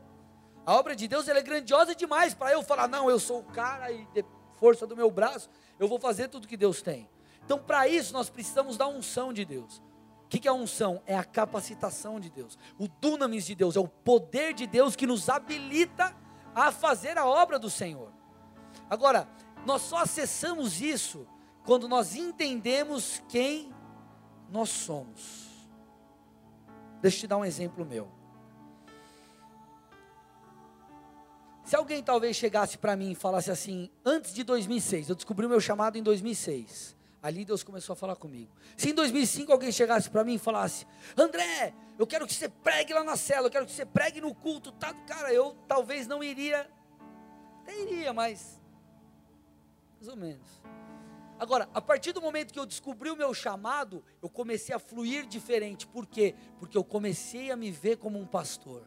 A 0.66 0.74
obra 0.74 0.96
de 0.96 1.08
Deus 1.08 1.28
é 1.28 1.42
grandiosa 1.42 1.94
demais 1.94 2.34
para 2.34 2.52
eu 2.54 2.64
falar, 2.64 2.88
não, 2.88 3.08
eu 3.08 3.20
sou 3.20 3.40
o 3.40 3.44
cara 3.44 3.92
e 3.92 4.06
de 4.14 4.26
força 4.56 4.88
do 4.88 4.96
meu 4.96 5.12
braço, 5.12 5.50
eu 5.78 5.88
vou 5.88 6.00
fazer 6.00 6.30
tudo 6.30 6.48
que 6.48 6.58
Deus 6.58 6.82
tem. 6.82 7.08
Então, 7.46 7.60
para 7.60 7.88
isso, 7.88 8.14
nós 8.14 8.30
precisamos 8.30 8.78
da 8.78 8.88
unção 8.88 9.32
de 9.32 9.46
Deus. 9.46 9.80
O 10.34 10.40
que 10.40 10.48
é 10.48 10.52
a 10.52 10.54
unção? 10.54 11.00
É 11.06 11.16
a 11.16 11.24
capacitação 11.24 12.20
de 12.20 12.30
Deus. 12.30 12.58
O 12.80 12.88
dunamis 12.88 13.46
de 13.46 13.54
Deus, 13.54 13.76
é 13.76 13.80
o 13.80 13.88
poder 13.88 14.54
de 14.54 14.66
Deus 14.66 14.96
que 14.96 15.06
nos 15.06 15.30
habilita 15.30 16.16
a 16.56 16.72
fazer 16.72 17.20
a 17.20 17.26
obra 17.26 17.60
do 17.60 17.70
Senhor. 17.70 18.12
Agora, 18.90 19.28
nós 19.64 19.84
só 19.84 19.98
acessamos 19.98 20.82
isso 20.82 21.28
quando 21.64 21.88
nós 21.88 22.16
entendemos 22.16 23.22
quem 23.30 23.72
nós 24.50 24.70
somos. 24.70 25.48
Deixa 27.00 27.18
eu 27.18 27.22
te 27.22 27.28
dar 27.28 27.38
um 27.38 27.46
exemplo 27.46 27.86
meu. 27.86 28.10
Se 31.64 31.76
alguém 31.76 32.02
talvez 32.04 32.36
chegasse 32.36 32.78
para 32.78 32.96
mim 32.96 33.12
e 33.12 33.16
falasse 33.16 33.52
assim, 33.52 33.90
antes 34.04 34.34
de 34.34 34.44
2006, 34.44 35.10
eu 35.10 35.16
descobri 35.16 35.46
o 35.46 35.50
meu 35.50 35.62
chamado 35.62 35.98
em 35.98 36.04
2006. 36.04 37.03
Ali 37.24 37.46
Deus 37.46 37.64
começou 37.64 37.94
a 37.94 37.96
falar 37.96 38.18
comigo. 38.18 38.52
Se 38.76 38.90
em 38.90 38.94
2005 38.94 39.50
alguém 39.50 39.72
chegasse 39.72 40.10
para 40.10 40.26
mim 40.26 40.34
e 40.34 40.38
falasse: 40.38 40.86
André, 41.18 41.74
eu 41.98 42.06
quero 42.06 42.28
que 42.28 42.34
você 42.34 42.50
pregue 42.50 42.94
lá 42.94 43.02
na 43.02 43.16
cela, 43.16 43.48
eu 43.48 43.52
quero 43.52 43.66
que 43.66 43.72
você 43.72 43.86
pregue 43.86 44.20
no 44.20 44.36
culto, 44.36 44.74
tá? 44.74 44.94
Cara, 44.94 45.34
eu 45.34 45.56
talvez 45.66 46.06
não 46.06 46.22
iria. 46.22 46.70
Até 47.62 47.82
iria, 47.82 48.12
mas. 48.12 48.62
Mais 49.96 50.10
ou 50.10 50.18
menos. 50.18 50.62
Agora, 51.40 51.70
a 51.74 51.82
partir 51.82 52.12
do 52.12 52.22
momento 52.22 52.52
que 52.52 52.60
eu 52.60 52.66
descobri 52.66 53.10
o 53.10 53.16
meu 53.16 53.34
chamado, 53.34 54.04
eu 54.22 54.30
comecei 54.30 54.76
a 54.76 54.80
fluir 54.80 55.26
diferente. 55.26 55.88
Por 55.88 56.06
quê? 56.06 56.36
Porque 56.60 56.78
eu 56.78 56.84
comecei 56.84 57.52
a 57.52 57.56
me 57.56 57.72
ver 57.72 57.98
como 57.98 58.20
um 58.20 58.28
pastor. 58.28 58.84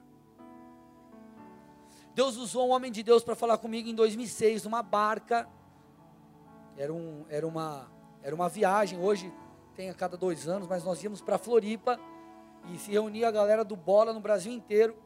Deus 2.15 2.37
usou 2.37 2.69
um 2.69 2.71
homem 2.71 2.93
de 2.93 3.03
Deus 3.03 3.25
para 3.25 3.35
falar 3.35 3.57
comigo 3.57 3.89
em 3.89 3.95
2006, 3.95 4.65
numa 4.65 4.83
barca. 4.83 5.49
Era, 6.77 6.93
um, 6.93 7.25
era 7.31 7.47
uma 7.47 7.96
era 8.23 8.35
uma 8.35 8.49
viagem, 8.49 8.99
hoje 8.99 9.33
tem 9.75 9.91
a 9.91 9.95
cada 9.95 10.17
dois 10.17 10.49
anos, 10.49 10.67
mas 10.67 10.83
nós 10.85 11.03
íamos 11.03 11.21
para 11.21 11.39
Floripa 11.39 11.99
e 12.73 12.79
se 12.79 12.91
reunia 12.91 13.29
a 13.29 13.31
galera 13.31 13.65
do 13.65 13.77
bola 13.77 14.13
no 14.13 14.21
Brasil 14.21 14.53
inteiro. 14.53 14.97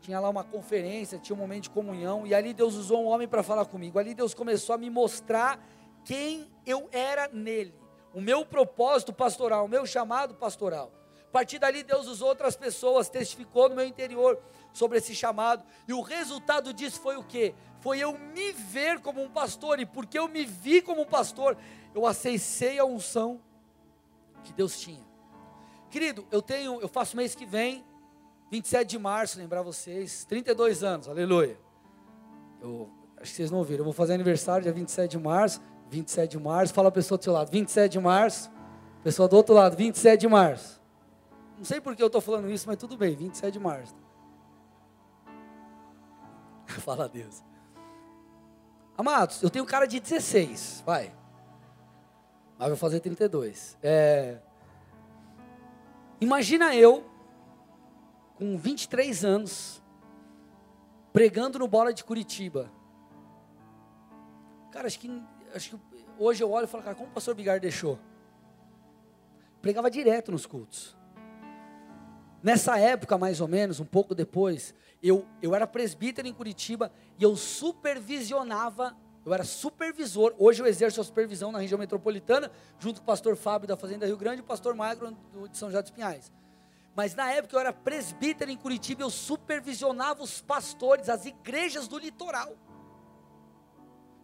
Tinha 0.00 0.20
lá 0.20 0.28
uma 0.28 0.44
conferência, 0.44 1.18
tinha 1.18 1.34
um 1.34 1.38
momento 1.38 1.64
de 1.64 1.70
comunhão, 1.70 2.26
e 2.26 2.34
ali 2.34 2.54
Deus 2.54 2.74
usou 2.74 3.04
um 3.04 3.08
homem 3.08 3.26
para 3.26 3.42
falar 3.42 3.64
comigo. 3.64 3.98
Ali 3.98 4.14
Deus 4.14 4.32
começou 4.32 4.74
a 4.74 4.78
me 4.78 4.88
mostrar 4.88 5.60
quem 6.04 6.48
eu 6.64 6.88
era 6.92 7.28
nele, 7.28 7.74
o 8.14 8.20
meu 8.20 8.46
propósito 8.46 9.12
pastoral, 9.12 9.64
o 9.64 9.68
meu 9.68 9.84
chamado 9.84 10.34
pastoral. 10.34 10.92
A 11.28 11.30
partir 11.30 11.58
dali, 11.58 11.82
Deus 11.82 12.06
usou 12.06 12.28
outras 12.28 12.56
pessoas, 12.56 13.10
testificou 13.10 13.68
no 13.68 13.74
meu 13.74 13.84
interior 13.84 14.38
sobre 14.72 14.98
esse 14.98 15.14
chamado, 15.14 15.62
e 15.86 15.92
o 15.92 16.00
resultado 16.00 16.72
disso 16.72 17.00
foi 17.00 17.16
o 17.16 17.22
que? 17.22 17.54
Foi 17.80 17.98
eu 17.98 18.16
me 18.16 18.52
ver 18.52 19.00
como 19.00 19.22
um 19.22 19.28
pastor, 19.28 19.78
e 19.78 19.84
porque 19.84 20.18
eu 20.18 20.26
me 20.28 20.44
vi 20.44 20.80
como 20.80 21.02
um 21.02 21.06
pastor, 21.06 21.56
eu 21.98 22.06
acessei 22.06 22.78
a 22.78 22.84
unção 22.84 23.40
que 24.44 24.52
Deus 24.52 24.78
tinha. 24.78 25.04
Querido, 25.90 26.24
eu 26.30 26.40
tenho, 26.40 26.80
eu 26.80 26.88
faço 26.88 27.16
mês 27.16 27.34
que 27.34 27.44
vem, 27.44 27.84
27 28.52 28.88
de 28.88 28.98
março, 28.98 29.36
lembrar 29.36 29.62
vocês, 29.62 30.24
32 30.24 30.84
anos, 30.84 31.08
aleluia. 31.08 31.58
Eu 32.62 32.88
acho 33.16 33.30
que 33.32 33.36
vocês 33.36 33.50
não 33.50 33.58
ouviram, 33.58 33.80
eu 33.80 33.84
vou 33.84 33.92
fazer 33.92 34.14
aniversário 34.14 34.62
dia 34.62 34.72
27 34.72 35.10
de 35.10 35.18
março, 35.18 35.60
27 35.90 36.30
de 36.30 36.38
março, 36.38 36.72
fala 36.72 36.88
a 36.88 36.92
pessoa 36.92 37.18
do 37.18 37.24
seu 37.24 37.32
lado, 37.32 37.50
27 37.50 37.92
de 37.92 37.98
março, 37.98 38.50
pessoa 39.02 39.28
do 39.28 39.36
outro 39.36 39.54
lado, 39.54 39.76
27 39.76 40.20
de 40.20 40.28
março. 40.28 40.80
Não 41.56 41.64
sei 41.64 41.80
por 41.80 41.96
que 41.96 42.02
eu 42.02 42.06
estou 42.06 42.20
falando 42.20 42.48
isso, 42.48 42.68
mas 42.68 42.76
tudo 42.76 42.96
bem, 42.96 43.16
27 43.16 43.54
de 43.54 43.58
março. 43.58 43.94
Fala 46.80 47.06
a 47.06 47.08
Deus. 47.08 47.42
Amados, 48.96 49.42
eu 49.42 49.50
tenho 49.50 49.64
cara 49.64 49.86
de 49.86 49.98
16, 49.98 50.84
vai. 50.86 51.18
Mas 52.58 52.68
vou 52.68 52.76
fazer 52.76 53.00
32. 53.00 53.78
É... 53.82 54.38
Imagina 56.20 56.74
eu, 56.74 57.08
com 58.34 58.58
23 58.58 59.24
anos, 59.24 59.80
pregando 61.12 61.58
no 61.58 61.68
Bola 61.68 61.92
de 61.92 62.02
Curitiba. 62.02 62.70
Cara, 64.72 64.88
acho 64.88 64.98
que, 64.98 65.22
acho 65.54 65.70
que 65.70 66.04
hoje 66.18 66.42
eu 66.42 66.50
olho 66.50 66.64
e 66.64 66.68
falo, 66.68 66.82
cara, 66.82 66.96
como 66.96 67.08
o 67.08 67.12
pastor 67.12 67.34
Bigar 67.34 67.60
deixou? 67.60 67.98
Pregava 69.62 69.88
direto 69.90 70.32
nos 70.32 70.44
cultos. 70.44 70.96
Nessa 72.42 72.78
época, 72.78 73.16
mais 73.16 73.40
ou 73.40 73.48
menos, 73.48 73.80
um 73.80 73.84
pouco 73.84 74.14
depois, 74.14 74.74
eu, 75.02 75.24
eu 75.42 75.54
era 75.54 75.66
presbítero 75.66 76.26
em 76.26 76.32
Curitiba 76.32 76.92
e 77.18 77.22
eu 77.22 77.36
supervisionava 77.36 78.96
eu 79.28 79.34
era 79.34 79.44
supervisor, 79.44 80.34
hoje 80.38 80.62
eu 80.62 80.66
exerço 80.66 81.02
a 81.02 81.04
supervisão 81.04 81.52
na 81.52 81.58
região 81.58 81.78
metropolitana, 81.78 82.50
junto 82.78 83.00
com 83.00 83.02
o 83.02 83.06
pastor 83.06 83.36
Fábio 83.36 83.68
da 83.68 83.76
Fazenda 83.76 84.06
Rio 84.06 84.16
Grande 84.16 84.38
e 84.38 84.40
o 84.40 84.44
pastor 84.44 84.74
Magro 84.74 85.14
de 85.50 85.58
São 85.58 85.68
José 85.68 85.82
dos 85.82 85.90
Pinhais. 85.90 86.32
Mas 86.96 87.14
na 87.14 87.30
época 87.30 87.54
eu 87.54 87.60
era 87.60 87.70
presbítero 87.70 88.50
em 88.50 88.56
Curitiba, 88.56 89.02
eu 89.02 89.10
supervisionava 89.10 90.22
os 90.22 90.40
pastores, 90.40 91.10
as 91.10 91.26
igrejas 91.26 91.86
do 91.86 91.98
litoral. 91.98 92.56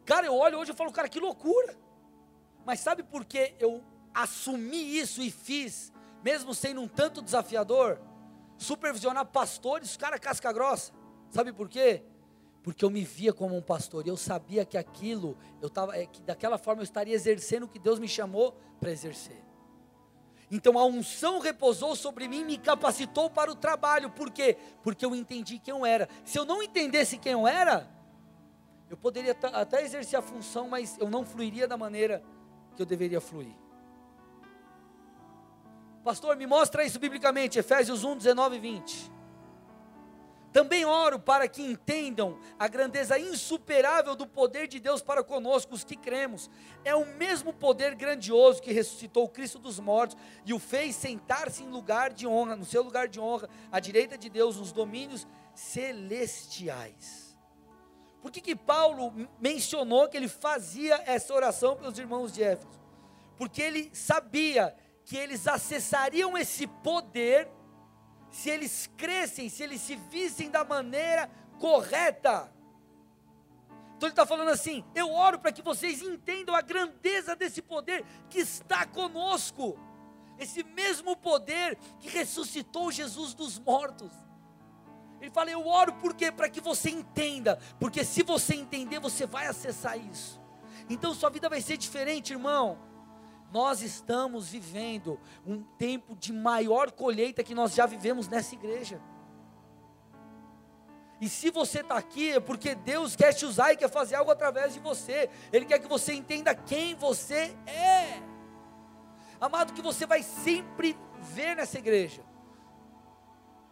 Cara, 0.07 0.27
eu 0.27 0.35
olho 0.35 0.59
hoje 0.59 0.73
e 0.73 0.75
falo, 0.75 0.91
cara, 0.91 1.09
que 1.09 1.21
loucura. 1.21 1.77
Mas 2.65 2.81
sabe 2.81 3.03
por 3.03 3.27
que 3.27 3.55
eu 3.61 3.85
assumi 4.15 4.99
isso 4.99 5.21
e 5.21 5.31
fiz, 5.31 5.93
mesmo 6.23 6.55
sendo 6.55 6.81
um 6.81 6.89
tanto 6.89 7.21
desafiador? 7.21 8.01
Supervisionar 8.57 9.27
pastores, 9.27 9.99
cara, 9.99 10.19
casca 10.19 10.51
grossa. 10.51 10.93
Sabe 11.31 11.53
por 11.53 11.69
quê? 11.69 12.03
Porque 12.65 12.83
eu 12.83 12.89
me 12.89 13.05
via 13.05 13.31
como 13.31 13.55
um 13.55 13.61
pastor 13.61 14.07
e 14.07 14.09
eu 14.09 14.17
sabia 14.17 14.65
que 14.65 14.79
aquilo, 14.79 15.37
eu 15.61 15.69
tava, 15.69 15.95
é, 15.95 16.07
que 16.07 16.23
daquela 16.23 16.57
forma 16.57 16.81
eu 16.81 16.85
estaria 16.85 17.15
exercendo 17.15 17.65
o 17.65 17.69
que 17.69 17.79
Deus 17.79 17.99
me 17.99 18.09
chamou 18.09 18.59
para 18.81 18.91
exercer. 18.91 19.45
Então 20.51 20.79
a 20.79 20.87
unção 20.87 21.41
repousou 21.41 21.95
sobre 21.95 22.27
mim, 22.27 22.43
me 22.43 22.57
capacitou 22.57 23.29
para 23.29 23.53
o 23.53 23.55
trabalho. 23.55 24.09
Por 24.09 24.31
quê? 24.31 24.57
Porque 24.83 25.05
eu 25.05 25.15
entendi 25.15 25.59
quem 25.59 25.75
eu 25.75 25.85
era. 25.85 26.09
Se 26.25 26.39
eu 26.39 26.47
não 26.47 26.63
entendesse 26.63 27.19
quem 27.19 27.33
eu 27.33 27.47
era, 27.47 27.87
eu 28.89 28.97
poderia 28.97 29.37
até 29.53 29.83
exercer 29.83 30.19
a 30.19 30.23
função, 30.23 30.67
mas 30.67 30.97
eu 30.99 31.11
não 31.11 31.23
fluiria 31.23 31.69
da 31.69 31.77
maneira 31.77 32.23
que 32.75 32.81
eu 32.81 32.87
deveria 32.87 33.21
fluir. 33.21 33.55
Pastor, 36.03 36.35
me 36.35 36.47
mostra 36.47 36.83
isso 36.83 36.99
biblicamente, 36.99 37.59
Efésios 37.59 38.05
1, 38.05 38.17
19 38.17 38.57
e 38.57 38.59
20. 38.59 39.14
Também 40.55 40.85
oro 40.85 41.19
para 41.19 41.49
que 41.49 41.61
entendam 41.61 42.39
a 42.57 42.69
grandeza 42.69 43.19
insuperável 43.19 44.15
do 44.15 44.25
poder 44.25 44.69
de 44.69 44.79
Deus 44.79 45.03
para 45.03 45.25
conosco, 45.25 45.75
os 45.75 45.83
que 45.83 45.97
cremos. 45.97 46.49
É 46.85 46.95
o 46.95 47.05
mesmo 47.17 47.53
poder 47.53 47.97
grandioso 47.97 48.63
que 48.63 48.73
ressuscitou 48.73 49.25
o 49.25 49.29
Cristo 49.29 49.59
dos 49.59 49.81
mortos 49.81 50.17
e 50.47 50.55
o 50.55 50.61
fez 50.61 50.95
sentar-se 50.95 51.65
em 51.65 51.69
lugar 51.69 52.13
de 52.13 52.25
honra, 52.25 52.55
no 52.55 52.65
seu 52.65 52.85
lugar 52.85 53.09
de 53.09 53.19
honra, 53.19 53.51
à 53.73 53.81
direita 53.81 54.17
de 54.17 54.31
Deus, 54.31 54.57
nos 54.57 54.71
domínios 54.71 55.27
celestiais. 55.57 57.37
Por 58.23 58.31
que, 58.31 58.41
que 58.41 58.55
Paulo 58.55 59.13
mencionou 59.41 60.09
que 60.09 60.17
ele 60.17 60.29
fazia 60.29 61.03
essa 61.05 61.35
oração 61.35 61.75
pelos 61.75 61.99
irmãos 61.99 62.33
de 62.33 62.45
Éfeso? 62.45 62.81
Porque 63.37 63.61
ele 63.61 63.91
sabia 63.93 64.73
que 65.05 65.17
eles 65.17 65.49
acessariam 65.49 66.39
esse 66.39 66.69
poder 66.69 67.49
se 68.35 68.51
eles 68.51 68.91
crescem, 68.97 69.49
se 69.49 69.63
eles 69.63 69.81
se 69.81 69.95
vissem 69.95 70.51
da 70.51 70.65
maneira 70.65 71.31
correta. 71.61 72.53
Então 73.97 74.09
ele 74.09 74.13
está 74.13 74.27
falando 74.27 74.49
assim: 74.49 74.85
eu 74.93 75.13
oro 75.13 75.39
para 75.39 75.53
que 75.53 75.63
vocês 75.63 76.03
entendam 76.03 76.53
a 76.53 76.61
grandeza 76.61 77.37
desse 77.37 77.63
poder 77.63 78.05
que 78.29 78.41
está 78.41 78.85
conosco, 78.87 79.79
esse 80.37 80.65
mesmo 80.65 81.17
poder 81.17 81.79
que 82.01 82.09
ressuscitou 82.09 82.91
Jesus 82.91 83.35
dos 83.35 83.57
mortos. 83.57 84.11
Ele 85.21 85.31
fala: 85.31 85.53
eu 85.53 85.65
oro 85.65 85.95
porque 85.95 86.33
para 86.33 86.51
que 86.51 86.61
você 86.61 86.91
entenda, 86.91 87.61
porque 87.79 88.05
se 88.05 88.25
você 88.25 88.57
entender, 88.57 88.99
você 88.99 89.27
vai 89.27 89.47
acessar 89.47 89.97
isso. 89.97 90.43
Então 90.91 91.15
sua 91.15 91.31
vida 91.31 91.49
vai 91.49 91.61
ser 91.61 91.77
diferente, 91.77 92.33
irmão 92.33 92.94
nós 93.53 93.83
estamos 93.83 94.49
vivendo 94.49 95.19
um 95.47 95.63
tempo 95.63 96.17
de 96.17 96.33
maior 96.33 96.91
colheita 96.91 97.45
que 97.45 97.55
nós 97.55 97.75
já 97.75 97.87
vivemos 97.87 98.29
nessa 98.29 98.55
igreja. 98.55 99.01
E 101.21 101.29
se 101.29 101.51
você 101.51 101.81
está 101.81 101.97
aqui 101.97 102.33
é 102.33 102.41
porque 102.41 102.75
Deus 102.75 103.15
quer 103.17 103.33
te 103.33 103.47
usar 103.47 103.73
e 103.73 103.77
quer 103.77 103.89
fazer 103.89 104.17
algo 104.17 104.31
através 104.31 104.75
de 104.75 104.81
você. 104.81 105.31
Ele 105.53 105.65
quer 105.65 105.79
que 105.79 105.89
você 105.89 106.13
entenda 106.13 106.55
quem 106.55 106.95
você 106.95 107.57
é. 107.67 108.21
Amado, 109.41 109.73
que 109.73 109.83
você 109.83 110.07
vai 110.07 110.23
sempre 110.23 110.97
ver 111.21 111.57
nessa 111.57 111.79
igreja. 111.79 112.23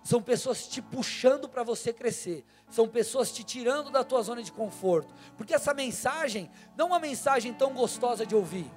São 0.03 0.21
pessoas 0.21 0.67
te 0.67 0.83
puxando 0.83 1.49
para 1.49 1.63
você 1.63 1.93
crescer. 1.93 2.45
São 2.69 2.89
pessoas 2.89 3.31
te 3.31 3.45
tirando 3.45 3.91
da 3.91 4.03
tua 4.03 4.23
zona 4.23 4.43
de 4.43 4.51
conforto. 4.51 5.15
Porque 5.37 5.55
essa 5.55 5.73
mensagem 5.73 6.51
não 6.77 6.87
é 6.87 6.89
uma 6.89 6.99
mensagem 6.99 7.53
tão 7.53 7.73
gostosa 7.73 8.27
de 8.27 8.35
ouvir. 8.35 8.71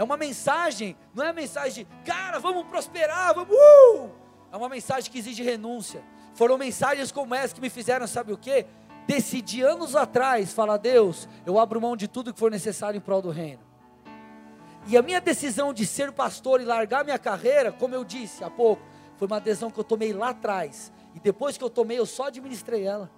É 0.00 0.02
uma 0.02 0.16
mensagem, 0.16 0.96
não 1.14 1.26
é 1.26 1.30
mensagem 1.30 1.84
de, 1.84 2.10
cara, 2.10 2.38
vamos 2.38 2.64
prosperar, 2.68 3.34
vamos. 3.34 3.54
Uh! 3.54 4.08
É 4.50 4.56
uma 4.56 4.66
mensagem 4.70 5.12
que 5.12 5.18
exige 5.18 5.42
renúncia. 5.42 6.02
Foram 6.32 6.56
mensagens 6.56 7.12
como 7.12 7.34
essa 7.34 7.54
que 7.54 7.60
me 7.60 7.68
fizeram, 7.68 8.06
sabe 8.06 8.32
o 8.32 8.38
que? 8.38 8.64
Decidi 9.06 9.60
anos 9.60 9.94
atrás 9.94 10.54
falar, 10.54 10.78
Deus, 10.78 11.28
eu 11.44 11.58
abro 11.58 11.78
mão 11.82 11.94
de 11.94 12.08
tudo 12.08 12.32
que 12.32 12.38
for 12.38 12.50
necessário 12.50 12.96
em 12.96 13.00
prol 13.00 13.20
do 13.20 13.28
reino. 13.28 13.60
E 14.86 14.96
a 14.96 15.02
minha 15.02 15.20
decisão 15.20 15.70
de 15.70 15.84
ser 15.84 16.12
pastor 16.12 16.62
e 16.62 16.64
largar 16.64 17.04
minha 17.04 17.18
carreira, 17.18 17.70
como 17.70 17.94
eu 17.94 18.02
disse 18.02 18.42
há 18.42 18.48
pouco, 18.48 18.82
foi 19.18 19.26
uma 19.26 19.38
decisão 19.38 19.70
que 19.70 19.78
eu 19.78 19.84
tomei 19.84 20.14
lá 20.14 20.30
atrás. 20.30 20.90
E 21.14 21.20
depois 21.20 21.58
que 21.58 21.62
eu 21.62 21.68
tomei, 21.68 21.98
eu 21.98 22.06
só 22.06 22.28
administrei 22.28 22.86
ela. 22.86 23.10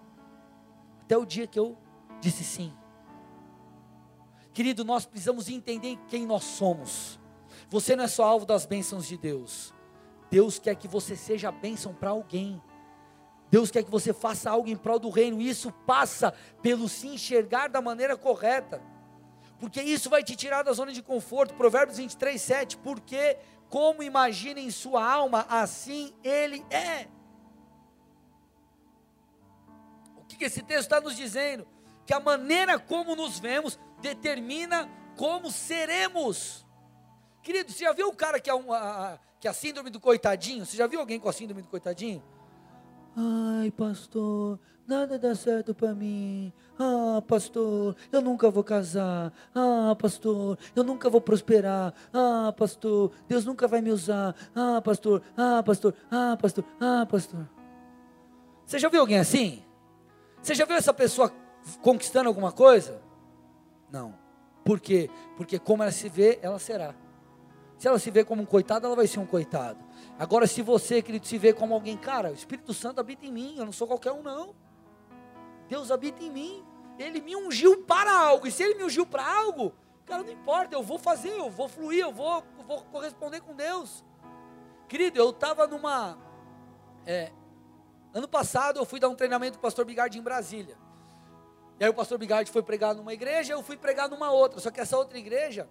Até 1.02 1.16
o 1.16 1.24
dia 1.24 1.46
que 1.46 1.60
eu 1.60 1.78
disse 2.20 2.42
sim. 2.42 2.72
Querido, 4.52 4.84
nós 4.84 5.06
precisamos 5.06 5.48
entender 5.48 5.98
quem 6.08 6.26
nós 6.26 6.44
somos. 6.44 7.18
Você 7.70 7.96
não 7.96 8.04
é 8.04 8.08
só 8.08 8.24
alvo 8.24 8.44
das 8.44 8.66
bênçãos 8.66 9.06
de 9.06 9.16
Deus. 9.16 9.72
Deus 10.30 10.58
quer 10.58 10.74
que 10.74 10.86
você 10.86 11.16
seja 11.16 11.50
bênção 11.50 11.94
para 11.94 12.10
alguém. 12.10 12.62
Deus 13.50 13.70
quer 13.70 13.82
que 13.82 13.90
você 13.90 14.12
faça 14.12 14.50
algo 14.50 14.68
em 14.68 14.76
prol 14.76 14.98
do 14.98 15.10
reino. 15.10 15.40
Isso 15.40 15.72
passa 15.86 16.32
pelo 16.62 16.88
se 16.88 17.06
enxergar 17.06 17.68
da 17.68 17.80
maneira 17.82 18.16
correta. 18.16 18.82
Porque 19.58 19.80
isso 19.80 20.10
vai 20.10 20.22
te 20.22 20.34
tirar 20.34 20.62
da 20.62 20.72
zona 20.72 20.92
de 20.92 21.02
conforto. 21.02 21.54
Provérbios 21.54 21.98
23, 21.98 22.40
7. 22.40 22.76
Porque, 22.78 23.38
como 23.68 24.02
imagina 24.02 24.58
em 24.58 24.70
sua 24.70 25.06
alma, 25.08 25.46
assim 25.48 26.12
ele 26.24 26.64
é. 26.70 27.08
O 30.16 30.24
que 30.24 30.44
esse 30.44 30.62
texto 30.62 30.84
está 30.84 31.00
nos 31.00 31.14
dizendo? 31.14 31.66
Que 32.04 32.12
a 32.12 32.20
maneira 32.20 32.78
como 32.78 33.14
nos 33.14 33.38
vemos 33.38 33.78
determina 34.02 34.88
como 35.16 35.50
seremos. 35.50 36.66
Querido, 37.42 37.72
você 37.72 37.84
já 37.84 37.92
viu 37.92 38.08
o 38.08 38.14
cara 38.14 38.38
que 38.38 38.50
é, 38.50 38.54
um, 38.54 38.72
a, 38.72 39.18
que 39.40 39.48
é 39.48 39.50
a 39.50 39.54
síndrome 39.54 39.90
do 39.90 39.98
coitadinho? 39.98 40.66
Você 40.66 40.76
já 40.76 40.86
viu 40.86 41.00
alguém 41.00 41.18
com 41.18 41.28
a 41.28 41.32
síndrome 41.32 41.62
do 41.62 41.68
coitadinho? 41.68 42.22
Ai, 43.16 43.70
pastor, 43.70 44.58
nada 44.86 45.18
dá 45.18 45.34
certo 45.34 45.74
para 45.74 45.94
mim. 45.94 46.52
Ah, 46.78 47.20
pastor, 47.26 47.94
eu 48.10 48.22
nunca 48.22 48.50
vou 48.50 48.64
casar. 48.64 49.32
Ah, 49.54 49.94
pastor, 49.98 50.58
eu 50.74 50.82
nunca 50.82 51.10
vou 51.10 51.20
prosperar. 51.20 51.92
Ah, 52.12 52.54
pastor, 52.56 53.12
Deus 53.28 53.44
nunca 53.44 53.68
vai 53.68 53.80
me 53.80 53.90
usar. 53.90 54.34
Ah, 54.54 54.80
pastor, 54.80 55.22
ah, 55.36 55.62
pastor, 55.62 55.94
ah, 56.10 56.36
pastor, 56.40 56.64
ah, 56.80 57.06
pastor. 57.06 57.48
Você 58.64 58.78
já 58.78 58.88
viu 58.88 59.00
alguém 59.00 59.18
assim? 59.18 59.62
Você 60.40 60.54
já 60.54 60.64
viu 60.64 60.76
essa 60.76 60.94
pessoa 60.94 61.30
conquistando 61.82 62.28
alguma 62.28 62.50
coisa? 62.50 63.02
Não. 63.92 64.18
Por 64.64 64.80
quê? 64.80 65.10
Porque 65.36 65.58
como 65.58 65.82
ela 65.82 65.92
se 65.92 66.08
vê, 66.08 66.38
ela 66.40 66.58
será. 66.58 66.94
Se 67.76 67.86
ela 67.86 67.98
se 67.98 68.10
vê 68.10 68.24
como 68.24 68.42
um 68.42 68.46
coitado, 68.46 68.86
ela 68.86 68.96
vai 68.96 69.06
ser 69.06 69.20
um 69.20 69.26
coitado. 69.26 69.78
Agora, 70.18 70.46
se 70.46 70.62
você, 70.62 71.02
querido, 71.02 71.26
se 71.26 71.36
vê 71.36 71.52
como 71.52 71.74
alguém, 71.74 71.96
cara, 71.96 72.30
o 72.30 72.34
Espírito 72.34 72.72
Santo 72.72 73.00
habita 73.00 73.26
em 73.26 73.32
mim, 73.32 73.56
eu 73.58 73.64
não 73.64 73.72
sou 73.72 73.86
qualquer 73.86 74.12
um, 74.12 74.22
não. 74.22 74.54
Deus 75.68 75.90
habita 75.90 76.22
em 76.22 76.30
mim. 76.30 76.64
Ele 76.98 77.20
me 77.20 77.36
ungiu 77.36 77.82
para 77.82 78.12
algo. 78.12 78.46
E 78.46 78.52
se 78.52 78.62
ele 78.62 78.76
me 78.76 78.84
ungiu 78.84 79.04
para 79.04 79.26
algo, 79.26 79.74
cara, 80.06 80.22
não 80.22 80.32
importa, 80.32 80.74
eu 80.74 80.82
vou 80.82 80.98
fazer, 80.98 81.30
eu 81.30 81.50
vou 81.50 81.68
fluir, 81.68 82.00
eu 82.00 82.12
vou, 82.12 82.44
eu 82.58 82.64
vou 82.64 82.82
corresponder 82.84 83.40
com 83.40 83.54
Deus. 83.54 84.04
Querido, 84.88 85.18
eu 85.18 85.30
estava 85.30 85.66
numa. 85.66 86.16
É, 87.04 87.32
ano 88.14 88.28
passado 88.28 88.78
eu 88.78 88.84
fui 88.84 89.00
dar 89.00 89.08
um 89.08 89.14
treinamento 89.14 89.58
com 89.58 89.60
o 89.60 89.62
pastor 89.62 89.84
Bigardi 89.84 90.18
em 90.18 90.22
Brasília. 90.22 90.76
E 91.82 91.84
aí 91.84 91.90
o 91.90 91.94
pastor 91.94 92.16
Bigard 92.16 92.48
foi 92.48 92.62
pregar 92.62 92.94
numa 92.94 93.12
igreja, 93.12 93.54
eu 93.54 93.60
fui 93.60 93.76
pregar 93.76 94.08
numa 94.08 94.30
outra. 94.30 94.60
Só 94.60 94.70
que 94.70 94.80
essa 94.80 94.96
outra 94.96 95.18
igreja 95.18 95.68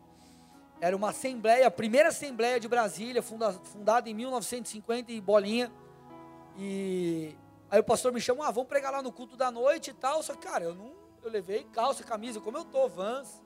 era 0.81 0.93
uma 0.93 1.11
assembleia, 1.11 1.65
a 1.65 1.71
primeira 1.71 2.09
assembleia 2.09 2.59
de 2.59 2.67
Brasília, 2.67 3.21
funda, 3.21 3.53
fundada 3.53 4.09
em 4.09 4.13
1950 4.13 5.09
em 5.09 5.21
Bolinha. 5.21 5.71
E 6.57 7.33
aí 7.69 7.79
o 7.79 7.83
pastor 7.85 8.11
me 8.11 8.19
chamou, 8.19 8.43
ah, 8.43 8.51
vamos 8.51 8.67
pregar 8.67 8.91
lá 8.91 9.01
no 9.01 9.09
culto 9.09 9.37
da 9.37 9.49
noite 9.49 9.91
e 9.91 9.93
tal. 9.93 10.21
Só 10.21 10.33
que, 10.33 10.45
cara, 10.45 10.65
eu 10.65 10.75
não, 10.75 10.91
eu 11.23 11.31
levei 11.31 11.63
calça, 11.71 12.03
camisa, 12.03 12.41
como 12.41 12.57
eu 12.57 12.65
tô, 12.65 12.89
Vans. 12.89 13.41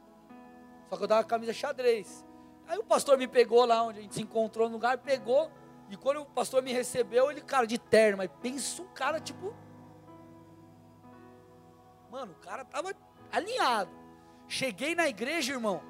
Só 0.90 0.98
que 0.98 1.04
eu 1.04 1.08
dava 1.08 1.24
camisa 1.24 1.54
xadrez. 1.54 2.26
Aí 2.68 2.80
o 2.80 2.84
pastor 2.84 3.16
me 3.16 3.28
pegou 3.28 3.64
lá 3.64 3.84
onde 3.84 4.00
a 4.00 4.02
gente 4.02 4.16
se 4.16 4.24
encontrou 4.24 4.68
no 4.70 4.74
lugar, 4.74 4.98
pegou. 4.98 5.52
E 5.88 5.96
quando 5.96 6.22
o 6.22 6.26
pastor 6.26 6.64
me 6.64 6.74
recebeu, 6.74 7.30
ele, 7.30 7.42
cara, 7.42 7.68
de 7.68 7.78
terno, 7.78 8.18
mas 8.18 8.32
pensa 8.42 8.82
um 8.82 8.88
cara 8.88 9.20
tipo 9.20 9.54
Mano, 12.16 12.32
o 12.32 12.46
cara 12.46 12.64
tava 12.64 12.96
alinhado. 13.30 13.92
Cheguei 14.48 14.96
na 14.96 15.06
igreja, 15.06 15.52
irmão. 15.52 15.82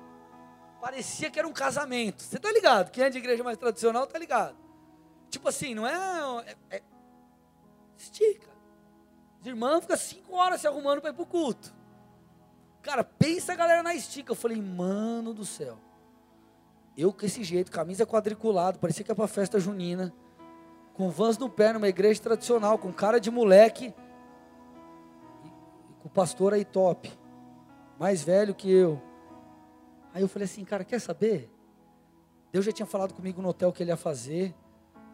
Parecia 0.81 1.29
que 1.29 1.37
era 1.37 1.47
um 1.47 1.53
casamento. 1.53 2.23
Você 2.23 2.39
tá 2.39 2.51
ligado? 2.51 2.89
Quem 2.89 3.03
é 3.03 3.11
de 3.11 3.19
igreja 3.19 3.43
mais 3.43 3.59
tradicional 3.59 4.07
tá 4.07 4.17
ligado. 4.17 4.57
Tipo 5.29 5.49
assim, 5.49 5.75
não 5.75 5.85
é. 5.85 6.55
é, 6.71 6.77
é 6.77 6.83
estica. 7.95 8.49
Os 9.39 9.45
irmãos 9.45 9.81
ficam 9.81 9.95
cinco 9.97 10.33
horas 10.33 10.61
se 10.61 10.67
arrumando 10.67 10.99
para 10.99 11.11
ir 11.11 11.13
pro 11.13 11.27
culto. 11.27 11.71
Cara, 12.81 13.03
pensa 13.03 13.53
a 13.53 13.55
galera 13.55 13.83
na 13.83 13.93
estica. 13.93 14.31
Eu 14.31 14.35
falei, 14.35 14.59
mano 14.59 15.31
do 15.31 15.45
céu. 15.45 15.77
Eu 16.97 17.13
com 17.13 17.23
esse 17.23 17.43
jeito, 17.43 17.71
camisa 17.71 18.03
quadriculado, 18.03 18.79
parecia 18.79 19.05
que 19.05 19.11
é 19.11 19.15
para 19.15 19.27
festa 19.27 19.59
junina. 19.59 20.11
com 20.95 21.07
vans 21.07 21.37
no 21.37 21.51
pé, 21.51 21.71
numa 21.71 21.87
igreja 21.87 22.19
tradicional, 22.19 22.79
com 22.79 22.91
cara 22.91 23.19
de 23.19 23.29
moleque, 23.29 23.93
o 26.05 26.09
pastor 26.09 26.53
aí 26.53 26.63
top, 26.63 27.11
mais 27.99 28.23
velho 28.23 28.53
que 28.53 28.71
eu. 28.71 29.01
Aí 30.13 30.21
eu 30.21 30.27
falei 30.27 30.45
assim, 30.45 30.63
cara, 30.63 30.85
quer 30.85 31.01
saber? 31.01 31.51
Deus 32.51 32.63
já 32.63 32.71
tinha 32.71 32.85
falado 32.85 33.11
comigo 33.11 33.41
no 33.41 33.49
hotel 33.49 33.73
que 33.73 33.81
ele 33.81 33.89
ia 33.89 33.97
fazer. 33.97 34.53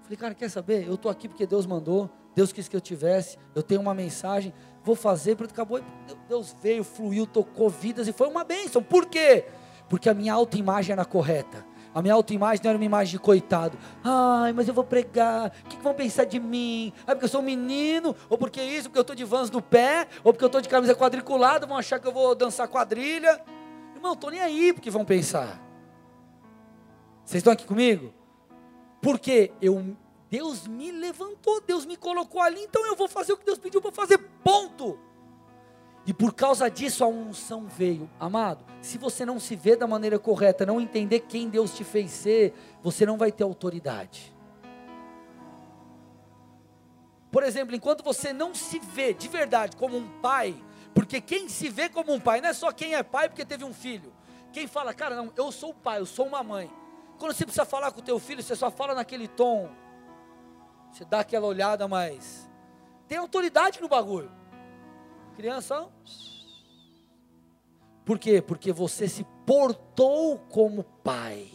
Falei, 0.04 0.18
cara, 0.18 0.36
quer 0.36 0.50
saber? 0.50 0.86
Eu 0.86 0.96
estou 0.96 1.10
aqui 1.10 1.30
porque 1.30 1.48
Deus 1.48 1.66
mandou, 1.66 2.10
Deus 2.36 2.52
quis 2.52 2.68
que 2.68 2.76
eu 2.76 2.82
tivesse, 2.82 3.38
eu 3.56 3.64
tenho 3.64 3.80
uma 3.80 3.94
mensagem, 3.94 4.54
vou 4.84 4.94
fazer, 4.94 5.38
pronto, 5.38 5.52
acabou. 5.52 5.82
Deus 6.28 6.54
veio, 6.62 6.84
fluiu, 6.84 7.26
tocou 7.26 7.70
vidas 7.70 8.10
e 8.10 8.12
foi 8.12 8.28
uma 8.28 8.44
bênção. 8.44 8.84
Por 8.84 9.06
quê? 9.06 9.46
Porque 9.88 10.10
a 10.10 10.14
minha 10.14 10.34
autoimagem 10.34 10.92
era 10.92 11.06
correta. 11.06 11.66
A 11.94 12.02
minha 12.02 12.14
autoimagem 12.14 12.62
não 12.64 12.70
era 12.70 12.78
uma 12.78 12.86
imagem 12.86 13.12
de 13.12 13.20
coitado. 13.20 13.78
Ai, 14.04 14.54
mas 14.54 14.68
eu 14.68 14.74
vou 14.74 14.84
pregar. 14.84 15.52
O 15.66 15.68
que, 15.68 15.78
vão 15.78 15.94
pensar 15.94 16.24
de 16.24 16.40
mim? 16.40 16.94
É 17.06 17.14
porque 17.14 17.26
eu 17.26 17.30
sou 17.30 17.42
um 17.42 17.44
menino? 17.44 18.16
Ou 18.30 18.38
porque 18.38 18.62
isso? 18.62 18.90
Porque 18.90 19.00
eu 19.00 19.02
estou 19.02 19.16
de 19.16 19.26
vans 19.26 19.52
no 19.52 19.62
pé? 19.62 20.08
Ou 20.24 20.32
porque 20.32 20.44
eu 20.44 20.48
estou 20.48 20.62
de 20.62 20.70
camisa 20.70 20.96
quadriculada? 20.96 21.68
Vão 21.68 21.78
achar 21.78 22.00
que 22.00 22.08
eu 22.08 22.14
vou 22.14 22.34
dançar 22.34 22.68
quadrilha? 22.68 23.42
Irmão, 23.94 24.14
estou 24.14 24.32
nem 24.32 24.40
aí 24.40 24.72
porque 24.72 24.90
vão 24.90 25.04
pensar. 25.04 25.62
Vocês 27.26 27.40
estão 27.40 27.54
aqui 27.54 27.66
comigo? 27.66 28.14
Porque 29.02 29.52
eu, 29.62 29.96
Deus 30.30 30.68
me 30.68 30.92
levantou, 30.92 31.60
Deus 31.62 31.86
me 31.86 31.98
colocou 31.98 32.42
ali, 32.42 32.62
então 32.62 32.86
eu 32.86 32.96
vou 32.96 33.08
fazer 33.08 33.34
o 33.34 33.38
que 33.38 33.46
Deus 33.46 33.58
pediu 33.58 33.82
para 33.82 33.92
fazer. 33.92 34.18
Ponto. 34.44 34.98
E 36.06 36.14
por 36.14 36.34
causa 36.34 36.70
disso 36.70 37.04
a 37.04 37.08
unção 37.08 37.68
veio. 37.68 38.10
Amado, 38.20 38.66
se 38.82 38.98
você 38.98 39.26
não 39.26 39.40
se 39.40 39.56
vê 39.56 39.76
da 39.76 39.86
maneira 39.86 40.18
correta, 40.18 40.66
não 40.66 40.82
entender 40.82 41.22
quem 41.22 41.48
Deus 41.48 41.76
te 41.76 41.84
fez 41.84 42.12
ser, 42.12 42.54
você 42.82 43.06
não 43.06 43.18
vai 43.18 43.32
ter 43.32 43.44
autoridade. 43.44 44.34
Por 47.32 47.44
exemplo, 47.44 47.76
enquanto 47.76 48.04
você 48.04 48.34
não 48.34 48.54
se 48.54 48.80
vê 48.80 49.14
de 49.14 49.28
verdade 49.28 49.78
como 49.78 49.96
um 49.96 50.08
pai, 50.22 50.56
porque 50.94 51.22
quem 51.22 51.48
se 51.48 51.70
vê 51.70 51.88
como 51.88 52.12
um 52.12 52.20
pai 52.20 52.42
não 52.42 52.50
é 52.50 52.54
só 52.54 52.72
quem 52.72 52.96
é 52.96 53.04
pai 53.04 53.30
porque 53.30 53.46
teve 53.46 53.64
um 53.64 53.74
filho. 53.74 54.12
Quem 54.52 54.68
fala, 54.68 54.94
cara, 54.94 55.16
não, 55.16 55.32
eu 55.38 55.52
sou 55.52 55.70
o 55.70 55.74
pai, 55.74 56.00
eu 56.00 56.06
sou 56.06 56.26
uma 56.26 56.44
mãe. 56.44 56.70
Quando 57.18 57.34
você 57.34 57.46
precisa 57.46 57.64
falar 57.64 57.92
com 57.92 58.00
o 58.00 58.04
teu 58.04 58.20
filho, 58.20 58.44
você 58.44 58.56
só 58.56 58.70
fala 58.70 58.96
naquele 58.96 59.28
tom. 59.28 59.70
Você 60.92 61.06
dá 61.06 61.22
aquela 61.22 61.48
olhada, 61.48 61.88
mas 61.88 62.50
tem 63.08 63.18
autoridade 63.18 63.80
no 63.80 63.88
bagulho. 63.88 64.41
Criança, 65.36 65.90
por 68.06 68.20
quê? 68.20 68.42
Porque 68.42 68.72
você 68.72 69.08
se 69.08 69.26
portou 69.46 70.40
como 70.50 70.84
pai. 70.84 71.48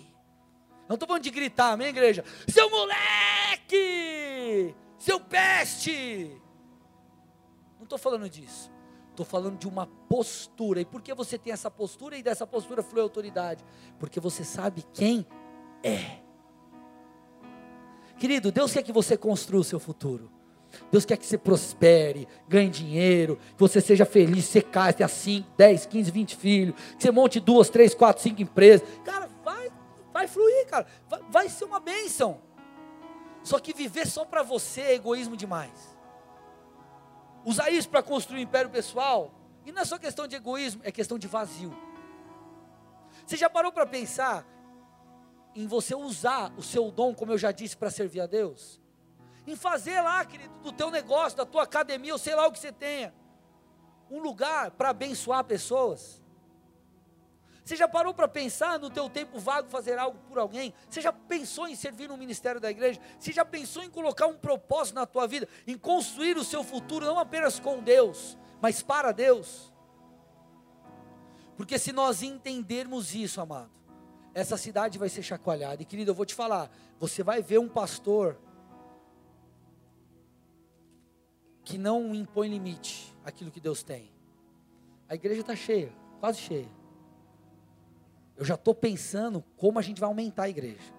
Não 0.89 0.95
estou 0.95 1.07
falando 1.07 1.23
de 1.23 1.31
gritar, 1.31 1.73
amém, 1.73 1.89
igreja? 1.89 2.25
Seu 2.49 2.71
moleque! 2.71 4.75
Seu 4.99 5.21
peste! 5.21 6.41
Não 7.77 7.83
estou 7.83 7.99
falando 7.99 8.29
disso. 8.31 8.71
Estou 9.11 9.27
falando 9.27 9.59
de 9.59 9.67
uma 9.67 9.87
postura. 9.87 10.81
E 10.81 10.85
por 10.85 11.03
que 11.03 11.13
você 11.15 11.37
tem 11.37 11.53
essa 11.53 11.71
postura 11.71 12.17
e 12.17 12.23
dessa 12.23 12.47
postura 12.47 12.83
flui 12.83 13.03
autoridade? 13.03 13.65
Porque 13.99 14.21
você 14.21 14.45
sabe 14.45 14.85
quem 14.93 15.27
é. 15.83 16.21
Querido, 18.19 18.53
Deus 18.53 18.73
quer 18.73 18.83
que 18.83 18.93
você 18.93 19.17
construa 19.17 19.61
o 19.61 19.65
seu 19.65 19.81
futuro. 19.81 20.31
Deus 20.91 21.05
quer 21.05 21.17
que 21.17 21.27
você 21.27 21.39
prospere, 21.39 22.29
ganhe 22.49 22.71
dinheiro, 22.71 23.37
que 23.37 23.59
você 23.61 23.81
seja 23.81 24.05
feliz, 24.05 24.45
você 24.45 24.63
case, 24.63 24.97
tenha 24.97 25.09
5, 25.09 25.49
10, 25.57 25.87
15, 25.87 26.11
20 26.11 26.37
filhos, 26.37 26.75
que 26.97 27.03
você 27.03 27.11
monte 27.11 27.41
duas, 27.41 27.69
três, 27.69 27.95
quatro, 27.95 28.23
cinco 28.23 28.43
empresas. 28.43 28.87
Cara, 29.05 29.29
vai, 29.45 29.71
vai 30.13 30.27
fluir, 30.27 30.67
cara. 30.67 30.87
Vai, 31.09 31.21
vai 31.31 31.49
ser 31.49 31.65
uma 31.65 31.81
bênção. 31.81 32.41
Só 33.43 33.59
que 33.59 33.73
viver 33.73 34.07
só 34.07 34.25
para 34.25 34.43
você 34.43 34.81
é 34.81 34.95
egoísmo 34.95 35.37
demais. 35.37 35.97
Usar 37.45 37.71
isso 37.71 37.89
para 37.89 38.03
construir 38.03 38.41
um 38.41 38.43
império 38.43 38.69
pessoal, 38.69 39.33
e 39.65 39.71
não 39.71 39.83
é 39.83 39.85
só 39.85 39.99
questão 39.99 40.27
de 40.27 40.35
egoísmo, 40.35 40.81
é 40.85 40.91
questão 40.91 41.19
de 41.19 41.29
vazio. 41.29 41.73
Você 43.25 43.37
já 43.37 43.49
parou 43.49 43.71
para 43.71 43.87
pensar 43.87 44.45
em 45.55 45.67
você 45.67 45.95
usar 45.95 46.53
o 46.57 46.63
seu 46.63 46.91
dom, 46.91 47.15
como 47.15 47.33
eu 47.33 47.39
já 47.39 47.51
disse, 47.51 47.77
para 47.77 47.91
servir 47.91 48.21
a 48.21 48.27
Deus? 48.27 48.81
Em 49.47 49.57
fazer 49.57 50.01
lá, 50.01 50.25
querido, 50.25 50.53
do 50.61 50.73
teu 50.73 50.91
negócio, 50.91 51.39
da 51.39 51.47
tua 51.47 51.63
academia, 51.63 52.13
ou 52.13 52.19
sei 52.19 52.35
lá 52.35 52.47
o 52.47 52.53
que 52.53 52.59
você 52.59 52.73
tenha, 52.73 53.15
um 54.11 54.21
lugar 54.21 54.73
para 54.73 54.91
abençoar 54.91 55.45
pessoas. 55.45 56.23
Você 57.65 57.75
já 57.75 57.89
parou 57.89 58.15
para 58.15 58.29
pensar 58.29 58.79
no 58.79 58.89
teu 58.89 59.11
tempo 59.11 59.41
vago 59.41 59.69
fazer 59.69 59.99
algo 59.99 60.17
por 60.29 60.39
alguém? 60.39 60.73
Você 60.89 61.01
já 61.01 61.13
pensou 61.13 61.67
em 61.67 61.75
servir 61.75 62.09
no 62.09 62.17
ministério 62.17 62.61
da 62.61 62.71
igreja? 62.71 63.01
Você 63.19 63.33
já 63.33 63.45
pensou 63.45 63.83
em 63.83 63.91
colocar 63.91 64.29
um 64.29 64.39
propósito 64.39 64.95
na 64.95 65.05
tua 65.05 65.27
vida, 65.27 65.49
em 65.67 65.77
construir 65.77 66.37
o 66.37 66.45
seu 66.45 66.63
futuro 66.63 67.05
não 67.05 67.19
apenas 67.19 67.59
com 67.59 67.83
Deus, 67.83 68.39
mas 68.61 68.83
para 68.83 69.11
Deus? 69.11 69.73
Porque 71.57 71.77
se 71.77 71.93
nós 71.93 72.23
entendermos 72.23 73.17
isso, 73.17 73.41
amado, 73.41 73.71
essa 74.33 74.57
cidade 74.57 74.97
vai 74.97 75.09
ser 75.09 75.25
chacoalhada. 75.25 75.83
E 75.83 75.85
querido, 75.85 76.13
eu 76.13 76.15
vou 76.15 76.27
te 76.27 76.37
falar, 76.37 76.71
você 77.01 77.25
vai 77.25 77.43
ver 77.43 77.59
um 77.59 77.69
pastor 77.69 78.39
que 81.67 81.77
não 81.77 82.15
impõe 82.15 82.49
limite 82.49 83.13
àquilo 83.25 83.51
que 83.51 83.59
Deus 83.59 83.83
tem. 83.83 84.09
A 85.09 85.17
igreja 85.17 85.41
está 85.41 85.57
cheia, 85.57 85.93
quase 86.21 86.39
cheia. 86.39 86.69
Eu 88.37 88.45
já 88.45 88.55
estou 88.55 88.73
pensando 88.73 89.45
como 89.57 89.77
a 89.77 89.83
gente 89.83 90.01
vai 90.01 90.09
aumentar 90.09 90.45
a 90.45 90.49
igreja. 90.49 90.95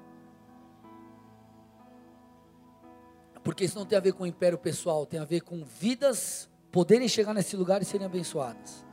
Porque 3.45 3.63
isso 3.63 3.79
não 3.79 3.85
tem 3.85 3.97
a 3.97 4.01
ver 4.01 4.11
com 4.11 4.23
o 4.23 4.27
império 4.27 4.57
pessoal, 4.57 5.05
tem 5.05 5.21
a 5.21 5.25
ver 5.25 5.39
com 5.39 5.63
vidas 5.63 6.49
poderem 6.69 7.07
chegar 7.07 7.33
nesse 7.33 7.55
lugar 7.55 7.81
e 7.81 7.85
serem 7.85 8.05
abençoadas. 8.05 8.85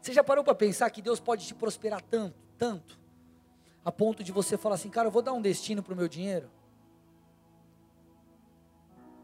Você 0.00 0.12
já 0.12 0.22
parou 0.22 0.44
para 0.44 0.54
pensar 0.54 0.88
que 0.90 1.02
Deus 1.02 1.18
pode 1.18 1.44
te 1.48 1.54
prosperar 1.54 2.00
tanto, 2.00 2.38
tanto, 2.56 2.96
a 3.84 3.90
ponto 3.90 4.22
de 4.22 4.30
você 4.30 4.56
falar 4.56 4.76
assim, 4.76 4.88
cara, 4.88 5.08
eu 5.08 5.12
vou 5.12 5.20
dar 5.20 5.32
um 5.32 5.42
destino 5.42 5.82
para 5.82 5.94
o 5.94 5.96
meu 5.96 6.06
dinheiro? 6.06 6.48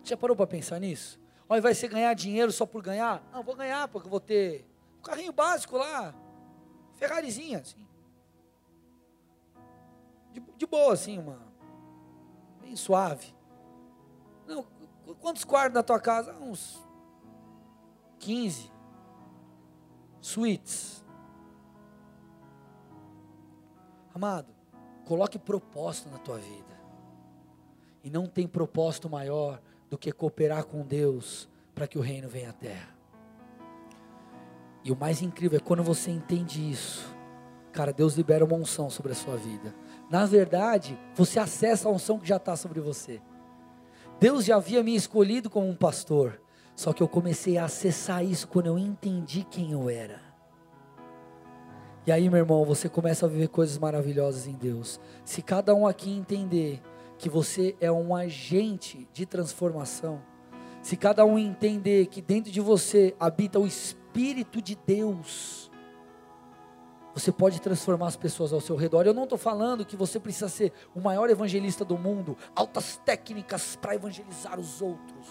Já 0.06 0.16
parou 0.16 0.36
para 0.36 0.46
pensar 0.46 0.78
nisso? 0.78 1.18
Ao 1.48 1.58
invés 1.58 1.76
de 1.76 1.80
você 1.80 1.88
ganhar 1.88 2.14
dinheiro 2.14 2.52
só 2.52 2.64
por 2.64 2.80
ganhar, 2.80 3.22
não, 3.32 3.42
vou 3.42 3.56
ganhar 3.56 3.88
porque 3.88 4.08
vou 4.08 4.20
ter 4.20 4.64
um 4.98 5.02
carrinho 5.02 5.32
básico 5.32 5.76
lá, 5.76 6.14
Ferrarizinha, 6.94 7.58
assim. 7.58 7.86
De, 10.32 10.40
de 10.56 10.66
boa, 10.66 10.92
assim, 10.92 11.18
uma. 11.18 11.40
Bem 12.60 12.76
suave. 12.76 13.34
Não, 14.46 14.64
quantos 15.20 15.44
quartos 15.44 15.74
na 15.74 15.82
tua 15.82 16.00
casa? 16.00 16.32
Uns 16.34 16.80
15 18.20 18.70
suítes. 20.20 21.04
Amado, 24.14 24.48
coloque 25.04 25.38
propósito 25.38 26.08
na 26.10 26.18
tua 26.18 26.38
vida. 26.38 26.76
E 28.02 28.10
não 28.10 28.26
tem 28.26 28.46
propósito 28.46 29.10
maior 29.10 29.60
do 29.88 29.98
que 29.98 30.12
cooperar 30.12 30.64
com 30.64 30.82
Deus 30.82 31.48
para 31.74 31.86
que 31.86 31.98
o 31.98 32.02
reino 32.02 32.28
venha 32.28 32.50
à 32.50 32.52
terra. 32.52 32.96
E 34.82 34.92
o 34.92 34.96
mais 34.96 35.20
incrível 35.20 35.58
é 35.58 35.60
quando 35.60 35.82
você 35.82 36.10
entende 36.10 36.70
isso, 36.70 37.14
cara, 37.72 37.92
Deus 37.92 38.14
libera 38.14 38.44
uma 38.44 38.56
unção 38.56 38.88
sobre 38.88 39.12
a 39.12 39.14
sua 39.16 39.36
vida. 39.36 39.74
Na 40.08 40.24
verdade, 40.24 40.98
você 41.14 41.38
acessa 41.38 41.88
a 41.88 41.92
unção 41.92 42.18
que 42.18 42.28
já 42.28 42.36
está 42.36 42.56
sobre 42.56 42.80
você. 42.80 43.20
Deus 44.18 44.44
já 44.44 44.56
havia 44.56 44.82
me 44.82 44.94
escolhido 44.94 45.50
como 45.50 45.68
um 45.68 45.74
pastor, 45.74 46.40
só 46.74 46.92
que 46.92 47.02
eu 47.02 47.08
comecei 47.08 47.58
a 47.58 47.64
acessar 47.64 48.24
isso 48.24 48.48
quando 48.48 48.66
eu 48.66 48.78
entendi 48.78 49.44
quem 49.50 49.72
eu 49.72 49.90
era. 49.90 50.20
E 52.06 52.12
aí, 52.12 52.30
meu 52.30 52.38
irmão, 52.38 52.64
você 52.64 52.88
começa 52.88 53.26
a 53.26 53.28
viver 53.28 53.48
coisas 53.48 53.76
maravilhosas 53.78 54.46
em 54.46 54.52
Deus. 54.52 55.00
Se 55.24 55.42
cada 55.42 55.74
um 55.74 55.86
aqui 55.86 56.08
entender 56.10 56.80
que 57.18 57.28
você 57.28 57.76
é 57.80 57.90
um 57.90 58.14
agente 58.14 59.08
de 59.12 59.24
transformação, 59.24 60.22
se 60.82 60.96
cada 60.96 61.24
um 61.24 61.38
entender 61.38 62.06
que 62.06 62.22
dentro 62.22 62.52
de 62.52 62.60
você 62.60 63.14
habita 63.18 63.58
o 63.58 63.66
Espírito 63.66 64.62
de 64.62 64.76
Deus, 64.76 65.70
você 67.12 67.32
pode 67.32 67.60
transformar 67.60 68.08
as 68.08 68.16
pessoas 68.16 68.52
ao 68.52 68.60
seu 68.60 68.76
redor. 68.76 69.06
Eu 69.06 69.14
não 69.14 69.24
estou 69.24 69.38
falando 69.38 69.86
que 69.86 69.96
você 69.96 70.20
precisa 70.20 70.48
ser 70.48 70.72
o 70.94 71.00
maior 71.00 71.30
evangelista 71.30 71.84
do 71.84 71.96
mundo, 71.96 72.36
altas 72.54 73.00
técnicas 73.04 73.74
para 73.74 73.94
evangelizar 73.94 74.60
os 74.60 74.82
outros. 74.82 75.26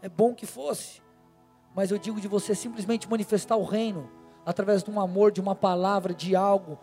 É 0.00 0.08
bom 0.08 0.32
que 0.32 0.46
fosse, 0.46 1.02
mas 1.74 1.90
eu 1.90 1.98
digo 1.98 2.20
de 2.20 2.28
você 2.28 2.54
simplesmente 2.54 3.10
manifestar 3.10 3.56
o 3.56 3.64
reino 3.64 4.08
através 4.46 4.82
de 4.82 4.90
um 4.90 5.00
amor, 5.00 5.32
de 5.32 5.40
uma 5.40 5.54
palavra, 5.54 6.14
de 6.14 6.34
algo, 6.34 6.78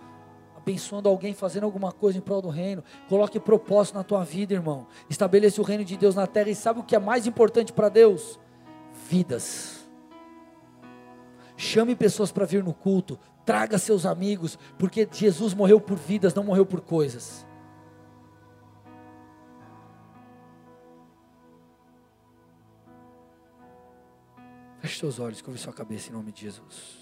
abençoando 0.68 1.07
alguém, 1.07 1.34
fazendo 1.34 1.63
alguma 1.63 1.93
coisa 1.93 2.18
em 2.18 2.22
prol 2.22 2.41
do 2.41 2.49
reino. 2.49 2.84
Coloque 3.07 3.39
propósito 3.39 3.95
na 3.95 4.03
tua 4.03 4.26
vida, 4.26 4.53
irmão. 4.53 4.86
Estabeleça 5.09 5.61
o 5.61 5.63
reino 5.63 5.86
de 5.86 5.95
Deus 5.95 6.13
na 6.13 6.28
terra. 6.28 6.49
E 6.49 6.55
sabe 6.55 6.82
o 6.82 6.84
que 6.84 6.95
é 6.95 6.99
mais 6.99 7.26
importante 7.26 7.72
para 7.72 7.88
Deus? 7.88 8.38
Vidas. 9.09 9.88
Chame 11.55 11.95
pessoas 11.95 12.34
para 12.34 12.45
vir 12.45 12.63
no 12.63 12.74
culto. 12.74 13.18
Traga 13.45 13.78
seus 13.78 14.05
amigos, 14.05 14.59
porque 14.78 15.07
Jesus 15.09 15.53
morreu 15.53 15.80
por 15.80 15.97
vidas, 15.97 16.34
não 16.34 16.43
morreu 16.43 16.65
por 16.65 16.82
coisas. 16.82 17.47
Feche 24.82 24.99
seus 24.99 25.18
olhos, 25.18 25.41
curve 25.41 25.57
sua 25.57 25.72
cabeça 25.72 26.09
em 26.09 26.13
nome 26.13 26.34
de 26.34 26.41
Jesus. 26.41 26.95